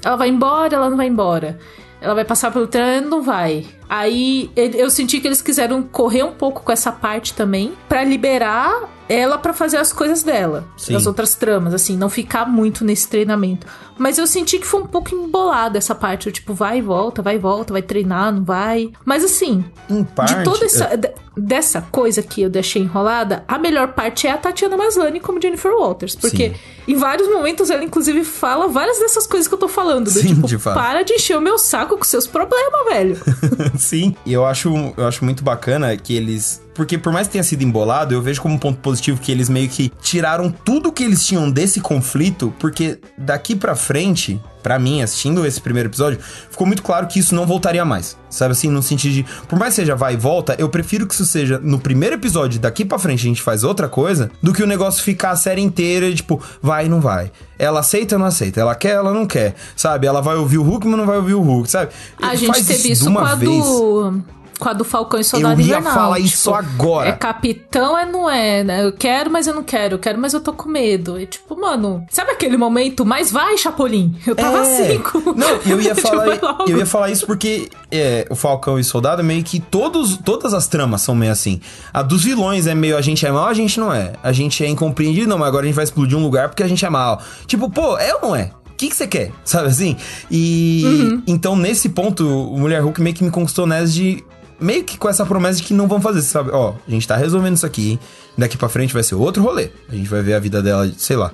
ela 0.04 0.16
vai 0.16 0.30
embora, 0.30 0.76
ela 0.76 0.90
não 0.90 0.98
vai 0.98 1.08
embora. 1.08 1.60
Ela 2.02 2.16
vai 2.16 2.26
passar 2.26 2.52
pelo 2.52 2.68
treinamento, 2.68 3.10
não 3.10 3.22
vai. 3.22 3.66
Aí 3.90 4.50
eu 4.56 4.90
senti 4.90 5.20
que 5.20 5.28
eles 5.28 5.42
quiseram 5.42 5.82
correr 5.84 6.24
um 6.24 6.34
pouco 6.34 6.62
com 6.64 6.72
essa 6.72 6.92
parte 6.92 7.34
também, 7.34 7.74
pra 7.88 8.04
liberar 8.04 8.90
ela 9.10 9.38
pra 9.38 9.54
fazer 9.54 9.78
as 9.78 9.94
coisas 9.94 10.22
dela, 10.22 10.68
Sim. 10.76 10.94
as 10.94 11.08
outras 11.08 11.34
tramas, 11.34 11.74
assim, 11.74 11.96
não 11.96 12.10
ficar 12.10 12.46
muito 12.46 12.84
nesse 12.84 13.08
treinamento. 13.08 13.66
Mas 13.98 14.18
eu 14.18 14.28
senti 14.28 14.60
que 14.60 14.68
foi 14.68 14.82
um 14.82 14.86
pouco 14.86 15.16
embolada 15.16 15.78
essa 15.78 15.96
parte, 15.96 16.28
eu, 16.28 16.34
tipo, 16.34 16.54
vai 16.54 16.80
e 16.80 16.82
volta, 16.82 17.22
vai 17.22 17.36
e 17.36 17.40
volta, 17.40 17.72
vai 17.72 17.82
treinar, 17.82 18.34
não 18.34 18.44
vai. 18.44 18.92
Mas 19.06 19.24
assim, 19.24 19.64
Em 19.90 20.04
parte. 20.04 20.36
de 20.36 20.44
toda 20.44 20.66
essa 20.66 20.84
é- 20.92 20.98
de- 20.98 21.14
dessa 21.38 21.82
coisa 21.90 22.22
que 22.22 22.42
eu 22.42 22.50
deixei 22.50 22.82
enrolada, 22.82 23.46
a 23.48 23.58
melhor 23.58 23.94
parte 23.94 24.28
é 24.28 24.32
a 24.32 24.38
Tatiana 24.38 24.76
Maslany 24.76 25.22
como 25.22 25.42
Jennifer 25.42 25.72
Walters, 25.72 26.14
porque 26.16 26.50
Sim. 26.50 26.56
em 26.90 26.96
vários 26.96 27.30
momentos 27.30 27.70
ela 27.70 27.84
inclusive 27.86 28.26
fala 28.26 28.68
várias 28.68 29.00
dessas 29.00 29.26
coisas 29.26 29.48
que 29.48 29.54
eu 29.54 29.58
tô 29.60 29.70
falando, 29.70 30.06
do 30.06 30.10
Sim, 30.12 30.36
tipo, 30.36 30.48
de 30.48 30.58
fato. 30.58 30.76
para 30.76 31.04
de 31.04 31.14
encher 31.14 31.38
o 31.38 31.42
meu 31.42 31.58
saco 31.58 31.98
com 31.98 32.04
seus 32.04 32.28
problemas, 32.28 32.86
velho. 32.90 33.18
Sim, 33.82 34.16
e 34.26 34.34
eu 34.34 34.46
acho, 34.46 34.94
eu 34.98 35.08
acho 35.08 35.24
muito 35.24 35.44
bacana 35.44 35.96
que 35.96 36.16
eles. 36.16 36.62
Porque 36.74 36.98
por 36.98 37.12
mais 37.12 37.28
que 37.28 37.34
tenha 37.34 37.44
sido 37.44 37.64
embolado, 37.64 38.14
eu 38.14 38.22
vejo 38.22 38.42
como 38.42 38.56
um 38.56 38.58
ponto 38.58 38.80
positivo 38.80 39.20
que 39.20 39.32
eles 39.32 39.50
meio 39.50 39.68
que 39.68 39.92
tiraram 40.02 40.52
tudo 40.52 40.92
que 40.92 41.04
eles 41.04 41.26
tinham 41.26 41.50
desse 41.50 41.80
conflito, 41.80 42.54
porque 42.60 43.00
daqui 43.18 43.56
pra 43.56 43.76
frente, 43.76 44.40
Pra 44.68 44.78
mim, 44.78 45.02
assistindo 45.02 45.46
esse 45.46 45.62
primeiro 45.62 45.88
episódio, 45.88 46.20
ficou 46.52 46.68
muito 46.68 46.84
claro 46.84 47.08
que 47.08 47.20
isso 47.20 47.34
não 47.34 47.46
voltaria 47.48 47.86
mais. 47.86 48.18
Sabe 48.30 48.52
assim, 48.52 48.70
no 48.70 48.84
sentido 48.84 49.14
de, 49.14 49.26
por 49.48 49.58
mais 49.58 49.74
que 49.74 49.78
seja 49.80 49.96
vai 49.96 50.16
e 50.16 50.18
volta, 50.18 50.58
eu 50.60 50.68
prefiro 50.68 51.08
que 51.08 51.14
isso 51.14 51.26
seja 51.26 51.58
no 51.58 51.80
primeiro 51.80 52.16
episódio, 52.16 52.60
daqui 52.60 52.84
pra 52.84 53.00
frente 53.00 53.22
a 53.22 53.30
gente 53.30 53.42
faz 53.42 53.64
outra 53.64 53.88
coisa, 53.88 54.30
do 54.44 54.52
que 54.52 54.62
o 54.62 54.68
negócio 54.68 55.02
ficar 55.02 55.30
a 55.32 55.36
série 55.38 55.62
inteira, 55.62 56.14
tipo, 56.14 56.44
vai 56.62 56.88
e 56.88 56.90
não 56.90 57.00
vai. 57.00 57.32
Ela 57.58 57.80
aceita 57.80 58.16
ou 58.16 58.20
não 58.20 58.26
aceita? 58.26 58.60
Ela 58.60 58.76
quer, 58.76 58.96
ela 58.96 59.14
não 59.14 59.26
quer. 59.26 59.56
Sabe? 59.74 60.06
Ela 60.06 60.22
vai 60.22 60.36
ouvir 60.36 60.58
o 60.58 60.64
Hulk, 60.64 60.86
mas 60.86 60.98
não 60.98 61.06
vai 61.06 61.16
ouvir 61.16 61.34
o 61.34 61.42
Hulk, 61.42 61.72
sabe? 61.72 61.92
A 62.22 62.36
gente 62.36 62.48
Faz 62.48 62.68
teve 62.68 62.92
isso 62.92 63.10
uma 63.10 63.22
com 63.22 63.26
a 63.26 63.36
vez. 63.36 63.66
do. 63.66 64.24
Com 64.60 64.70
a 64.70 64.74
do 64.74 64.84
Falcão 64.84 65.20
e 65.20 65.24
Soldado 65.24 65.54
Eu 65.62 65.66
ia 65.68 65.78
Invernal. 65.78 65.94
falar 65.94 66.20
isso 66.20 66.54
agora. 66.54 67.10
É 67.10 67.12
capitão, 67.12 67.98
é 67.98 68.06
não 68.06 68.30
é, 68.30 68.64
né? 68.64 68.86
Eu 68.86 68.92
quero, 68.92 69.30
mas 69.30 69.46
eu 69.48 69.54
não 69.54 69.64
quero. 69.64 69.96
Eu 69.96 70.00
quero, 70.00 70.18
mas 70.20 70.34
eu 70.34 70.40
tô 70.42 70.52
com 70.54 70.68
medo. 70.68 71.20
E 71.20 71.26
tipo, 71.28 71.60
mano, 71.60 72.04
sabe 72.10 72.32
aquele 72.32 72.58
momento? 72.58 73.06
Mas 73.06 73.32
vai, 73.32 73.58
Chapolin. 73.58 74.16
Eu 74.26 74.36
tava 74.36 74.60
É. 74.66 74.88
cinco. 74.94 75.22
Não, 75.36 75.48
eu 75.66 75.80
ia 75.82 75.94
Tipo, 75.94 76.08
falar, 76.08 76.26
logo. 76.42 76.70
eu 76.70 76.78
ia 76.78 76.86
falar 76.86 77.12
isso 77.12 77.26
porque 77.28 77.70
é, 77.92 78.26
o 78.30 78.36
Falcão 78.36 78.78
e 78.78 78.82
o 78.82 78.84
Soldado 78.84 79.24
meio 79.24 79.44
que 79.44 79.60
todos, 79.60 80.18
todas 80.18 80.54
as 80.54 80.68
tramas 80.68 81.02
são 81.02 81.14
meio 81.14 81.32
assim. 81.32 81.62
A 81.94 82.02
dos 82.02 82.24
vilões 82.24 82.66
é 82.68 82.74
meio 82.74 82.98
a 82.98 83.02
gente 83.02 83.26
é 83.26 83.32
mal, 83.32 83.46
a 83.46 83.54
gente 83.54 83.80
não 83.80 83.94
é. 83.94 84.14
A 84.24 84.32
gente 84.32 84.64
é 84.64 84.68
incompreendido, 84.68 85.28
não, 85.30 85.38
mas 85.38 85.48
agora 85.48 85.64
a 85.64 85.68
gente 85.68 85.76
vai 85.76 85.84
explodir 85.84 86.18
um 86.18 86.24
lugar 86.24 86.50
porque 86.50 86.64
a 86.64 86.68
gente 86.68 86.84
é 86.86 86.90
mal. 86.90 87.22
Tipo, 87.46 87.70
pô, 87.70 87.98
é 87.98 88.16
ou 88.16 88.22
não 88.22 88.36
é? 88.36 88.52
O 88.72 88.78
que 88.78 88.90
que 88.90 88.96
você 88.96 89.08
quer? 89.08 89.32
Sabe 89.46 89.68
assim? 89.68 89.96
E 90.32 90.82
Uhum. 90.86 91.24
então 91.28 91.56
nesse 91.56 91.90
ponto, 91.90 92.26
o 92.28 92.58
Mulher 92.60 92.82
Hulk 92.84 93.02
meio 93.02 93.16
que 93.16 93.24
me 93.24 93.32
conquistou 93.32 93.66
nessa 93.66 93.92
de 93.92 94.24
meio 94.60 94.84
que 94.84 94.98
com 94.98 95.08
essa 95.08 95.26
promessa 95.26 95.60
de 95.60 95.64
que 95.64 95.74
não 95.74 95.88
vão 95.88 96.02
fazer, 96.02 96.22
sabe? 96.22 96.52
Ó, 96.52 96.74
a 96.88 96.92
gente 96.92 97.08
tá 97.08 97.16
resolvendo 97.16 97.56
isso 97.56 97.66
aqui, 97.66 98.00
daqui 98.38 98.58
pra 98.58 98.70
frente 98.70 98.94
vai 98.94 99.04
ser 99.04 99.16
outro 99.16 99.44
rolê. 99.44 99.70
A 99.90 99.96
gente 99.96 100.10
vai 100.10 100.22
ver 100.22 100.34
a 100.34 100.40
vida 100.40 100.62
dela, 100.62 100.92
sei 100.98 101.16
lá, 101.16 101.32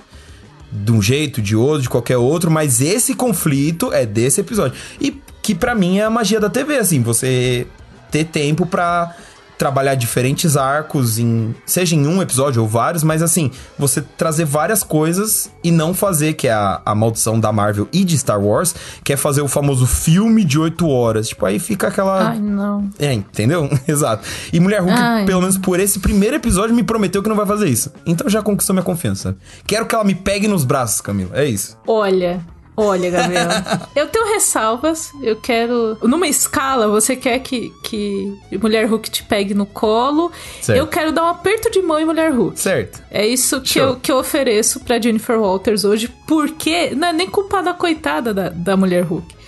de 0.71 0.91
um 0.91 1.01
jeito, 1.01 1.41
de 1.41 1.55
outro, 1.55 1.81
de 1.83 1.89
qualquer 1.89 2.17
outro, 2.17 2.49
mas 2.49 2.81
esse 2.81 3.13
conflito 3.13 3.91
é 3.93 4.05
desse 4.05 4.41
episódio. 4.41 4.77
E 4.99 5.21
que 5.41 5.53
pra 5.53 5.75
mim 5.75 5.99
é 5.99 6.03
a 6.03 6.09
magia 6.09 6.39
da 6.39 6.49
TV, 6.49 6.77
assim, 6.77 7.01
você 7.01 7.67
ter 8.09 8.25
tempo 8.25 8.65
pra 8.65 9.15
trabalhar 9.57 9.95
diferentes 9.95 10.57
arcos 10.57 11.17
em 11.19 11.55
seja 11.65 11.95
em 11.95 12.05
um 12.07 12.21
episódio 12.21 12.61
ou 12.61 12.67
vários, 12.67 13.03
mas 13.03 13.21
assim, 13.21 13.51
você 13.77 14.01
trazer 14.01 14.45
várias 14.45 14.83
coisas 14.83 15.49
e 15.63 15.71
não 15.71 15.93
fazer 15.93 16.33
que 16.33 16.47
é 16.47 16.53
a, 16.53 16.81
a 16.85 16.95
maldição 16.95 17.39
da 17.39 17.51
Marvel 17.51 17.87
e 17.91 18.03
de 18.03 18.17
Star 18.17 18.41
Wars, 18.41 18.75
que 19.03 19.13
é 19.13 19.17
fazer 19.17 19.41
o 19.41 19.47
famoso 19.47 19.85
filme 19.85 20.43
de 20.43 20.59
oito 20.59 20.87
horas. 20.89 21.29
Tipo, 21.29 21.45
aí 21.45 21.59
fica 21.59 21.87
aquela 21.87 22.29
Ai, 22.29 22.39
não. 22.39 22.89
é, 22.99 23.13
entendeu? 23.13 23.69
Exato. 23.87 24.27
E 24.51 24.59
Mulher 24.59 24.81
Hulk, 24.81 24.97
Ai. 24.97 25.25
pelo 25.25 25.41
menos 25.41 25.57
por 25.57 25.79
esse 25.79 25.99
primeiro 25.99 26.35
episódio, 26.35 26.75
me 26.75 26.83
prometeu 26.83 27.21
que 27.21 27.29
não 27.29 27.35
vai 27.35 27.45
fazer 27.45 27.69
isso. 27.69 27.91
Então 28.05 28.29
já 28.29 28.41
conquistou 28.41 28.73
minha 28.73 28.83
confiança. 28.83 29.35
Quero 29.65 29.85
que 29.85 29.95
ela 29.95 30.03
me 30.03 30.15
pegue 30.15 30.47
nos 30.47 30.63
braços, 30.63 31.01
Camila. 31.01 31.31
É 31.33 31.45
isso. 31.45 31.77
Olha, 31.87 32.41
olha, 32.75 33.09
Gabriel. 33.09 33.47
eu 33.95 34.07
tenho 34.07 34.33
ressalvas. 34.33 35.11
Eu 35.21 35.35
quero. 35.35 35.97
Numa 36.01 36.27
escala, 36.27 36.87
você 36.87 37.15
quer 37.15 37.39
que, 37.39 37.71
que 37.83 38.33
Mulher 38.61 38.85
Hulk 38.87 39.09
te 39.09 39.23
pegue 39.23 39.53
no 39.53 39.65
colo. 39.65 40.31
Certo. 40.61 40.77
Eu 40.77 40.87
quero 40.87 41.11
dar 41.11 41.23
um 41.23 41.27
aperto 41.27 41.69
de 41.69 41.81
mão 41.81 41.99
em 41.99 42.05
Mulher 42.05 42.31
Hulk. 42.31 42.59
Certo. 42.59 43.01
É 43.09 43.25
isso 43.25 43.61
que 43.61 43.69
Show. 43.69 43.83
eu, 43.83 43.95
que 43.97 44.11
eu 44.11 44.17
ofereço 44.17 44.79
pra 44.79 44.99
Jennifer 44.99 45.39
Walters 45.39 45.83
hoje, 45.83 46.07
porque 46.27 46.93
não 46.95 47.09
é 47.09 47.13
nem 47.13 47.29
culpa 47.29 47.61
da 47.61 47.73
coitada 47.73 48.33
da, 48.33 48.49
da 48.49 48.77
Mulher 48.77 49.03
Hulk. 49.03 49.43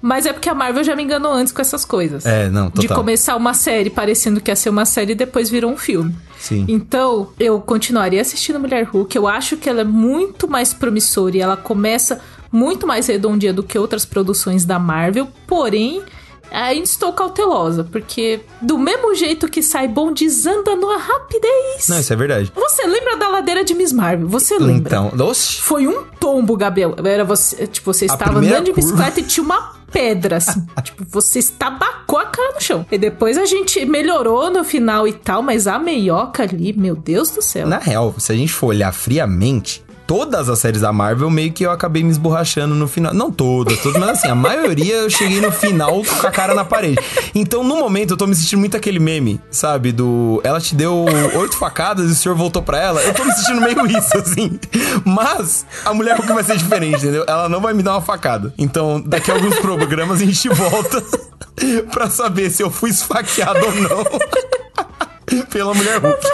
Mas 0.00 0.26
é 0.26 0.32
porque 0.32 0.48
a 0.48 0.54
Marvel 0.54 0.84
já 0.84 0.94
me 0.94 1.02
enganou 1.02 1.32
antes 1.32 1.52
com 1.52 1.60
essas 1.60 1.84
coisas. 1.84 2.24
É, 2.24 2.48
não, 2.48 2.66
De 2.68 2.82
total. 2.82 2.98
começar 2.98 3.34
uma 3.34 3.52
série 3.52 3.90
parecendo 3.90 4.40
que 4.40 4.48
ia 4.48 4.54
ser 4.54 4.70
uma 4.70 4.84
série 4.84 5.12
e 5.12 5.14
depois 5.14 5.50
virou 5.50 5.72
um 5.72 5.76
filme. 5.76 6.14
Sim. 6.38 6.64
Então, 6.68 7.30
eu 7.38 7.60
continuaria 7.60 8.20
assistindo 8.20 8.60
Mulher 8.60 8.84
Hulk. 8.84 9.16
Eu 9.16 9.26
acho 9.26 9.56
que 9.56 9.68
ela 9.68 9.80
é 9.80 9.84
muito 9.84 10.46
mais 10.46 10.72
promissora 10.72 11.36
e 11.36 11.40
ela 11.40 11.56
começa 11.56 12.20
muito 12.50 12.86
mais 12.86 13.06
redondinha 13.06 13.52
do 13.52 13.62
que 13.62 13.78
outras 13.78 14.04
produções 14.04 14.64
da 14.64 14.78
Marvel. 14.78 15.28
Porém, 15.46 16.02
ainda 16.50 16.84
estou 16.84 17.12
cautelosa, 17.12 17.84
porque 17.84 18.40
do 18.60 18.78
mesmo 18.78 19.14
jeito 19.14 19.48
que 19.48 19.62
sai 19.62 19.88
bom, 19.88 20.12
desanda 20.12 20.74
numa 20.76 20.98
rapidez. 20.98 21.88
Não, 21.88 22.00
isso 22.00 22.12
é 22.12 22.16
verdade. 22.16 22.52
Você 22.54 22.86
lembra 22.86 23.16
da 23.16 23.28
ladeira 23.28 23.64
de 23.64 23.74
Miss 23.74 23.92
Marvel? 23.92 24.28
Você 24.28 24.58
lembra? 24.58 25.08
Então, 25.08 25.26
oxe. 25.26 25.60
Foi 25.60 25.86
um 25.86 26.04
tombo, 26.18 26.56
Gabriel. 26.56 26.94
Era 27.04 27.24
você, 27.24 27.66
tipo, 27.66 27.92
você 27.92 28.06
estava 28.06 28.38
andando 28.38 28.64
de 28.64 28.72
curva. 28.72 28.88
bicicleta 28.88 29.20
e 29.20 29.22
tinha 29.22 29.44
uma 29.44 29.78
pedra, 29.90 30.36
assim. 30.36 30.66
tipo, 30.82 31.04
você 31.08 31.38
estabacou 31.38 32.18
a 32.18 32.26
cara 32.26 32.54
no 32.54 32.60
chão. 32.60 32.86
E 32.90 32.98
depois 32.98 33.36
a 33.36 33.44
gente 33.44 33.84
melhorou 33.84 34.50
no 34.50 34.64
final 34.64 35.06
e 35.06 35.12
tal, 35.12 35.42
mas 35.42 35.66
a 35.66 35.78
meioca 35.78 36.42
ali, 36.42 36.72
meu 36.72 36.96
Deus 36.96 37.30
do 37.30 37.42
céu. 37.42 37.66
Na 37.66 37.78
real, 37.78 38.14
se 38.18 38.32
a 38.32 38.34
gente 38.34 38.52
for 38.52 38.68
olhar 38.68 38.92
friamente, 38.92 39.82
todas 40.08 40.48
as 40.48 40.58
séries 40.58 40.80
da 40.80 40.90
Marvel 40.90 41.28
meio 41.28 41.52
que 41.52 41.64
eu 41.64 41.70
acabei 41.70 42.02
me 42.02 42.10
esborrachando 42.10 42.74
no 42.74 42.88
final. 42.88 43.12
Não 43.12 43.30
todas, 43.30 43.78
todas, 43.80 44.00
mas 44.00 44.18
assim, 44.18 44.28
a 44.28 44.34
maioria 44.34 44.94
eu 44.94 45.10
cheguei 45.10 45.38
no 45.38 45.52
final 45.52 46.02
com 46.02 46.26
a 46.26 46.30
cara 46.30 46.54
na 46.54 46.64
parede. 46.64 46.98
Então, 47.34 47.62
no 47.62 47.76
momento, 47.76 48.14
eu 48.14 48.16
tô 48.16 48.26
me 48.26 48.34
sentindo 48.34 48.58
muito 48.58 48.74
aquele 48.74 48.98
meme, 48.98 49.38
sabe? 49.50 49.92
Do. 49.92 50.40
Ela 50.42 50.60
te 50.60 50.74
deu 50.74 51.04
oito 51.34 51.58
facadas 51.58 52.08
e 52.08 52.12
o 52.12 52.14
senhor 52.14 52.34
voltou 52.34 52.62
pra 52.62 52.80
ela. 52.80 53.02
Eu 53.02 53.12
tô 53.12 53.22
me 53.22 53.32
sentindo 53.32 53.60
meio 53.60 53.86
isso, 53.86 54.16
assim. 54.16 54.58
Mas 55.04 55.66
a 55.84 55.92
mulher 55.92 56.18
vai 56.22 56.42
ser 56.42 56.56
diferente, 56.56 56.96
entendeu? 56.96 57.24
Ela 57.28 57.46
não 57.50 57.60
vai 57.60 57.74
me 57.74 57.82
dar 57.82 57.92
uma 57.92 58.00
facada. 58.00 58.54
Então, 58.56 59.02
daqui 59.02 59.30
a 59.30 59.34
alguns 59.34 59.58
programas 59.58 60.22
a 60.22 60.24
gente 60.24 60.48
volta 60.48 61.04
pra 61.92 62.08
saber 62.08 62.48
se 62.48 62.62
eu 62.62 62.70
fui 62.70 62.88
esfaqueado 62.88 63.60
ou 63.62 63.74
não. 63.74 64.04
Pela 65.50 65.74
mulher 65.74 66.00
Hulk. 66.00 66.26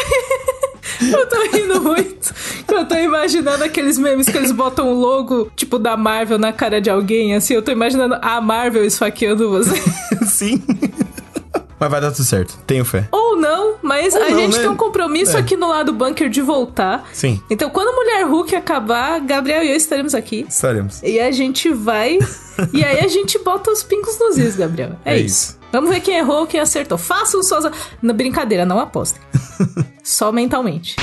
Eu 1.13 1.29
tô 1.29 1.41
rindo 1.57 1.81
muito. 1.83 2.35
Eu 2.69 2.85
tô 2.87 2.95
imaginando 2.97 3.63
aqueles 3.65 3.99
memes 3.99 4.29
que 4.29 4.37
eles 4.37 4.53
botam 4.53 4.89
o 4.91 4.95
logo, 4.95 5.51
tipo, 5.57 5.79
da 5.79 5.97
Marvel 5.97 6.39
na 6.39 6.53
cara 6.53 6.81
de 6.81 6.91
alguém, 6.91 7.35
assim. 7.35 7.55
Eu 7.55 7.63
tô 7.63 7.71
imaginando 7.73 8.17
a 8.21 8.41
Marvel 8.41 8.85
esfaqueando 8.85 9.49
você. 9.51 9.75
Sim. 10.27 10.63
Mas 11.79 11.91
vai 11.91 12.01
dar 12.01 12.13
tudo 12.13 12.25
certo. 12.25 12.57
Tenho 12.67 12.85
fé. 12.85 13.09
Ou 13.13 13.37
não, 13.37 13.75
mas 13.83 14.15
Ou 14.15 14.23
a 14.23 14.31
não, 14.31 14.39
gente 14.39 14.55
né? 14.57 14.61
tem 14.63 14.71
um 14.71 14.77
compromisso 14.77 15.37
É. 15.37 15.41
aqui 15.41 15.57
no 15.57 15.69
lado 15.69 15.93
bunker 15.93 16.29
de 16.31 16.41
voltar. 16.41 17.05
Sim. 17.13 17.43
Então, 17.51 17.69
quando 17.69 17.95
Mulher 17.95 18.25
Hulk 18.27 18.55
acabar, 18.57 19.21
Gabriel 19.21 19.63
e 19.63 19.71
eu 19.71 19.77
estaremos 19.77 20.15
aqui. 20.15 20.47
Estaremos. 20.49 21.03
E 21.03 21.19
a 21.21 21.31
gente 21.31 21.71
vai. 21.71 22.19
e 22.73 22.85
aí 22.85 23.01
a 23.05 23.09
gente 23.09 23.39
bota 23.41 23.71
os 23.71 23.83
pingos 23.83 24.19
nos 24.19 24.39
is, 24.39 24.57
Gabriel. 24.57 24.93
É, 25.05 25.15
É 25.15 25.19
isso. 25.19 25.27
isso. 25.51 25.59
Vamos 25.73 25.91
ver 25.91 26.01
quem 26.01 26.17
errou, 26.17 26.47
quem 26.47 26.61
acertou. 26.61 26.97
Façam 26.97 27.43
suas. 27.43 27.65
Na 28.01 28.13
brincadeira, 28.13 28.65
não 28.65 28.79
apostem. 28.79 29.21
Só 30.05 30.31
mentalmente. 30.31 30.97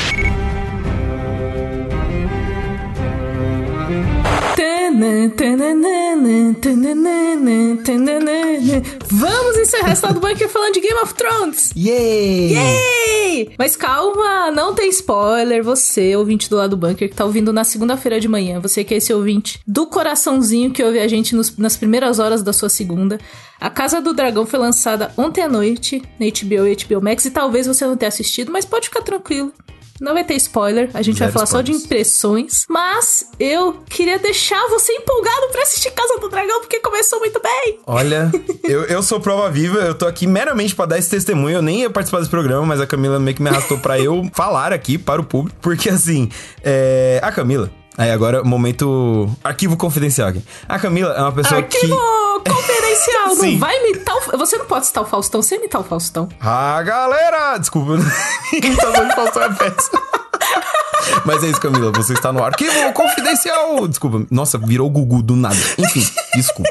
Vamos 9.10 9.58
encerrar 9.58 9.94
esse 9.94 10.04
lado 10.06 10.20
do 10.20 10.28
bunker 10.28 10.48
falando 10.50 10.74
de 10.74 10.80
Game 10.82 11.00
of 11.02 11.14
Thrones. 11.16 11.72
Yay! 11.76 12.54
Yay! 12.54 13.50
Mas 13.58 13.76
calma, 13.76 14.52
não 14.52 14.74
tem 14.76 14.90
spoiler. 14.90 15.64
Você, 15.64 16.16
ouvinte 16.16 16.50
do 16.50 16.56
lado 16.58 16.72
do 16.72 16.78
bunker, 16.78 17.10
que 17.10 17.16
tá 17.16 17.26
ouvindo 17.26 17.52
na 17.52 17.64
segunda-feira 17.64 18.20
de 18.20 18.28
manhã, 18.28 18.60
você 18.60 18.84
que 18.84 18.94
é 18.94 18.98
esse 18.98 19.14
ouvinte 19.14 19.60
do 19.66 19.88
coraçãozinho 19.88 20.72
que 20.72 20.84
ouve 20.84 21.00
a 21.00 21.08
gente 21.08 21.36
nos- 21.36 21.58
nas 21.58 21.76
primeiras 21.78 22.20
horas 22.20 22.44
da 22.44 22.54
sua 22.54 22.70
segunda. 22.70 23.20
A 23.62 23.70
Casa 23.70 24.02
do 24.02 24.12
Dragão 24.12 24.44
foi 24.44 24.58
lançada 24.58 25.14
ontem 25.16 25.44
à 25.44 25.48
noite 25.48 26.02
na 26.20 26.26
HBO 26.26 26.66
e 26.66 26.76
HBO 26.76 27.00
Max 27.00 27.26
e 27.26 27.30
talvez 27.30 27.68
você 27.68 27.86
não 27.86 27.96
tenha 27.96 28.08
assistido, 28.08 28.52
mas 28.52 28.66
pode 28.66 28.88
ficar 28.88 29.04
tranquilo. 29.04 29.54
Não 30.02 30.16
vai 30.16 30.24
ter 30.24 30.34
spoiler, 30.34 30.90
a 30.96 31.04
gente 31.04 31.20
vai 31.20 31.28
Zero 31.28 31.34
falar 31.34 31.46
só 31.46 31.62
de 31.62 31.70
spoilers. 31.70 31.86
impressões. 31.86 32.66
Mas 32.68 33.28
eu 33.40 33.74
queria 33.88 34.18
deixar 34.18 34.68
você 34.68 34.92
empolgado 34.94 35.50
pra 35.52 35.62
assistir 35.62 35.92
Casa 35.92 36.18
do 36.20 36.28
Dragão, 36.28 36.62
porque 36.62 36.80
começou 36.80 37.20
muito 37.20 37.40
bem. 37.40 37.80
Olha, 37.86 38.32
eu, 38.68 38.86
eu 38.86 39.04
sou 39.04 39.20
prova 39.20 39.48
viva, 39.52 39.78
eu 39.78 39.94
tô 39.94 40.08
aqui 40.08 40.26
meramente 40.26 40.74
pra 40.74 40.88
dar 40.88 40.98
esse 40.98 41.12
testemunho. 41.12 41.58
Eu 41.58 41.62
nem 41.62 41.82
ia 41.82 41.90
participar 41.92 42.18
desse 42.18 42.32
programa, 42.32 42.66
mas 42.66 42.82
a 42.82 42.88
Camila 42.88 43.20
meio 43.20 43.38
que 43.38 43.44
me 43.44 43.50
arrastou 43.50 43.78
pra 43.78 44.00
eu 44.00 44.28
falar 44.34 44.74
aqui 44.74 44.98
para 44.98 45.22
o 45.22 45.24
público. 45.24 45.56
Porque 45.62 45.88
assim, 45.88 46.32
é, 46.64 47.20
a 47.22 47.32
Camila. 47.32 47.72
Aí 47.98 48.10
agora, 48.12 48.44
momento. 48.44 49.30
Arquivo 49.44 49.76
confidencial 49.76 50.30
aqui. 50.30 50.44
A 50.68 50.80
Camila 50.80 51.14
é 51.14 51.22
uma 51.22 51.32
pessoa 51.32 51.60
Arquivo 51.60 51.96
que. 52.44 52.50
confidencial, 52.50 53.36
não 53.36 53.60
vai 53.60 53.78
imitar 53.86 54.16
o... 54.16 54.38
Você 54.38 54.58
não 54.58 54.66
pode 54.66 54.88
citar 54.88 55.04
o 55.04 55.06
Faustão, 55.06 55.42
você 55.42 55.56
imitar 55.56 55.82
o 55.82 55.84
Faustão. 55.84 56.30
Ah, 56.40 56.82
galera! 56.84 57.58
Desculpa, 57.58 57.94
imitação 58.54 59.08
de 59.08 59.16
Faustão 59.16 59.44
é 59.44 59.54
péssima. 59.54 60.02
Mas 61.26 61.44
é 61.44 61.48
isso, 61.48 61.60
Camila, 61.60 61.92
você 61.92 62.14
está 62.14 62.32
no 62.32 62.44
arquivo 62.44 62.94
confidencial. 62.94 63.88
Desculpa, 63.88 64.26
nossa, 64.32 64.58
virou 64.58 64.90
Gugu 64.90 65.22
do 65.22 65.36
nada. 65.36 65.56
Enfim, 65.78 66.08
desculpa. 66.34 66.70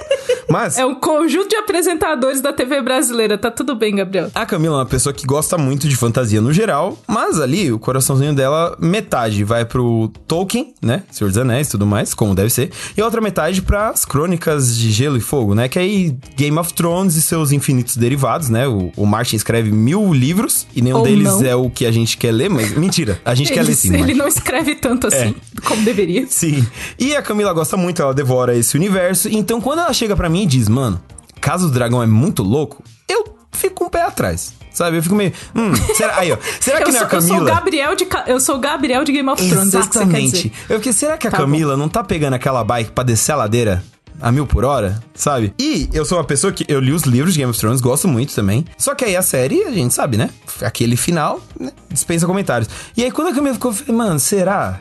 Mas. 0.50 0.76
É 0.78 0.84
um 0.84 0.94
conjunto 0.94 1.48
de 1.48 1.56
apresentadores 1.56 2.40
da 2.40 2.52
TV 2.52 2.82
brasileira, 2.82 3.38
tá 3.38 3.50
tudo 3.50 3.74
bem, 3.74 3.94
Gabriel. 3.96 4.30
A 4.34 4.44
Camila 4.44 4.74
é 4.74 4.78
uma 4.78 4.86
pessoa 4.86 5.12
que 5.12 5.24
gosta 5.24 5.56
muito 5.56 5.88
de 5.88 5.96
fantasia 5.96 6.40
no 6.40 6.52
geral, 6.52 6.98
mas 7.06 7.40
ali 7.40 7.70
o 7.72 7.78
coraçãozinho 7.78 8.34
dela, 8.34 8.76
metade 8.80 9.44
vai 9.44 9.64
pro 9.64 10.10
Tolkien, 10.26 10.74
né? 10.82 11.02
Senhor 11.10 11.28
dos 11.28 11.38
Anéis 11.38 11.68
e 11.68 11.70
tudo 11.72 11.86
mais, 11.86 12.14
como 12.14 12.34
deve 12.34 12.50
ser, 12.50 12.70
e 12.96 13.00
a 13.00 13.04
outra 13.04 13.20
metade 13.20 13.62
pras 13.62 14.04
crônicas 14.04 14.76
de 14.76 14.90
Gelo 14.90 15.16
e 15.16 15.20
Fogo, 15.20 15.54
né? 15.54 15.68
Que 15.68 15.78
aí 15.78 16.16
Game 16.36 16.58
of 16.58 16.72
Thrones 16.74 17.16
e 17.16 17.22
seus 17.22 17.52
infinitos 17.52 17.96
derivados, 17.96 18.48
né? 18.48 18.66
O, 18.66 18.90
o 18.96 19.06
Martin 19.06 19.36
escreve 19.36 19.70
mil 19.70 20.12
livros 20.12 20.66
e 20.74 20.82
nenhum 20.82 20.98
Ou 20.98 21.04
deles 21.04 21.28
não. 21.40 21.44
é 21.44 21.54
o 21.54 21.70
que 21.70 21.86
a 21.86 21.92
gente 21.92 22.16
quer 22.16 22.32
ler, 22.32 22.50
mas 22.50 22.76
mentira, 22.76 23.20
a 23.24 23.34
gente 23.34 23.52
quer 23.54 23.62
ler 23.62 23.74
sim, 23.74 23.88
ele 23.88 23.98
Martin. 23.98 24.14
não 24.18 24.26
escreve 24.28 24.74
tanto 24.74 25.06
assim. 25.06 25.34
Como 25.64 25.82
deveria. 25.84 26.26
Sim. 26.28 26.66
E 26.98 27.14
a 27.14 27.22
Camila 27.22 27.52
gosta 27.52 27.76
muito, 27.76 28.00
ela 28.02 28.14
devora 28.14 28.56
esse 28.56 28.76
universo. 28.76 29.28
Então, 29.30 29.60
quando 29.60 29.80
ela 29.80 29.92
chega 29.92 30.16
pra 30.16 30.28
mim 30.28 30.39
diz, 30.46 30.68
mano, 30.68 31.00
Casa 31.40 31.66
do 31.66 31.72
Dragão 31.72 32.02
é 32.02 32.06
muito 32.06 32.42
louco, 32.42 32.82
eu 33.08 33.36
fico 33.52 33.74
com 33.76 33.84
um 33.86 33.88
pé 33.90 34.02
atrás. 34.02 34.54
Sabe? 34.72 34.98
Eu 34.98 35.02
fico 35.02 35.16
meio. 35.16 35.32
Hum, 35.54 35.72
será, 35.96 36.18
aí, 36.18 36.30
ó. 36.30 36.38
Será 36.60 36.82
que 36.82 36.92
não 36.92 37.00
é 37.00 37.04
a 37.04 37.08
sou, 37.08 37.18
eu 37.18 37.22
sou 37.22 37.36
o 37.36 37.38
Camila? 37.38 37.54
Gabriel 37.54 37.96
de, 37.96 38.08
eu 38.28 38.40
sou 38.40 38.54
o 38.54 38.58
Gabriel 38.58 39.04
de 39.04 39.12
Game 39.12 39.28
of 39.28 39.42
Thrones, 39.48 39.74
é 39.74 39.78
dizer. 39.78 39.90
Exatamente. 39.90 40.52
Eu 40.68 40.76
fiquei, 40.76 40.92
será 40.92 41.18
que 41.18 41.26
a 41.26 41.30
Tá 41.30 41.38
Camila 41.38 41.76
não 41.76 41.88
tá 41.88 42.04
pegando 42.04 42.34
aquela 42.34 42.62
bike 42.62 42.92
pra 42.92 43.02
descer 43.02 43.32
a 43.32 43.36
ladeira? 43.36 43.82
A 44.20 44.30
mil 44.30 44.46
por 44.46 44.64
hora, 44.64 45.02
sabe? 45.14 45.54
E 45.58 45.88
eu 45.92 46.04
sou 46.04 46.18
uma 46.18 46.24
pessoa 46.24 46.52
que 46.52 46.64
eu 46.68 46.78
li 46.78 46.92
os 46.92 47.02
livros 47.04 47.32
de 47.32 47.40
Game 47.40 47.50
of 47.50 47.58
Thrones, 47.58 47.80
gosto 47.80 48.06
muito 48.06 48.34
também. 48.34 48.66
Só 48.76 48.94
que 48.94 49.04
aí 49.04 49.16
a 49.16 49.22
série, 49.22 49.64
a 49.64 49.70
gente 49.70 49.94
sabe, 49.94 50.18
né? 50.18 50.28
Aquele 50.60 50.94
final, 50.94 51.40
né? 51.58 51.72
dispensa 51.90 52.26
comentários. 52.26 52.68
E 52.96 53.02
aí 53.02 53.10
quando 53.10 53.28
a 53.28 53.34
Camila 53.34 53.54
ficou, 53.54 53.70
eu 53.70 53.76
falei, 53.76 53.94
mano, 53.94 54.20
será? 54.20 54.78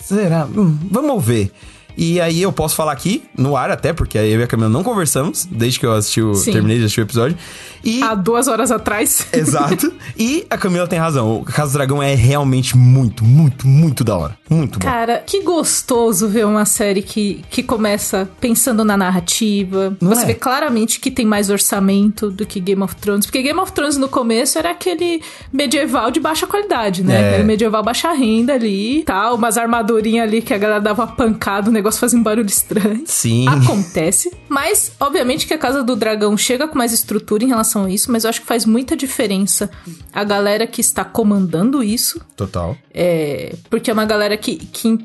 Será? 0.00 0.46
Hum, 0.46 0.78
vamos 0.90 1.24
ver. 1.24 1.52
E 2.00 2.20
aí 2.20 2.40
eu 2.40 2.52
posso 2.52 2.76
falar 2.76 2.92
aqui, 2.92 3.24
no 3.36 3.56
ar 3.56 3.72
até, 3.72 3.92
porque 3.92 4.16
eu 4.16 4.38
e 4.38 4.42
a 4.44 4.46
Camila 4.46 4.68
não 4.68 4.84
conversamos, 4.84 5.44
desde 5.44 5.80
que 5.80 5.84
eu 5.84 5.92
assisti 5.92 6.22
o, 6.22 6.32
Sim. 6.32 6.52
terminei 6.52 6.78
de 6.78 6.84
assistir 6.84 7.00
o 7.00 7.02
episódio. 7.02 7.36
E 7.82 8.00
Há 8.02 8.14
duas 8.14 8.46
horas 8.46 8.70
atrás. 8.70 9.26
Exato. 9.32 9.92
E 10.20 10.44
a 10.50 10.58
Camila 10.58 10.86
tem 10.88 10.98
razão. 10.98 11.40
O 11.40 11.44
Casa 11.44 11.72
do 11.72 11.74
Dragão 11.74 12.02
é 12.02 12.12
realmente 12.14 12.76
muito, 12.76 13.24
muito, 13.24 13.68
muito 13.68 14.02
da 14.02 14.16
hora. 14.16 14.36
Muito 14.50 14.78
bom. 14.78 14.84
Cara, 14.84 15.22
que 15.24 15.42
gostoso 15.42 16.26
ver 16.26 16.44
uma 16.44 16.64
série 16.64 17.02
que, 17.02 17.44
que 17.50 17.62
começa 17.62 18.28
pensando 18.40 18.84
na 18.84 18.96
narrativa. 18.96 19.96
Não 20.00 20.08
Você 20.08 20.22
é? 20.22 20.26
vê 20.26 20.34
claramente 20.34 20.98
que 20.98 21.10
tem 21.10 21.24
mais 21.24 21.50
orçamento 21.50 22.30
do 22.30 22.44
que 22.44 22.58
Game 22.58 22.82
of 22.82 22.96
Thrones. 22.96 23.26
Porque 23.26 23.42
Game 23.42 23.58
of 23.60 23.70
Thrones 23.72 23.96
no 23.96 24.08
começo 24.08 24.58
era 24.58 24.70
aquele 24.70 25.22
medieval 25.52 26.10
de 26.10 26.18
baixa 26.18 26.46
qualidade, 26.48 27.04
né? 27.04 27.14
É. 27.14 27.34
Era 27.34 27.44
medieval 27.44 27.82
baixa 27.82 28.10
renda 28.12 28.54
ali, 28.54 29.04
tal, 29.04 29.36
umas 29.36 29.56
armadurinhas 29.56 30.26
ali 30.26 30.42
que 30.42 30.52
a 30.52 30.58
galera 30.58 30.80
dava 30.80 31.06
pancada, 31.06 31.70
o 31.70 31.72
negócio 31.72 31.87
fazia 31.96 32.18
um 32.18 32.22
barulho 32.22 32.46
estranho. 32.48 33.04
Sim. 33.06 33.46
Acontece. 33.48 34.30
Mas, 34.48 34.92
obviamente, 34.98 35.46
que 35.46 35.54
a 35.54 35.58
Casa 35.58 35.82
do 35.82 35.94
Dragão 35.96 36.36
chega 36.36 36.66
com 36.66 36.76
mais 36.76 36.92
estrutura 36.92 37.44
em 37.44 37.48
relação 37.48 37.84
a 37.84 37.90
isso, 37.90 38.10
mas 38.10 38.24
eu 38.24 38.30
acho 38.30 38.40
que 38.40 38.46
faz 38.46 38.66
muita 38.66 38.96
diferença 38.96 39.70
a 40.12 40.24
galera 40.24 40.66
que 40.66 40.80
está 40.80 41.04
comandando 41.04 41.82
isso. 41.82 42.20
Total. 42.36 42.76
É, 42.92 43.54
porque 43.70 43.90
é 43.90 43.94
uma 43.94 44.04
galera 44.04 44.36
que, 44.36 44.56
que 44.56 44.98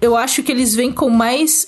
eu 0.00 0.16
acho 0.16 0.42
que 0.42 0.52
eles 0.52 0.74
vêm 0.74 0.92
com 0.92 1.10
mais 1.10 1.66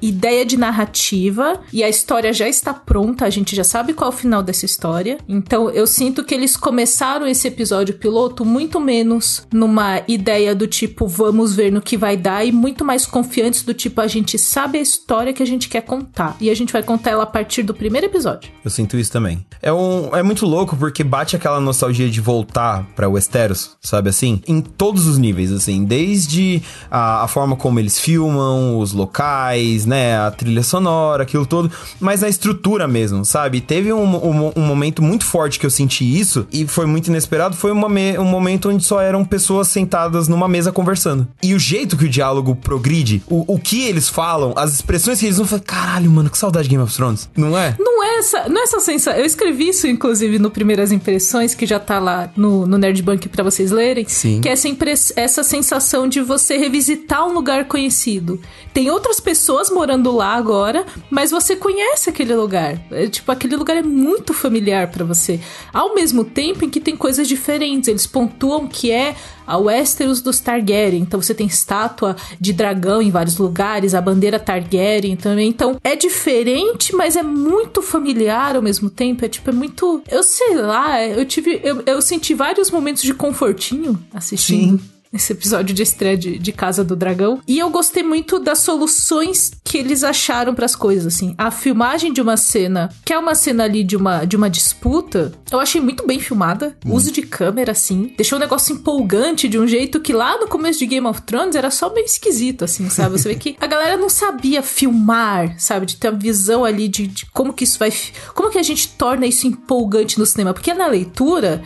ideia 0.00 0.44
de 0.44 0.56
narrativa 0.56 1.60
e 1.72 1.82
a 1.82 1.88
história 1.88 2.32
já 2.32 2.48
está 2.48 2.72
pronta, 2.72 3.24
a 3.24 3.30
gente 3.30 3.54
já 3.54 3.64
sabe 3.64 3.92
qual 3.92 4.10
é 4.10 4.14
o 4.14 4.16
final 4.16 4.42
dessa 4.42 4.64
história. 4.64 5.18
Então 5.28 5.70
eu 5.70 5.86
sinto 5.86 6.24
que 6.24 6.34
eles 6.34 6.56
começaram 6.56 7.26
esse 7.26 7.48
episódio 7.48 7.94
piloto 7.94 8.44
muito 8.44 8.80
menos 8.80 9.46
numa 9.52 10.02
ideia 10.08 10.54
do 10.54 10.66
tipo 10.66 11.06
vamos 11.06 11.54
ver 11.54 11.70
no 11.70 11.80
que 11.80 11.96
vai 11.96 12.16
dar 12.16 12.44
e 12.44 12.52
muito 12.52 12.84
mais 12.84 13.06
confiantes 13.06 13.62
do 13.62 13.74
tipo 13.74 14.00
a 14.00 14.06
gente 14.06 14.38
sabe 14.38 14.78
a 14.78 14.82
história 14.82 15.32
que 15.32 15.42
a 15.42 15.46
gente 15.46 15.68
quer 15.68 15.82
contar 15.82 16.36
e 16.40 16.50
a 16.50 16.54
gente 16.54 16.72
vai 16.72 16.82
contar 16.82 17.10
ela 17.10 17.24
a 17.24 17.26
partir 17.26 17.62
do 17.62 17.74
primeiro 17.74 18.06
episódio. 18.06 18.50
Eu 18.64 18.70
sinto 18.70 18.96
isso 18.96 19.12
também. 19.12 19.44
É, 19.62 19.72
um, 19.72 20.14
é 20.14 20.22
muito 20.22 20.46
louco 20.46 20.76
porque 20.76 21.04
bate 21.04 21.36
aquela 21.36 21.60
nostalgia 21.60 22.08
de 22.08 22.20
voltar 22.20 22.86
pra 22.94 23.08
Westeros, 23.08 23.76
sabe 23.80 24.08
assim? 24.10 24.40
Em 24.46 24.60
todos 24.60 25.06
os 25.06 25.18
níveis, 25.18 25.52
assim. 25.52 25.84
Desde 25.84 26.62
a, 26.90 27.24
a 27.24 27.28
forma 27.28 27.56
como 27.56 27.78
eles 27.78 27.98
filmam, 27.98 28.78
os 28.78 28.92
locais, 28.92 29.86
né? 29.90 30.16
A 30.18 30.30
trilha 30.30 30.62
sonora, 30.62 31.24
aquilo 31.24 31.44
todo. 31.44 31.70
Mas 31.98 32.22
a 32.22 32.28
estrutura 32.28 32.86
mesmo, 32.88 33.24
sabe? 33.24 33.60
Teve 33.60 33.92
um, 33.92 34.04
um, 34.16 34.52
um 34.56 34.62
momento 34.62 35.02
muito 35.02 35.24
forte 35.24 35.58
que 35.58 35.66
eu 35.66 35.70
senti 35.70 36.04
isso 36.18 36.46
e 36.52 36.66
foi 36.66 36.86
muito 36.86 37.08
inesperado. 37.08 37.56
Foi 37.56 37.70
uma 37.72 37.88
me- 37.88 38.18
um 38.18 38.24
momento 38.24 38.68
onde 38.70 38.84
só 38.84 39.00
eram 39.00 39.24
pessoas 39.24 39.68
sentadas 39.68 40.28
numa 40.28 40.48
mesa 40.48 40.70
conversando. 40.72 41.26
E 41.42 41.54
o 41.54 41.58
jeito 41.58 41.96
que 41.96 42.04
o 42.04 42.08
diálogo 42.08 42.54
progride, 42.54 43.22
o, 43.28 43.54
o 43.54 43.58
que 43.58 43.82
eles 43.84 44.08
falam, 44.08 44.54
as 44.56 44.72
expressões 44.74 45.18
que 45.18 45.26
eles 45.26 45.36
vão 45.38 45.46
falar, 45.46 45.62
caralho, 45.62 46.10
mano, 46.10 46.30
que 46.30 46.38
saudade 46.38 46.64
de 46.68 46.70
Game 46.70 46.82
of 46.82 46.94
Thrones. 46.94 47.28
Não 47.36 47.58
é? 47.58 47.74
Não 47.78 48.04
é 48.04 48.18
essa, 48.18 48.48
não 48.48 48.60
é 48.60 48.64
essa 48.64 48.80
sensação. 48.80 49.18
Eu 49.18 49.24
escrevi 49.26 49.68
isso, 49.68 49.86
inclusive, 49.86 50.38
no 50.38 50.50
Primeiras 50.50 50.92
Impressões, 50.92 51.54
que 51.54 51.66
já 51.66 51.80
tá 51.80 51.98
lá 51.98 52.30
no, 52.36 52.66
no 52.66 52.78
Nerdbank 52.78 53.28
pra 53.28 53.42
vocês 53.42 53.70
lerem. 53.70 54.06
Sim. 54.08 54.40
Que 54.40 54.48
é 54.48 54.52
essa, 54.52 54.68
impress- 54.68 55.12
essa 55.16 55.42
sensação 55.42 56.06
de 56.08 56.20
você 56.20 56.56
revisitar 56.56 57.26
um 57.26 57.32
lugar 57.32 57.64
conhecido. 57.66 58.40
Tem 58.72 58.88
outras 58.90 59.18
pessoas 59.18 59.68
morando 59.70 59.79
lá 60.12 60.34
agora, 60.34 60.84
mas 61.10 61.30
você 61.30 61.56
conhece 61.56 62.10
aquele 62.10 62.34
lugar. 62.34 62.78
É, 62.90 63.06
tipo, 63.06 63.30
aquele 63.30 63.56
lugar 63.56 63.76
é 63.76 63.82
muito 63.82 64.32
familiar 64.32 64.90
pra 64.90 65.04
você. 65.04 65.40
Ao 65.72 65.94
mesmo 65.94 66.24
tempo 66.24 66.64
em 66.64 66.70
que 66.70 66.80
tem 66.80 66.96
coisas 66.96 67.26
diferentes. 67.26 67.88
Eles 67.88 68.06
pontuam 68.06 68.66
que 68.66 68.90
é 68.90 69.14
a 69.46 69.56
Westeros 69.56 70.20
dos 70.20 70.38
Targaryen. 70.38 71.02
Então 71.02 71.20
você 71.20 71.34
tem 71.34 71.46
estátua 71.46 72.16
de 72.40 72.52
dragão 72.52 73.02
em 73.02 73.10
vários 73.10 73.36
lugares, 73.36 73.94
a 73.94 74.00
bandeira 74.00 74.38
Targaryen 74.38 75.16
também. 75.16 75.48
Então 75.48 75.76
é 75.82 75.96
diferente, 75.96 76.94
mas 76.94 77.16
é 77.16 77.22
muito 77.22 77.82
familiar 77.82 78.54
ao 78.54 78.62
mesmo 78.62 78.88
tempo. 78.88 79.24
É 79.24 79.28
tipo, 79.28 79.50
é 79.50 79.52
muito. 79.52 80.02
Eu 80.08 80.22
sei 80.22 80.56
lá, 80.56 81.04
eu 81.04 81.24
tive. 81.24 81.60
Eu, 81.64 81.82
eu 81.84 82.00
senti 82.00 82.32
vários 82.32 82.70
momentos 82.70 83.02
de 83.02 83.12
confortinho 83.12 83.98
assistindo. 84.14 84.78
Sim. 84.78 84.99
Esse 85.12 85.32
episódio 85.32 85.74
de 85.74 85.82
estreia 85.82 86.16
de, 86.16 86.38
de 86.38 86.52
Casa 86.52 86.84
do 86.84 86.94
Dragão. 86.94 87.40
E 87.46 87.58
eu 87.58 87.68
gostei 87.68 88.02
muito 88.02 88.38
das 88.38 88.60
soluções 88.60 89.50
que 89.64 89.76
eles 89.76 90.04
acharam 90.04 90.54
pras 90.54 90.76
coisas, 90.76 91.12
assim. 91.12 91.34
A 91.36 91.50
filmagem 91.50 92.12
de 92.12 92.20
uma 92.20 92.36
cena, 92.36 92.88
que 93.04 93.12
é 93.12 93.18
uma 93.18 93.34
cena 93.34 93.64
ali 93.64 93.82
de 93.82 93.96
uma, 93.96 94.24
de 94.24 94.36
uma 94.36 94.48
disputa, 94.48 95.32
eu 95.50 95.58
achei 95.58 95.80
muito 95.80 96.06
bem 96.06 96.20
filmada. 96.20 96.76
O 96.86 96.94
uso 96.94 97.10
de 97.10 97.22
câmera, 97.22 97.72
assim. 97.72 98.14
Deixou 98.16 98.38
o 98.38 98.40
negócio 98.40 98.72
empolgante 98.72 99.48
de 99.48 99.58
um 99.58 99.66
jeito 99.66 100.00
que 100.00 100.12
lá 100.12 100.38
no 100.38 100.46
começo 100.46 100.78
de 100.78 100.86
Game 100.86 101.06
of 101.06 101.22
Thrones 101.22 101.56
era 101.56 101.72
só 101.72 101.92
meio 101.92 102.06
esquisito, 102.06 102.64
assim, 102.64 102.88
sabe? 102.88 103.18
Você 103.18 103.30
vê 103.30 103.34
que 103.34 103.56
a 103.60 103.66
galera 103.66 103.96
não 103.96 104.08
sabia 104.08 104.62
filmar, 104.62 105.58
sabe? 105.58 105.86
De 105.86 105.96
ter 105.96 106.08
a 106.08 106.12
visão 106.12 106.64
ali 106.64 106.86
de, 106.86 107.08
de 107.08 107.26
como 107.26 107.52
que 107.52 107.64
isso 107.64 107.80
vai. 107.80 107.92
Como 108.32 108.50
que 108.50 108.58
a 108.58 108.62
gente 108.62 108.88
torna 108.90 109.26
isso 109.26 109.46
empolgante 109.46 110.20
no 110.20 110.26
cinema? 110.26 110.54
Porque 110.54 110.72
na 110.72 110.86
leitura 110.86 111.62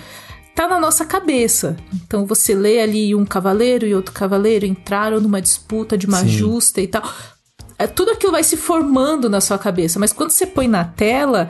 tá 0.54 0.68
na 0.68 0.78
nossa 0.80 1.04
cabeça. 1.04 1.76
Então 1.92 2.24
você 2.24 2.54
lê 2.54 2.80
ali 2.80 3.14
um 3.14 3.24
cavaleiro 3.24 3.86
e 3.86 3.94
outro 3.94 4.12
cavaleiro 4.12 4.64
entraram 4.64 5.20
numa 5.20 5.40
disputa 5.40 5.98
de 5.98 6.06
uma 6.06 6.20
Sim. 6.20 6.28
justa 6.28 6.80
e 6.80 6.86
tal. 6.86 7.02
É, 7.78 7.86
tudo 7.86 8.12
aquilo 8.12 8.32
vai 8.32 8.44
se 8.44 8.56
formando 8.56 9.28
na 9.28 9.40
sua 9.40 9.58
cabeça, 9.58 9.98
mas 9.98 10.12
quando 10.12 10.30
você 10.30 10.46
põe 10.46 10.68
na 10.68 10.84
tela, 10.84 11.48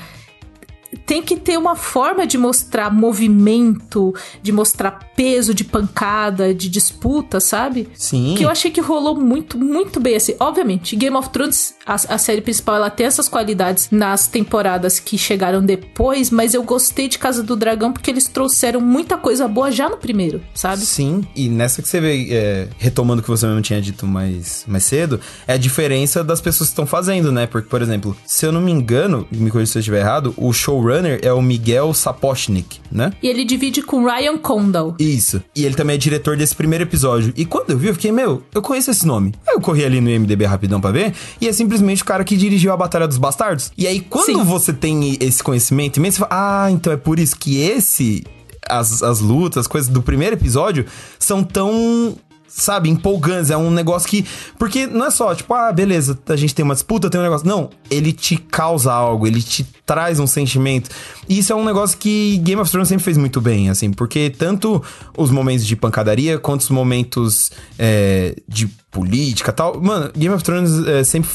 tem 1.07 1.23
que 1.23 1.37
ter 1.37 1.59
uma 1.59 1.77
forma 1.77 2.27
de 2.27 2.39
mostrar 2.39 2.93
movimento, 2.93 4.15
de 4.43 4.53
mostrar 4.53 4.93
peso 5.17 5.55
de 5.55 5.65
pancada, 5.65 6.55
de 6.55 6.69
disputa, 6.69 7.41
sabe? 7.41 7.89
Sim. 7.95 8.35
Que 8.37 8.45
eu 8.45 8.49
achei 8.49 8.71
que 8.71 8.81
rolou 8.81 9.17
muito, 9.17 9.59
muito 9.59 10.01
bem 10.01 10.17
assim. 10.17 10.35
Obviamente, 10.41 10.97
Game 10.97 11.17
of 11.17 11.31
Thrones, 11.31 11.75
a, 11.87 11.95
a 11.95 12.19
série 12.19 12.41
principal, 12.41 12.77
ela 12.77 12.91
tem 12.91 13.07
essas 13.07 13.29
qualidades 13.29 13.89
nas 13.91 14.27
temporadas 14.27 14.99
que 14.99 15.17
chegaram 15.17 15.65
depois, 15.65 16.31
mas 16.31 16.55
eu 16.55 16.63
gostei 16.63 17.09
de 17.09 17.19
Casa 17.19 17.43
do 17.43 17.57
Dragão 17.57 17.93
porque 17.93 18.11
eles 18.11 18.27
trouxeram 18.27 18.81
muita 18.81 19.17
coisa 19.17 19.47
boa 19.47 19.71
já 19.71 19.89
no 19.89 19.97
primeiro, 19.97 20.41
sabe? 20.55 20.83
Sim, 20.85 21.25
e 21.35 21.49
nessa 21.49 21.81
que 21.81 21.89
você 21.89 22.01
vê, 22.01 22.29
é, 22.31 22.69
retomando 22.79 23.21
o 23.21 23.23
que 23.23 23.31
você 23.31 23.47
mesmo 23.47 23.63
tinha 23.63 23.81
dito 23.81 24.07
mais, 24.07 24.65
mais 24.67 24.85
cedo, 24.85 25.21
é 25.47 25.55
a 25.55 25.57
diferença 25.57 26.25
das 26.25 26.41
pessoas 26.41 26.69
que 26.69 26.73
estão 26.73 26.87
fazendo, 26.87 27.31
né? 27.31 27.47
Porque, 27.47 27.69
por 27.69 27.81
exemplo, 27.81 28.17
se 28.27 28.45
eu 28.47 28.53
não 28.53 28.61
me 28.61 28.71
engano, 28.71 29.27
me 29.31 29.51
corrija 29.51 29.73
se 29.73 29.79
eu 29.79 29.81
estiver 29.81 30.01
errado, 30.01 30.35
o 30.37 30.53
showrunner 30.85 31.21
é 31.23 31.33
o 31.33 31.41
Miguel 31.41 31.95
Sapochnik, 31.95 32.81
né? 32.93 33.13
E 33.23 33.29
ele 33.29 33.45
divide 33.45 33.83
com 33.83 34.05
Ryan 34.05 34.37
Condal. 34.37 34.95
Isso. 34.99 35.43
E 35.57 35.65
ele 35.65 35.75
também 35.75 35.95
é 35.95 35.99
diretor 35.99 36.37
desse 36.37 36.55
primeiro 36.55 36.85
episódio. 36.85 37.33
E 37.37 37.45
quando 37.45 37.71
eu 37.71 37.79
vi, 37.79 37.89
eu 37.89 37.95
fiquei, 37.95 38.13
meu, 38.13 38.43
eu 38.55 38.61
conheço 38.61 38.91
esse 38.91 39.07
nome. 39.07 39.33
Aí 39.47 39.55
eu 39.55 39.61
corri 39.61 39.85
ali 39.85 40.01
no 40.01 40.11
IMDB 40.11 40.45
rapidão 40.45 40.81
pra 40.81 40.91
ver, 40.91 41.15
e 41.41 41.49
é 41.49 41.53
simplesmente 41.53 42.03
o 42.03 42.05
cara 42.05 42.23
que 42.23 42.37
dirigiu 42.37 42.73
a 42.73 42.77
Batalha 42.77 43.09
dos 43.09 43.19
Bastardos. 43.19 43.73
E 43.77 43.87
aí, 43.87 44.01
quando 44.01 44.27
Sim. 44.27 44.45
você 44.45 44.73
tem 44.73 45.17
esse 45.21 45.43
conhecimento 45.43 45.97
imenso, 45.97 46.19
você 46.19 46.27
fala, 46.29 46.65
ah, 46.65 46.71
então 46.71 46.93
é 46.93 46.97
por 46.97 47.19
isso 47.19 47.37
que 47.37 47.61
esse. 47.61 48.25
As, 48.67 49.03
as 49.03 49.21
lutas, 49.21 49.59
as 49.59 49.67
coisas 49.67 49.91
do 49.91 50.01
primeiro 50.01 50.37
episódio 50.37 50.87
são 51.19 51.45
tão. 51.45 52.17
Sabe, 52.47 52.89
empolgantes. 52.89 53.51
É 53.51 53.57
um 53.57 53.71
negócio 53.71 54.09
que. 54.09 54.25
Porque 54.59 54.87
não 54.87 55.07
é 55.07 55.11
só, 55.11 55.35
tipo, 55.35 55.53
ah, 55.55 55.73
beleza, 55.73 56.19
a 56.29 56.37
gente 56.37 56.55
tem 56.55 56.65
uma 56.65 56.75
disputa, 56.75 57.11
tem 57.11 57.21
um 57.21 57.25
negócio. 57.25 57.47
Não, 57.47 57.71
ele 57.91 58.13
te 58.13 58.37
causa 58.37 58.93
algo, 58.93 59.27
ele 59.27 59.43
te 59.43 59.65
traz 59.85 60.21
um 60.21 60.27
sentimento. 60.27 60.89
E 61.29 61.39
isso 61.39 61.53
é 61.53 61.57
um 61.57 61.65
negócio 61.65 61.99
que 61.99 62.39
Game 62.39 62.61
of 62.61 62.71
Thrones 62.71 62.89
sempre 62.89 63.05
fez 63.05 63.17
muito 63.17 63.41
bem, 63.41 63.71
assim, 63.71 63.91
porque 63.93 64.31
tanto 64.31 64.83
os 65.17 65.31
momentos 65.31 65.67
de 65.67 65.75
pancadaria 65.75 66.39
quanto 66.39 66.61
os 66.61 66.71
momentos 66.71 67.51
é, 67.79 68.37
de 68.49 68.69
política 68.91 69.53
tal. 69.53 69.81
Mano, 69.81 70.13
Game 70.17 70.35
of 70.35 70.45
Thrones 70.45 70.87
é, 70.87 71.03
sempre. 71.03 71.31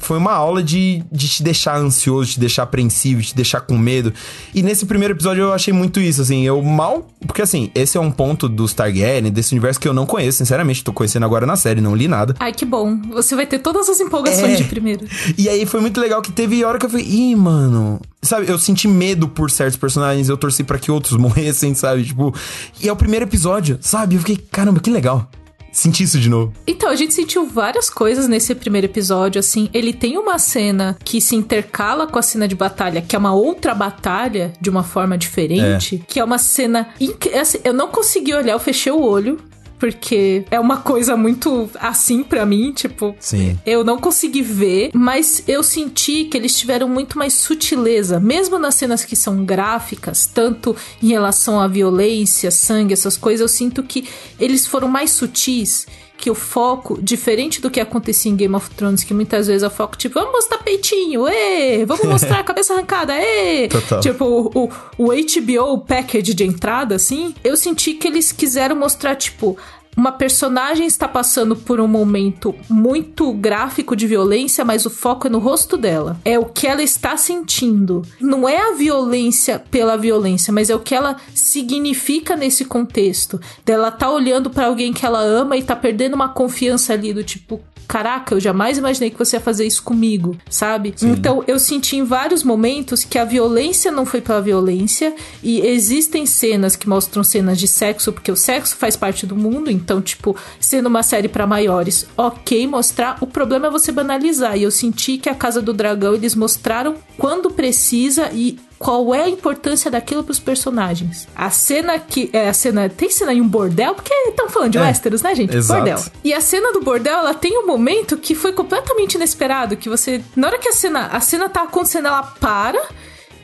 Foi 0.00 0.16
uma 0.18 0.32
aula 0.32 0.62
de, 0.62 1.04
de 1.12 1.28
te 1.28 1.42
deixar 1.42 1.76
ansioso, 1.78 2.32
te 2.32 2.40
deixar 2.40 2.62
apreensivo, 2.64 3.22
te 3.22 3.34
deixar 3.36 3.60
com 3.60 3.78
medo. 3.78 4.12
E 4.54 4.62
nesse 4.62 4.86
primeiro 4.86 5.14
episódio 5.14 5.42
eu 5.42 5.52
achei 5.52 5.72
muito 5.72 6.00
isso, 6.00 6.22
assim. 6.22 6.42
Eu 6.44 6.60
mal. 6.62 7.06
Porque, 7.26 7.42
assim, 7.42 7.70
esse 7.74 7.96
é 7.96 8.00
um 8.00 8.10
ponto 8.10 8.48
dos 8.48 8.72
Targaryen, 8.72 9.30
desse 9.30 9.52
universo 9.52 9.78
que 9.78 9.86
eu 9.86 9.92
não 9.92 10.06
conheço, 10.06 10.38
sinceramente. 10.38 10.82
Tô 10.82 10.92
conhecendo 10.92 11.24
agora 11.26 11.46
na 11.46 11.54
série, 11.54 11.80
não 11.80 11.94
li 11.94 12.08
nada. 12.08 12.34
Ai, 12.40 12.52
que 12.52 12.64
bom. 12.64 12.98
Você 13.10 13.36
vai 13.36 13.46
ter 13.46 13.58
todas 13.60 13.88
as 13.88 14.00
empolgações 14.00 14.54
É. 14.54 14.56
de 14.56 14.64
primeiro. 14.64 15.06
E 15.36 15.48
aí 15.48 15.66
foi 15.66 15.80
muito 15.80 16.00
legal 16.00 16.22
que 16.22 16.32
teve 16.32 16.64
hora 16.64 16.78
que 16.78 16.86
eu 16.86 16.90
falei, 16.90 17.06
ih, 17.06 17.36
mano. 17.36 18.00
Sabe, 18.22 18.48
eu 18.50 18.58
senti 18.58 18.88
medo 18.88 19.28
por 19.28 19.50
certos 19.50 19.76
personagens, 19.76 20.28
eu 20.28 20.36
torci 20.36 20.64
pra 20.64 20.78
que 20.78 20.90
outros 20.90 21.16
morressem, 21.20 21.74
sabe? 21.74 22.04
Tipo. 22.04 22.34
E 22.80 22.88
é 22.88 22.92
o 22.92 22.96
primeiro 22.96 23.24
episódio, 23.26 23.78
sabe? 23.80 24.14
Eu 24.16 24.20
fiquei, 24.20 24.36
caramba, 24.36 24.80
que 24.80 24.90
legal. 24.90 25.28
Sentir 25.72 26.04
isso 26.04 26.18
de 26.18 26.28
novo. 26.28 26.52
Então, 26.66 26.88
a 26.90 26.96
gente 26.96 27.14
sentiu 27.14 27.46
várias 27.46 27.88
coisas 27.90 28.26
nesse 28.28 28.54
primeiro 28.54 28.86
episódio, 28.86 29.38
assim. 29.38 29.68
Ele 29.72 29.92
tem 29.92 30.18
uma 30.18 30.38
cena 30.38 30.96
que 31.04 31.20
se 31.20 31.36
intercala 31.36 32.06
com 32.06 32.18
a 32.18 32.22
cena 32.22 32.46
de 32.48 32.54
batalha, 32.54 33.00
que 33.02 33.14
é 33.14 33.18
uma 33.18 33.34
outra 33.34 33.74
batalha 33.74 34.52
de 34.60 34.68
uma 34.70 34.82
forma 34.82 35.16
diferente, 35.18 36.02
que 36.08 36.18
é 36.20 36.24
uma 36.24 36.38
cena. 36.38 36.88
inc- 37.00 37.32
assim, 37.34 37.58
eu 37.64 37.72
não 37.72 37.88
consegui 37.88 38.34
olhar, 38.34 38.52
eu 38.52 38.58
fechei 38.58 38.92
o 38.92 39.00
olho. 39.00 39.38
Porque 39.80 40.44
é 40.50 40.60
uma 40.60 40.76
coisa 40.76 41.16
muito 41.16 41.70
assim 41.80 42.22
pra 42.22 42.44
mim, 42.44 42.70
tipo, 42.70 43.16
Sim. 43.18 43.58
eu 43.64 43.82
não 43.82 43.98
consegui 43.98 44.42
ver, 44.42 44.90
mas 44.92 45.42
eu 45.48 45.62
senti 45.62 46.26
que 46.26 46.36
eles 46.36 46.56
tiveram 46.56 46.86
muito 46.86 47.18
mais 47.18 47.32
sutileza, 47.32 48.20
mesmo 48.20 48.58
nas 48.58 48.74
cenas 48.74 49.04
que 49.06 49.16
são 49.16 49.42
gráficas, 49.42 50.26
tanto 50.26 50.76
em 51.02 51.08
relação 51.08 51.58
à 51.58 51.66
violência, 51.66 52.50
sangue, 52.50 52.92
essas 52.92 53.16
coisas, 53.16 53.40
eu 53.40 53.48
sinto 53.48 53.82
que 53.82 54.06
eles 54.38 54.66
foram 54.66 54.86
mais 54.86 55.12
sutis. 55.12 55.86
Que 56.20 56.30
o 56.30 56.34
foco, 56.34 57.00
diferente 57.00 57.62
do 57.62 57.70
que 57.70 57.80
acontecia 57.80 58.30
em 58.30 58.36
Game 58.36 58.54
of 58.54 58.68
Thrones, 58.70 59.02
que 59.02 59.14
muitas 59.14 59.46
vezes 59.46 59.62
é 59.62 59.66
o 59.66 59.70
foco, 59.70 59.96
tipo, 59.96 60.14
vamos 60.14 60.32
mostrar 60.32 60.58
peitinho, 60.58 61.26
ê! 61.26 61.84
Vamos 61.86 62.04
mostrar 62.06 62.40
a 62.40 62.44
cabeça 62.44 62.74
arrancada, 62.74 63.14
ê! 63.16 63.68
Total. 63.68 64.00
Tipo, 64.00 64.24
o, 64.24 64.64
o, 64.64 64.70
o 64.98 65.06
HBO 65.06 65.80
package 65.80 66.34
de 66.34 66.44
entrada, 66.44 66.94
assim, 66.94 67.34
eu 67.42 67.56
senti 67.56 67.94
que 67.94 68.06
eles 68.06 68.32
quiseram 68.32 68.76
mostrar, 68.76 69.16
tipo, 69.16 69.56
uma 70.00 70.12
personagem 70.12 70.86
está 70.86 71.06
passando 71.06 71.54
por 71.54 71.78
um 71.78 71.86
momento 71.86 72.54
muito 72.70 73.30
gráfico 73.34 73.94
de 73.94 74.06
violência, 74.06 74.64
mas 74.64 74.86
o 74.86 74.90
foco 74.90 75.26
é 75.26 75.30
no 75.30 75.38
rosto 75.38 75.76
dela. 75.76 76.18
É 76.24 76.38
o 76.38 76.46
que 76.46 76.66
ela 76.66 76.82
está 76.82 77.18
sentindo. 77.18 78.00
Não 78.18 78.48
é 78.48 78.56
a 78.56 78.72
violência 78.72 79.58
pela 79.58 79.98
violência, 79.98 80.50
mas 80.54 80.70
é 80.70 80.74
o 80.74 80.80
que 80.80 80.94
ela 80.94 81.16
significa 81.34 82.34
nesse 82.34 82.64
contexto. 82.64 83.38
Dela 83.62 83.90
tá 83.90 84.10
olhando 84.10 84.48
para 84.48 84.68
alguém 84.68 84.90
que 84.90 85.04
ela 85.04 85.20
ama 85.20 85.58
e 85.58 85.62
tá 85.62 85.76
perdendo 85.76 86.14
uma 86.14 86.30
confiança 86.30 86.94
ali 86.94 87.12
do 87.12 87.22
tipo, 87.22 87.60
caraca, 87.90 88.36
eu 88.36 88.40
jamais 88.40 88.78
imaginei 88.78 89.10
que 89.10 89.18
você 89.18 89.34
ia 89.34 89.40
fazer 89.40 89.66
isso 89.66 89.82
comigo, 89.82 90.36
sabe? 90.48 90.94
Então 91.02 91.42
eu 91.48 91.58
senti 91.58 91.96
em 91.96 92.04
vários 92.04 92.44
momentos 92.44 93.02
que 93.02 93.18
a 93.18 93.24
violência 93.24 93.90
não 93.90 94.06
foi 94.06 94.20
pela 94.20 94.40
violência 94.40 95.12
e 95.42 95.60
existem 95.66 96.24
cenas 96.24 96.76
que 96.76 96.88
mostram 96.88 97.24
cenas 97.24 97.58
de 97.58 97.66
sexo, 97.66 98.12
porque 98.12 98.30
o 98.30 98.36
sexo 98.36 98.76
faz 98.76 98.96
parte 98.96 99.26
do 99.26 99.34
mundo, 99.34 99.72
então, 99.72 100.00
tipo, 100.00 100.36
sendo 100.60 100.86
uma 100.86 101.02
série 101.02 101.26
pra 101.26 101.48
maiores, 101.48 102.06
ok 102.16 102.64
mostrar, 102.68 103.18
o 103.20 103.26
problema 103.26 103.66
é 103.66 103.70
você 103.70 103.90
banalizar. 103.90 104.56
E 104.56 104.62
eu 104.62 104.70
senti 104.70 105.18
que 105.18 105.28
a 105.28 105.34
Casa 105.34 105.60
do 105.60 105.72
Dragão 105.72 106.14
eles 106.14 106.36
mostraram 106.36 106.94
quando 107.18 107.50
precisa 107.50 108.30
e 108.32 108.56
qual 108.80 109.14
é 109.14 109.24
a 109.24 109.28
importância 109.28 109.90
daquilo 109.90 110.24
pros 110.24 110.38
personagens. 110.38 111.28
A 111.36 111.50
cena 111.50 111.98
que. 111.98 112.30
É, 112.32 112.48
a 112.48 112.54
cena. 112.54 112.88
Tem 112.88 113.10
cena 113.10 113.30
em 113.34 113.38
um 113.42 113.46
bordel? 113.46 113.94
Porque 113.94 114.12
estão 114.26 114.48
falando 114.48 114.72
de 114.72 114.78
É, 114.78 114.80
Westeros, 114.80 115.20
né, 115.20 115.34
gente? 115.34 115.54
exato. 115.54 115.84
Bordel. 115.84 116.02
E 116.24 116.32
a 116.32 116.40
cena 116.40 116.72
do 116.72 116.80
bordel, 116.80 117.18
ela 117.18 117.34
tem 117.34 117.58
um 117.58 117.66
momento 117.66 118.16
que 118.16 118.34
foi 118.34 118.54
completamente 118.54 119.16
inesperado. 119.16 119.76
Que 119.76 119.90
você. 119.90 120.24
Na 120.34 120.46
hora 120.48 120.58
que 120.58 120.66
a 120.66 120.72
cena. 120.72 121.08
A 121.08 121.20
cena 121.20 121.46
tá 121.50 121.64
acontecendo, 121.64 122.08
ela 122.08 122.22
para. 122.22 122.82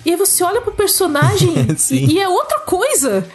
E 0.07 0.11
aí 0.11 0.17
você 0.17 0.43
olha 0.43 0.63
pro 0.63 0.73
personagem 0.73 1.53
e, 1.91 2.15
e 2.15 2.19
é 2.19 2.27
outra 2.27 2.61
coisa. 2.61 3.29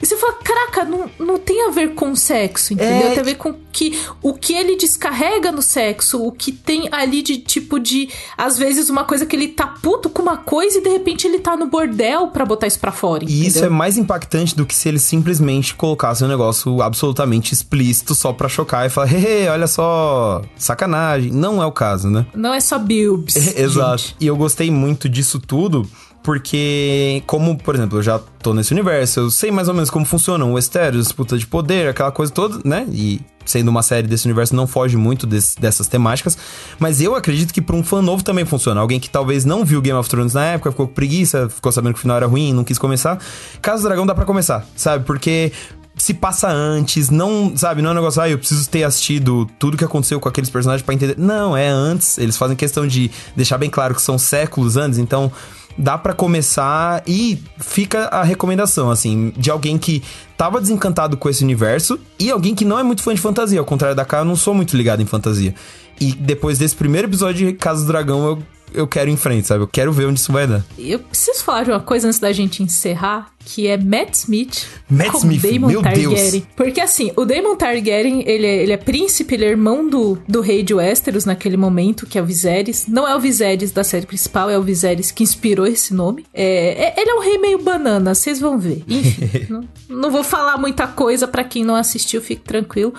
E 0.00 0.06
você 0.06 0.16
fala, 0.16 0.34
caraca, 0.34 0.84
não, 0.84 1.10
não 1.18 1.38
tem 1.38 1.66
a 1.66 1.70
ver 1.70 1.94
com 1.94 2.14
sexo, 2.14 2.72
entendeu? 2.72 3.08
É. 3.08 3.10
Tem 3.10 3.20
a 3.20 3.24
ver 3.24 3.34
com 3.34 3.54
que 3.72 3.98
o 4.22 4.32
que 4.32 4.52
ele 4.54 4.76
descarrega 4.76 5.50
no 5.50 5.60
sexo, 5.60 6.22
o 6.22 6.30
que 6.30 6.52
tem 6.52 6.88
ali 6.92 7.20
de 7.20 7.38
tipo 7.38 7.80
de. 7.80 8.08
Às 8.36 8.56
vezes, 8.56 8.88
uma 8.88 9.04
coisa 9.04 9.26
que 9.26 9.34
ele 9.34 9.48
tá 9.48 9.66
puto 9.66 10.08
com 10.08 10.22
uma 10.22 10.36
coisa 10.36 10.78
e 10.78 10.82
de 10.82 10.88
repente 10.88 11.26
ele 11.26 11.40
tá 11.40 11.56
no 11.56 11.66
bordel 11.66 12.28
pra 12.28 12.46
botar 12.46 12.66
isso 12.66 12.78
pra 12.78 12.92
fora. 12.92 13.24
E 13.24 13.46
isso 13.46 13.58
é 13.58 13.60
entendeu? 13.60 13.70
mais 13.72 13.98
impactante 13.98 14.54
do 14.54 14.64
que 14.64 14.74
se 14.74 14.88
eles 14.88 15.02
simplesmente 15.02 15.74
colocassem 15.74 16.26
um 16.26 16.30
negócio 16.30 16.80
absolutamente 16.80 17.52
explícito 17.52 18.14
só 18.14 18.32
pra 18.32 18.48
chocar 18.48 18.86
e 18.86 18.90
falar, 18.90 19.12
hehe, 19.12 19.48
olha 19.48 19.66
só, 19.66 20.42
sacanagem. 20.56 21.32
Não 21.32 21.62
é 21.62 21.66
o 21.66 21.72
caso, 21.72 22.08
né? 22.08 22.26
Não 22.34 22.54
é 22.54 22.60
só 22.60 22.78
Bilbs. 22.78 23.36
Exato. 23.58 24.14
E 24.20 24.26
eu 24.26 24.36
gostei 24.36 24.70
muito 24.70 25.08
disso 25.08 25.40
tudo. 25.40 25.88
Porque, 26.22 27.22
como, 27.26 27.56
por 27.56 27.74
exemplo, 27.74 27.98
eu 27.98 28.02
já 28.02 28.18
tô 28.42 28.52
nesse 28.52 28.72
universo, 28.72 29.20
eu 29.20 29.30
sei 29.30 29.50
mais 29.50 29.68
ou 29.68 29.74
menos 29.74 29.88
como 29.88 30.04
funciona 30.04 30.44
o 30.44 30.52
Westeros, 30.52 31.04
disputa 31.04 31.38
de 31.38 31.46
poder, 31.46 31.88
aquela 31.88 32.10
coisa 32.12 32.30
toda, 32.32 32.60
né? 32.64 32.86
E 32.92 33.20
sendo 33.46 33.68
uma 33.68 33.82
série 33.82 34.06
desse 34.06 34.26
universo, 34.26 34.54
não 34.54 34.66
foge 34.66 34.94
muito 34.96 35.26
desse- 35.26 35.58
dessas 35.58 35.86
temáticas. 35.86 36.36
Mas 36.78 37.00
eu 37.00 37.14
acredito 37.14 37.54
que 37.54 37.62
pra 37.62 37.74
um 37.74 37.82
fã 37.82 38.02
novo 38.02 38.22
também 38.22 38.44
funciona. 38.44 38.78
Alguém 38.78 39.00
que 39.00 39.08
talvez 39.08 39.46
não 39.46 39.64
viu 39.64 39.80
Game 39.80 39.98
of 39.98 40.08
Thrones 40.10 40.34
na 40.34 40.44
época, 40.44 40.70
ficou 40.70 40.86
com 40.86 40.92
preguiça, 40.92 41.48
ficou 41.48 41.72
sabendo 41.72 41.94
que 41.94 41.98
o 41.98 42.02
final 42.02 42.18
era 42.18 42.26
ruim, 42.26 42.52
não 42.52 42.62
quis 42.62 42.76
começar. 42.78 43.18
Casa 43.62 43.82
do 43.82 43.88
Dragão 43.88 44.04
dá 44.04 44.14
pra 44.14 44.26
começar, 44.26 44.66
sabe? 44.76 45.04
Porque 45.06 45.50
se 45.96 46.12
passa 46.12 46.48
antes, 46.48 47.08
não, 47.08 47.56
sabe, 47.56 47.80
não 47.80 47.88
é 47.88 47.92
um 47.92 47.96
negócio, 47.96 48.20
ah, 48.20 48.28
eu 48.28 48.38
preciso 48.38 48.68
ter 48.68 48.84
assistido 48.84 49.48
tudo 49.58 49.76
que 49.78 49.84
aconteceu 49.84 50.20
com 50.20 50.28
aqueles 50.28 50.50
personagens 50.50 50.84
pra 50.84 50.94
entender. 50.94 51.14
Não, 51.16 51.56
é 51.56 51.68
antes. 51.68 52.18
Eles 52.18 52.36
fazem 52.36 52.54
questão 52.54 52.86
de 52.86 53.10
deixar 53.34 53.56
bem 53.56 53.70
claro 53.70 53.94
que 53.94 54.02
são 54.02 54.18
séculos 54.18 54.76
antes, 54.76 54.98
então 54.98 55.32
dá 55.78 55.96
pra 55.96 56.12
começar 56.12 57.02
e 57.06 57.40
fica 57.58 58.06
a 58.06 58.24
recomendação, 58.24 58.90
assim, 58.90 59.32
de 59.36 59.50
alguém 59.50 59.78
que 59.78 60.02
tava 60.36 60.60
desencantado 60.60 61.16
com 61.16 61.28
esse 61.28 61.44
universo 61.44 61.98
e 62.18 62.30
alguém 62.30 62.54
que 62.54 62.64
não 62.64 62.78
é 62.78 62.82
muito 62.82 63.02
fã 63.02 63.14
de 63.14 63.20
fantasia. 63.20 63.60
Ao 63.60 63.64
contrário 63.64 63.96
da 63.96 64.04
K, 64.04 64.18
eu 64.18 64.24
não 64.24 64.36
sou 64.36 64.52
muito 64.52 64.76
ligado 64.76 65.00
em 65.00 65.06
fantasia. 65.06 65.54
E 66.00 66.12
depois 66.12 66.58
desse 66.58 66.74
primeiro 66.74 67.08
episódio 67.08 67.46
de 67.46 67.52
Casa 67.54 67.82
do 67.82 67.86
Dragão, 67.86 68.26
eu, 68.26 68.42
eu 68.74 68.86
quero 68.86 69.08
ir 69.10 69.12
em 69.12 69.16
frente, 69.16 69.46
sabe? 69.46 69.62
Eu 69.62 69.68
quero 69.68 69.92
ver 69.92 70.06
onde 70.06 70.20
isso 70.20 70.32
vai 70.32 70.46
dar. 70.46 70.64
Eu 70.78 70.98
preciso 70.98 71.42
falar 71.44 71.64
de 71.64 71.70
uma 71.70 71.80
coisa 71.80 72.06
antes 72.08 72.18
da 72.18 72.32
gente 72.32 72.62
encerrar, 72.62 73.30
que 73.44 73.66
é 73.66 73.76
Matt 73.78 74.14
Smith 74.14 74.66
Matt 74.90 75.10
com 75.12 75.18
Smith, 75.18 75.42
Daemon 75.42 75.66
meu 75.68 75.82
Targaryen. 75.82 76.10
Deus. 76.30 76.42
Porque 76.54 76.80
assim, 76.80 77.10
o 77.16 77.24
Daemon 77.24 77.56
Targaryen, 77.56 78.22
ele 78.26 78.46
é, 78.46 78.62
ele 78.62 78.72
é 78.72 78.76
príncipe, 78.76 79.34
ele 79.34 79.44
é 79.44 79.48
irmão 79.48 79.88
do, 79.88 80.18
do 80.28 80.40
rei 80.40 80.62
de 80.62 80.74
Westeros 80.74 81.24
naquele 81.24 81.56
momento, 81.56 82.06
que 82.06 82.18
é 82.18 82.22
o 82.22 82.26
Viserys. 82.26 82.86
Não 82.86 83.08
é 83.08 83.16
o 83.16 83.20
Viserys 83.20 83.72
da 83.72 83.82
série 83.82 84.06
principal, 84.06 84.50
é 84.50 84.58
o 84.58 84.62
Viserys 84.62 85.10
que 85.10 85.22
inspirou 85.22 85.66
esse 85.66 85.94
nome. 85.94 86.26
É, 86.34 86.94
é- 86.96 87.00
ele 87.00 87.10
é 87.10 87.14
um 87.14 87.20
rei 87.20 87.38
meio 87.38 87.58
banana, 87.62 88.14
vocês 88.14 88.38
vão 88.38 88.58
ver. 88.58 88.84
Enfim, 88.88 89.46
não, 89.48 89.68
não 89.88 90.10
vou 90.10 90.22
falar 90.22 90.58
muita 90.58 90.86
coisa 90.86 91.26
pra 91.26 91.42
quem 91.44 91.64
não 91.64 91.74
assistiu, 91.74 92.20
fique 92.20 92.42
tranquilo. 92.42 92.92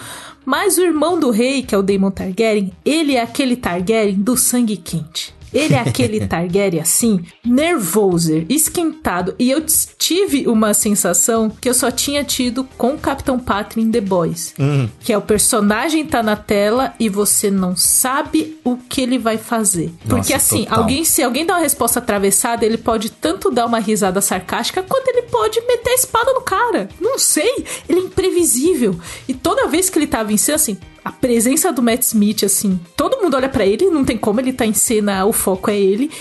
Mas 0.45 0.77
o 0.77 0.81
irmão 0.81 1.19
do 1.19 1.29
rei, 1.29 1.61
que 1.61 1.75
é 1.75 1.77
o 1.77 1.83
Daemon 1.83 2.09
Targaryen, 2.09 2.71
ele 2.83 3.15
é 3.15 3.21
aquele 3.21 3.55
Targaryen 3.55 4.15
do 4.15 4.35
sangue 4.35 4.77
quente. 4.77 5.37
Ele 5.53 5.73
é 5.73 5.79
aquele 5.79 6.25
Targaryen 6.27 6.81
assim, 6.81 7.21
nervoso, 7.45 8.45
esquentado. 8.49 9.35
E 9.39 9.49
eu 9.49 9.63
tive 9.97 10.47
uma 10.47 10.73
sensação 10.73 11.49
que 11.49 11.69
eu 11.69 11.73
só 11.73 11.91
tinha 11.91 12.23
tido 12.23 12.63
com 12.77 12.93
o 12.93 12.97
Capitão 12.97 13.39
Pátria 13.39 13.81
em 13.81 13.91
The 13.91 14.01
Boys. 14.01 14.53
Que 14.99 15.13
é 15.13 15.17
o 15.17 15.21
personagem 15.21 16.05
tá 16.05 16.23
na 16.23 16.35
tela 16.35 16.93
e 16.99 17.09
você 17.09 17.49
não 17.51 17.75
sabe 17.75 18.57
o 18.63 18.77
que 18.77 19.01
ele 19.01 19.17
vai 19.17 19.37
fazer. 19.37 19.91
Porque 20.01 20.33
Nossa, 20.33 20.35
assim, 20.35 20.63
total. 20.63 20.79
alguém 20.79 21.03
se 21.03 21.23
alguém 21.23 21.45
dá 21.45 21.55
uma 21.55 21.61
resposta 21.61 21.99
atravessada, 21.99 22.65
ele 22.65 22.77
pode 22.77 23.09
tanto 23.11 23.51
dar 23.51 23.65
uma 23.65 23.79
risada 23.79 24.21
sarcástica 24.21 24.83
quanto 24.83 25.07
ele 25.09 25.23
pode 25.23 25.59
meter 25.61 25.91
a 25.91 25.95
espada 25.95 26.33
no 26.33 26.41
cara. 26.41 26.89
Não 26.99 27.17
sei. 27.17 27.65
Ele 27.87 27.99
é 27.99 28.03
imprevisível. 28.03 28.99
E 29.27 29.33
toda 29.33 29.67
vez 29.67 29.89
que 29.89 29.97
ele 29.99 30.07
tava 30.07 30.31
em 30.31 30.37
cena, 30.37 30.55
assim, 30.55 30.77
a 31.09 31.11
presença 31.11 31.73
do 31.73 31.81
Matt 31.81 32.03
Smith, 32.03 32.43
assim, 32.43 32.79
todo 32.95 33.19
mundo 33.19 33.35
olha 33.35 33.49
pra 33.49 33.65
ele, 33.65 33.89
não 33.89 34.05
tem 34.05 34.15
como 34.15 34.39
ele 34.39 34.53
tá 34.53 34.63
em 34.63 34.73
cena, 34.73 35.25
o 35.25 35.33
foco 35.33 35.71
é 35.71 35.77
ele. 35.77 36.11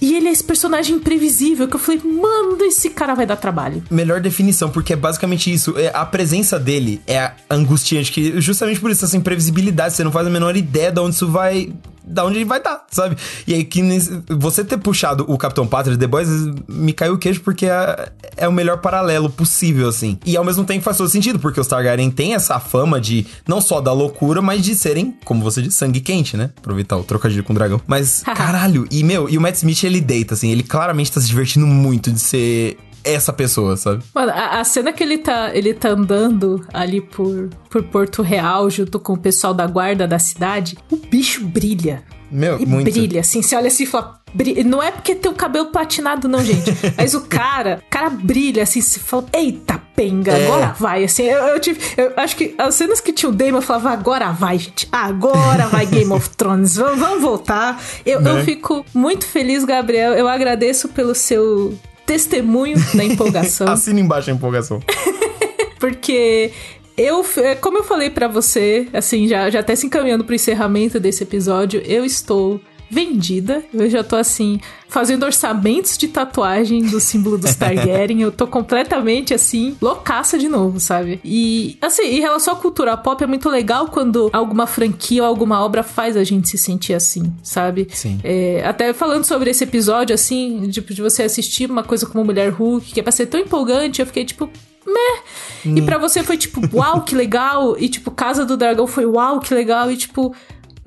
E 0.00 0.14
ele 0.14 0.28
é 0.28 0.32
esse 0.32 0.42
personagem 0.42 0.96
imprevisível 0.96 1.68
que 1.68 1.76
eu 1.76 1.78
falei, 1.78 2.00
mano, 2.02 2.56
esse 2.62 2.88
cara 2.88 3.14
vai 3.14 3.26
dar 3.26 3.36
trabalho. 3.36 3.82
Melhor 3.90 4.18
definição, 4.18 4.70
porque 4.70 4.94
é 4.94 4.96
basicamente 4.96 5.52
isso. 5.52 5.78
É, 5.78 5.90
a 5.94 6.06
presença 6.06 6.58
dele 6.58 7.02
é 7.06 7.32
angustiante, 7.50 8.10
que 8.10 8.40
justamente 8.40 8.80
por 8.80 8.90
isso, 8.90 9.04
essa 9.04 9.14
imprevisibilidade, 9.14 9.92
você 9.92 10.02
não 10.02 10.10
faz 10.10 10.26
a 10.26 10.30
menor 10.30 10.56
ideia 10.56 10.90
de 10.90 10.98
onde 11.00 11.16
isso 11.16 11.30
vai. 11.30 11.70
Da 12.10 12.24
onde 12.24 12.38
ele 12.38 12.44
vai 12.44 12.62
dar, 12.62 12.84
sabe? 12.90 13.16
E 13.46 13.54
aí, 13.54 13.64
que 13.64 13.82
você 14.28 14.64
ter 14.64 14.78
puxado 14.78 15.24
o 15.28 15.38
Capitão 15.38 15.66
Pátria 15.66 15.96
de 15.96 16.00
The 16.00 16.06
Boys 16.06 16.28
me 16.68 16.92
caiu 16.92 17.14
o 17.14 17.18
queixo 17.18 17.40
porque 17.40 17.66
é, 17.66 18.12
é 18.36 18.48
o 18.48 18.52
melhor 18.52 18.78
paralelo 18.78 19.30
possível, 19.30 19.88
assim. 19.88 20.18
E 20.26 20.36
ao 20.36 20.44
mesmo 20.44 20.64
tempo 20.64 20.82
faz 20.82 20.96
todo 20.96 21.08
sentido, 21.08 21.38
porque 21.38 21.60
os 21.60 21.66
Targaryen 21.66 22.10
têm 22.10 22.34
essa 22.34 22.58
fama 22.58 23.00
de 23.00 23.26
não 23.46 23.60
só 23.60 23.80
da 23.80 23.92
loucura, 23.92 24.42
mas 24.42 24.62
de 24.62 24.74
serem, 24.74 25.16
como 25.24 25.42
você 25.42 25.62
disse, 25.62 25.76
sangue 25.76 26.00
quente, 26.00 26.36
né? 26.36 26.50
Aproveitar 26.58 26.96
o 26.96 27.04
trocadilho 27.04 27.44
com 27.44 27.52
o 27.52 27.56
dragão. 27.56 27.80
Mas, 27.86 28.22
caralho, 28.34 28.86
e 28.90 29.04
meu, 29.04 29.28
e 29.28 29.38
o 29.38 29.40
Matt 29.40 29.56
Smith 29.56 29.84
ele 29.84 30.00
deita, 30.00 30.34
assim, 30.34 30.50
ele 30.50 30.62
claramente 30.62 31.12
tá 31.12 31.20
se 31.20 31.26
divertindo 31.26 31.66
muito 31.66 32.10
de 32.10 32.18
ser 32.18 32.76
essa 33.04 33.32
pessoa, 33.32 33.76
sabe? 33.76 34.02
Mano, 34.14 34.32
a, 34.32 34.60
a 34.60 34.64
cena 34.64 34.92
que 34.92 35.02
ele 35.02 35.18
tá, 35.18 35.50
ele 35.54 35.74
tá 35.74 35.90
andando 35.90 36.64
ali 36.72 37.00
por, 37.00 37.48
por 37.68 37.82
Porto 37.84 38.22
Real, 38.22 38.68
junto 38.70 38.98
com 39.00 39.14
o 39.14 39.18
pessoal 39.18 39.52
da 39.54 39.66
guarda 39.66 40.06
da 40.06 40.18
cidade, 40.18 40.76
o 40.90 40.96
bicho 40.96 41.44
brilha. 41.44 42.02
Meu, 42.30 42.60
E 42.60 42.64
muito. 42.66 42.90
brilha, 42.90 43.20
assim, 43.22 43.42
você 43.42 43.56
olha 43.56 43.66
assim 43.66 43.82
e 43.82 43.86
fala. 43.86 44.20
bri- 44.32 44.62
Não 44.62 44.80
é 44.80 44.92
porque 44.92 45.16
tem 45.16 45.28
o 45.28 45.34
cabelo 45.34 45.66
platinado, 45.66 46.28
não, 46.28 46.44
gente. 46.44 46.70
Mas 46.96 47.12
o 47.12 47.22
cara, 47.22 47.82
o 47.84 47.90
cara 47.90 48.08
brilha, 48.08 48.62
assim, 48.62 48.80
você 48.80 49.00
fala, 49.00 49.26
eita, 49.32 49.82
penga, 49.96 50.30
É. 50.30 50.44
agora 50.46 50.72
vai, 50.78 51.02
assim. 51.02 51.24
Eu, 51.24 51.38
eu 51.48 51.58
tive. 51.58 51.80
Eu 51.96 52.12
acho 52.16 52.36
que 52.36 52.54
as 52.56 52.76
cenas 52.76 53.00
que 53.00 53.12
tinha 53.12 53.28
o 53.28 53.32
Damon, 53.34 53.56
eu 53.58 53.62
falava, 53.62 53.90
agora 53.90 54.30
vai, 54.30 54.58
gente. 54.58 54.86
Agora 54.92 55.66
vai 55.66 55.86
Game 55.86 56.12
of 56.12 56.30
Thrones. 56.36 56.76
Vamos, 56.76 57.00
vamos 57.00 57.20
voltar. 57.20 57.82
Eu, 58.06 58.20
eu 58.20 58.34
Né? 58.36 58.44
fico 58.44 58.86
muito 58.94 59.26
feliz, 59.26 59.64
Gabriel. 59.64 60.12
Eu 60.12 60.28
agradeço 60.28 60.88
pelo 60.90 61.16
seu 61.16 61.76
testemunho 62.10 62.76
da 62.92 63.04
empolgação. 63.04 63.68
Assina 63.70 64.00
embaixo 64.00 64.30
a 64.30 64.32
empolgação. 64.32 64.82
Porque 65.78 66.50
Eu, 66.96 67.24
é, 67.38 67.54
como 67.54 67.78
eu 67.78 67.84
falei 67.84 68.10
para 68.10 68.26
você, 68.26 68.88
assim, 68.92 69.28
já, 69.28 69.48
já 69.48 69.60
até 69.60 69.76
se 69.76 69.86
encaminhando 69.86 70.24
pro 70.24 70.34
encerramento 70.34 70.98
desse 70.98 71.22
episódio, 71.22 71.80
eu 71.86 72.04
estou 72.04 72.60
vendida. 72.90 73.62
Eu 73.72 73.88
já 73.88 74.02
tô 74.02 74.16
assim, 74.16 74.60
fazendo 74.88 75.24
orçamentos 75.24 75.96
de 75.96 76.08
tatuagem 76.08 76.82
do 76.82 76.98
símbolo 77.00 77.38
dos 77.38 77.54
Targaryen. 77.56 78.20
eu 78.22 78.32
tô 78.32 78.46
completamente 78.46 79.32
assim, 79.32 79.76
loucaça 79.80 80.36
de 80.36 80.48
novo, 80.48 80.80
sabe? 80.80 81.20
E 81.24 81.78
assim, 81.80 82.02
em 82.02 82.20
relação 82.20 82.54
à 82.54 82.56
cultura 82.56 82.96
pop, 82.96 83.22
é 83.22 83.26
muito 83.26 83.48
legal 83.48 83.86
quando 83.88 84.28
alguma 84.32 84.66
franquia 84.66 85.22
ou 85.22 85.28
alguma 85.28 85.64
obra 85.64 85.82
faz 85.82 86.16
a 86.16 86.24
gente 86.24 86.48
se 86.48 86.58
sentir 86.58 86.94
assim, 86.94 87.32
sabe? 87.42 87.86
Sim. 87.92 88.18
É, 88.24 88.62
até 88.66 88.92
falando 88.92 89.24
sobre 89.24 89.50
esse 89.50 89.64
episódio, 89.64 90.14
assim, 90.14 90.68
tipo, 90.70 90.92
de 90.92 91.00
você 91.00 91.22
assistir 91.22 91.70
uma 91.70 91.84
coisa 91.84 92.06
como 92.06 92.24
Mulher 92.24 92.50
Hulk, 92.50 92.92
que 92.92 93.00
é 93.00 93.02
pra 93.02 93.12
ser 93.12 93.26
tão 93.26 93.38
empolgante, 93.38 94.00
eu 94.00 94.06
fiquei 94.06 94.24
tipo, 94.24 94.50
meh. 94.86 95.22
E 95.64 95.82
para 95.82 95.98
você 95.98 96.22
foi 96.22 96.36
tipo, 96.36 96.60
uau, 96.74 97.02
que 97.02 97.14
legal. 97.14 97.76
E 97.78 97.88
tipo, 97.88 98.10
Casa 98.10 98.44
do 98.44 98.56
Dragão 98.56 98.86
foi 98.86 99.06
uau, 99.06 99.40
que 99.40 99.54
legal. 99.54 99.90
E 99.90 99.96
tipo, 99.96 100.34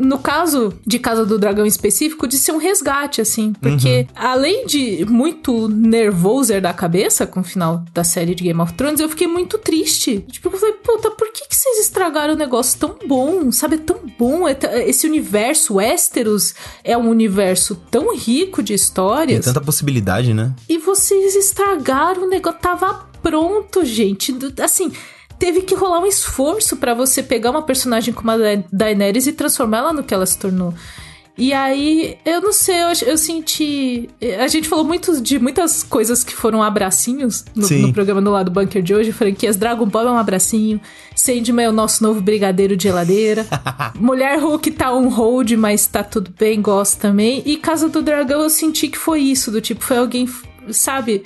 no 0.04 0.20
caso 0.20 0.74
de 0.86 1.00
Casa 1.00 1.26
do 1.26 1.40
Dragão 1.40 1.66
específico, 1.66 2.28
de 2.28 2.38
ser 2.38 2.52
um 2.52 2.58
resgate, 2.58 3.22
assim. 3.22 3.54
Porque, 3.54 4.00
uhum. 4.00 4.08
além 4.16 4.66
de 4.66 5.06
muito 5.06 5.68
nervoso 5.70 6.60
da 6.62 6.74
cabeça 6.74 7.26
com 7.26 7.40
o 7.40 7.44
final 7.44 7.84
da 7.94 8.04
série 8.04 8.36
de 8.36 8.44
Game 8.44 8.60
of 8.60 8.74
Thrones, 8.74 9.00
eu 9.00 9.10
fiquei 9.10 9.28
muito 9.28 9.58
triste. 9.58 10.20
Tipo, 10.30 10.50
eu 10.50 10.58
falei, 10.60 10.76
puta, 10.76 11.12
por 11.12 11.32
que, 11.32 11.48
que 11.48 11.56
vocês 11.56 11.80
estragaram 11.80 12.34
um 12.34 12.38
negócio 12.38 12.80
tão 12.80 12.96
bom? 13.08 13.52
Sabe, 13.52 13.76
é 13.76 13.80
tão 13.80 14.00
bom. 14.18 14.48
É 14.48 14.58
esse 14.88 15.08
universo 15.08 15.76
Westeros 15.76 16.54
é 16.84 16.98
um 16.98 17.10
universo 17.10 17.76
tão 17.90 18.16
rico 18.16 18.62
de 18.62 18.74
histórias. 18.74 19.46
Tem 19.46 19.54
tanta 19.54 19.66
possibilidade, 19.66 20.34
né? 20.34 20.54
E 20.68 20.78
vocês 20.78 21.36
estragaram 21.36 22.24
o 22.24 22.30
negócio. 22.30 22.60
Tava 22.60 23.08
pronto, 23.22 23.86
gente. 23.86 24.36
Assim, 24.62 24.92
teve 25.44 25.62
que 25.64 25.76
rolar 25.76 26.00
um 26.00 26.06
esforço 26.06 26.78
para 26.78 26.94
você 26.94 27.22
pegar 27.22 27.52
uma 27.52 27.64
personagem 27.64 28.14
como 28.14 28.32
a 28.32 28.38
Daenerys 28.72 29.28
e 29.28 29.34
transformá-la 29.34 29.92
no 29.92 30.02
que 30.02 30.14
ela 30.14 30.26
se 30.26 30.38
tornou. 30.38 30.74
E 31.38 31.52
aí, 31.52 32.18
eu 32.24 32.40
não 32.40 32.54
sei, 32.54 32.82
eu, 32.82 32.88
eu, 33.08 33.18
senti. 33.18 34.08
A 34.40 34.48
gente 34.48 34.70
falou 34.70 34.86
muito 34.86 35.20
de 35.22 35.38
muitas 35.40 35.84
coisas 35.84 36.24
que 36.24 36.34
foram 36.34 36.64
abracinhos 36.64 37.44
no, 37.54 37.68
no 37.68 37.92
programa 37.92 38.22
do 38.22 38.32
lado 38.32 38.52
bunker 38.52 38.82
de 38.82 38.96
hoje. 38.96 39.12
Franquias 39.12 39.58
Dragon 39.58 39.86
Ball 39.86 40.08
é 40.08 40.12
um 40.12 40.18
abracinho. 40.18 40.80
Sandman 41.14 41.66
é 41.66 41.70
o 41.70 41.74
nosso 41.74 42.02
novo 42.02 42.22
brigadeiro 42.22 42.78
de 42.78 42.84
geladeira. 42.84 43.46
Mulher 44.00 44.40
Hulk 44.40 44.72
tá 44.72 44.94
on 44.94 45.10
hold, 45.10 45.52
mas 45.58 45.86
tá 45.88 46.06
tudo 46.06 46.34
bem, 46.40 46.62
gosto 46.62 47.02
também. 47.02 47.44
E 47.46 47.58
Casa 47.58 47.90
do 47.90 48.02
Dragão 48.02 48.44
eu 48.44 48.50
senti 48.50 48.88
que 48.88 48.98
foi 48.98 49.20
isso, 49.20 49.52
do 49.52 49.60
tipo, 49.60 49.84
foi 49.84 49.98
alguém, 49.98 50.26
sabe? 50.72 51.22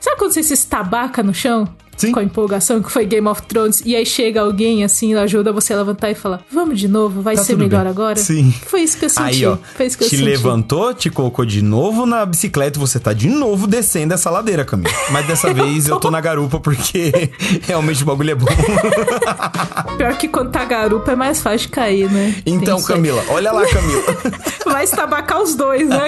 Sabe 0.00 0.16
quando 0.16 0.32
você 0.32 0.42
se 0.42 0.54
estabaca 0.54 1.22
no 1.22 1.34
chão? 1.34 1.68
Sim. 1.98 2.12
com 2.12 2.20
a 2.20 2.22
empolgação 2.22 2.82
que 2.82 2.90
foi 2.90 3.04
Game 3.04 3.26
of 3.26 3.42
Thrones, 3.42 3.82
e 3.84 3.94
aí 3.94 4.06
chega 4.06 4.40
alguém 4.40 4.84
assim, 4.84 5.14
ajuda 5.14 5.52
você 5.52 5.72
a 5.72 5.76
levantar 5.78 6.10
e 6.10 6.14
fala: 6.14 6.40
Vamos 6.50 6.78
de 6.78 6.88
novo, 6.88 7.20
vai 7.20 7.36
tá 7.36 7.42
ser 7.42 7.56
melhor 7.56 7.82
bem. 7.82 7.90
agora? 7.90 8.16
Sim. 8.16 8.52
Foi 8.66 8.82
isso 8.82 8.96
que 8.98 9.04
eu 9.04 9.10
senti. 9.10 9.22
Aí, 9.22 9.46
ó, 9.46 9.56
te 9.56 9.82
eu 9.82 9.90
senti. 9.90 10.16
levantou, 10.22 10.94
te 10.94 11.10
colocou 11.10 11.44
de 11.44 11.62
novo 11.62 12.06
na 12.06 12.24
bicicleta 12.24 12.78
e 12.78 12.80
você 12.80 12.98
tá 12.98 13.12
de 13.12 13.28
novo 13.28 13.66
descendo 13.66 14.14
essa 14.14 14.30
ladeira, 14.30 14.64
Camila. 14.64 14.94
Mas 15.10 15.26
dessa 15.26 15.52
vez 15.52 15.88
eu 15.88 15.98
tô 15.98 16.10
na 16.10 16.20
garupa 16.20 16.60
porque 16.60 17.30
realmente 17.62 18.02
o 18.02 18.06
bagulho 18.06 18.30
é 18.30 18.34
bom. 18.34 18.46
Pior 19.96 20.16
que 20.16 20.28
quando 20.28 20.50
tá 20.50 20.64
garupa 20.64 21.12
é 21.12 21.16
mais 21.16 21.40
fácil 21.40 21.58
de 21.60 21.68
cair, 21.68 22.10
né? 22.10 22.34
Então, 22.46 22.82
Camila, 22.82 23.24
olha 23.28 23.52
lá, 23.52 23.66
Camila. 23.66 24.02
vai 24.66 24.84
estabacar 24.84 25.42
os 25.42 25.54
dois, 25.54 25.88
né? 25.88 25.98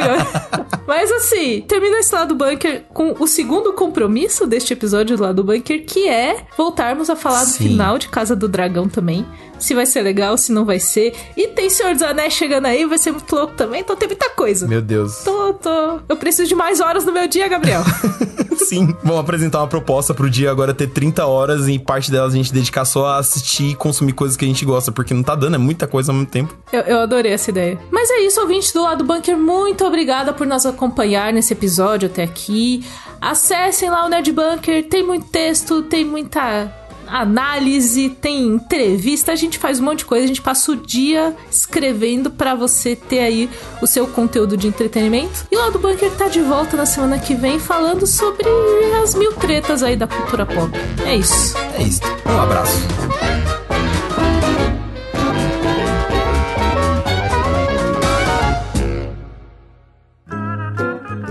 Mas 0.87 1.11
assim, 1.11 1.63
termina 1.67 1.99
esse 1.99 2.15
lado 2.15 2.35
bunker 2.35 2.85
com 2.93 3.15
o 3.19 3.27
segundo 3.27 3.73
compromisso 3.73 4.47
deste 4.47 4.73
episódio 4.73 5.17
do 5.17 5.23
lado 5.23 5.45
bunker, 5.45 5.80
que 5.81 6.09
é 6.09 6.45
voltarmos 6.57 7.11
a 7.11 7.17
falar 7.17 7.45
Sim. 7.45 7.53
do 7.53 7.69
final 7.71 7.99
de 7.99 8.09
Casa 8.09 8.37
do 8.37 8.49
Dragão 8.49 8.89
também. 8.89 9.27
Se 9.59 9.75
vai 9.75 9.85
ser 9.85 10.01
legal, 10.01 10.39
se 10.39 10.53
não 10.53 10.65
vai 10.65 10.81
ser. 10.81 11.15
E 11.37 11.49
tem 11.49 11.69
Senhor 11.69 11.93
dos 11.93 12.03
Anéis 12.03 12.33
chegando 12.33 12.67
aí, 12.67 12.87
vai 12.87 12.97
ser 12.97 13.13
muito 13.13 13.35
louco 13.35 13.53
também. 13.55 13.83
Então 13.83 13.95
tem 13.95 14.09
muita 14.09 14.31
coisa. 14.31 14.67
Meu 14.67 14.81
Deus. 14.81 15.19
Tô, 15.19 15.53
tô. 15.53 16.01
Eu 16.09 16.17
preciso 16.17 16.49
de 16.49 16.55
mais 16.55 16.81
horas 16.81 17.05
no 17.05 17.13
meu 17.13 17.29
dia, 17.29 17.47
Gabriel. 17.47 17.83
Sim, 18.57 18.95
vamos 19.03 19.21
apresentar 19.21 19.59
uma 19.59 19.67
proposta 19.67 20.15
pro 20.15 20.31
dia 20.31 20.51
agora 20.51 20.73
ter 20.73 20.89
30 20.89 21.27
horas 21.27 21.69
e 21.69 21.79
parte 21.79 22.11
delas 22.11 22.33
a 22.33 22.37
gente 22.37 22.53
dedicar 22.53 22.85
só 22.85 23.07
a 23.07 23.19
assistir 23.19 23.71
e 23.71 23.75
consumir 23.75 24.13
coisas 24.13 24.37
que 24.37 24.45
a 24.45 24.49
gente 24.49 24.65
gosta, 24.65 24.93
porque 24.93 25.13
não 25.13 25.23
tá 25.23 25.35
dando, 25.35 25.55
é 25.55 25.59
muita 25.59 25.87
coisa 25.87 26.13
ao 26.13 26.17
mesmo 26.17 26.31
tempo. 26.31 26.57
Eu, 26.73 26.81
eu 26.83 27.01
adorei 27.01 27.33
essa 27.33 27.51
ideia. 27.51 27.79
Mas 27.91 28.11
é 28.11 28.21
isso, 28.21 28.41
ouvinte 28.41 28.73
do 28.73 28.83
lado 28.83 29.05
bunker, 29.05 29.37
muito 29.37 29.85
obrigada 29.85 30.33
por 30.33 30.47
nos 30.47 30.65
acompanhar 30.67 31.33
nesse 31.33 31.53
episódio 31.53 32.09
até 32.09 32.23
aqui. 32.23 32.85
Acessem 33.21 33.91
lá 33.91 34.07
o 34.07 34.09
Nerd 34.09 34.33
Bunker, 34.33 34.89
tem 34.89 35.05
muito 35.05 35.27
texto, 35.27 35.83
tem 35.83 36.05
muita 36.05 36.75
análise, 37.07 38.09
tem 38.09 38.47
entrevista, 38.47 39.33
a 39.33 39.37
gente 39.37 39.59
faz 39.59 39.81
um 39.81 39.85
monte 39.85 39.99
de 39.99 40.05
coisa, 40.05 40.25
a 40.25 40.29
gente 40.29 40.41
passa 40.41 40.73
o 40.73 40.77
dia 40.77 41.37
escrevendo 41.51 42.31
para 42.31 42.55
você 42.55 42.95
ter 42.95 43.19
aí 43.19 43.51
o 43.83 43.87
seu 43.87 44.07
conteúdo 44.07 44.57
de 44.57 44.69
entretenimento. 44.69 45.47
E 45.51 45.57
lá 45.57 45.71
do 45.71 45.79
Bunker 45.79 46.11
tá 46.13 46.29
de 46.29 46.41
volta 46.41 46.77
na 46.77 46.87
semana 46.87 47.19
que 47.19 47.35
vem 47.35 47.59
falando 47.59 48.07
sobre 48.07 48.47
as 49.03 49.15
mil 49.15 49.33
tretas 49.33 49.83
aí 49.83 49.97
da 49.97 50.07
cultura 50.07 50.47
pop. 50.47 50.71
É 51.05 51.17
isso. 51.17 51.57
É 51.79 51.83
isso. 51.83 52.01
Um 52.27 52.41
abraço. 52.41 52.79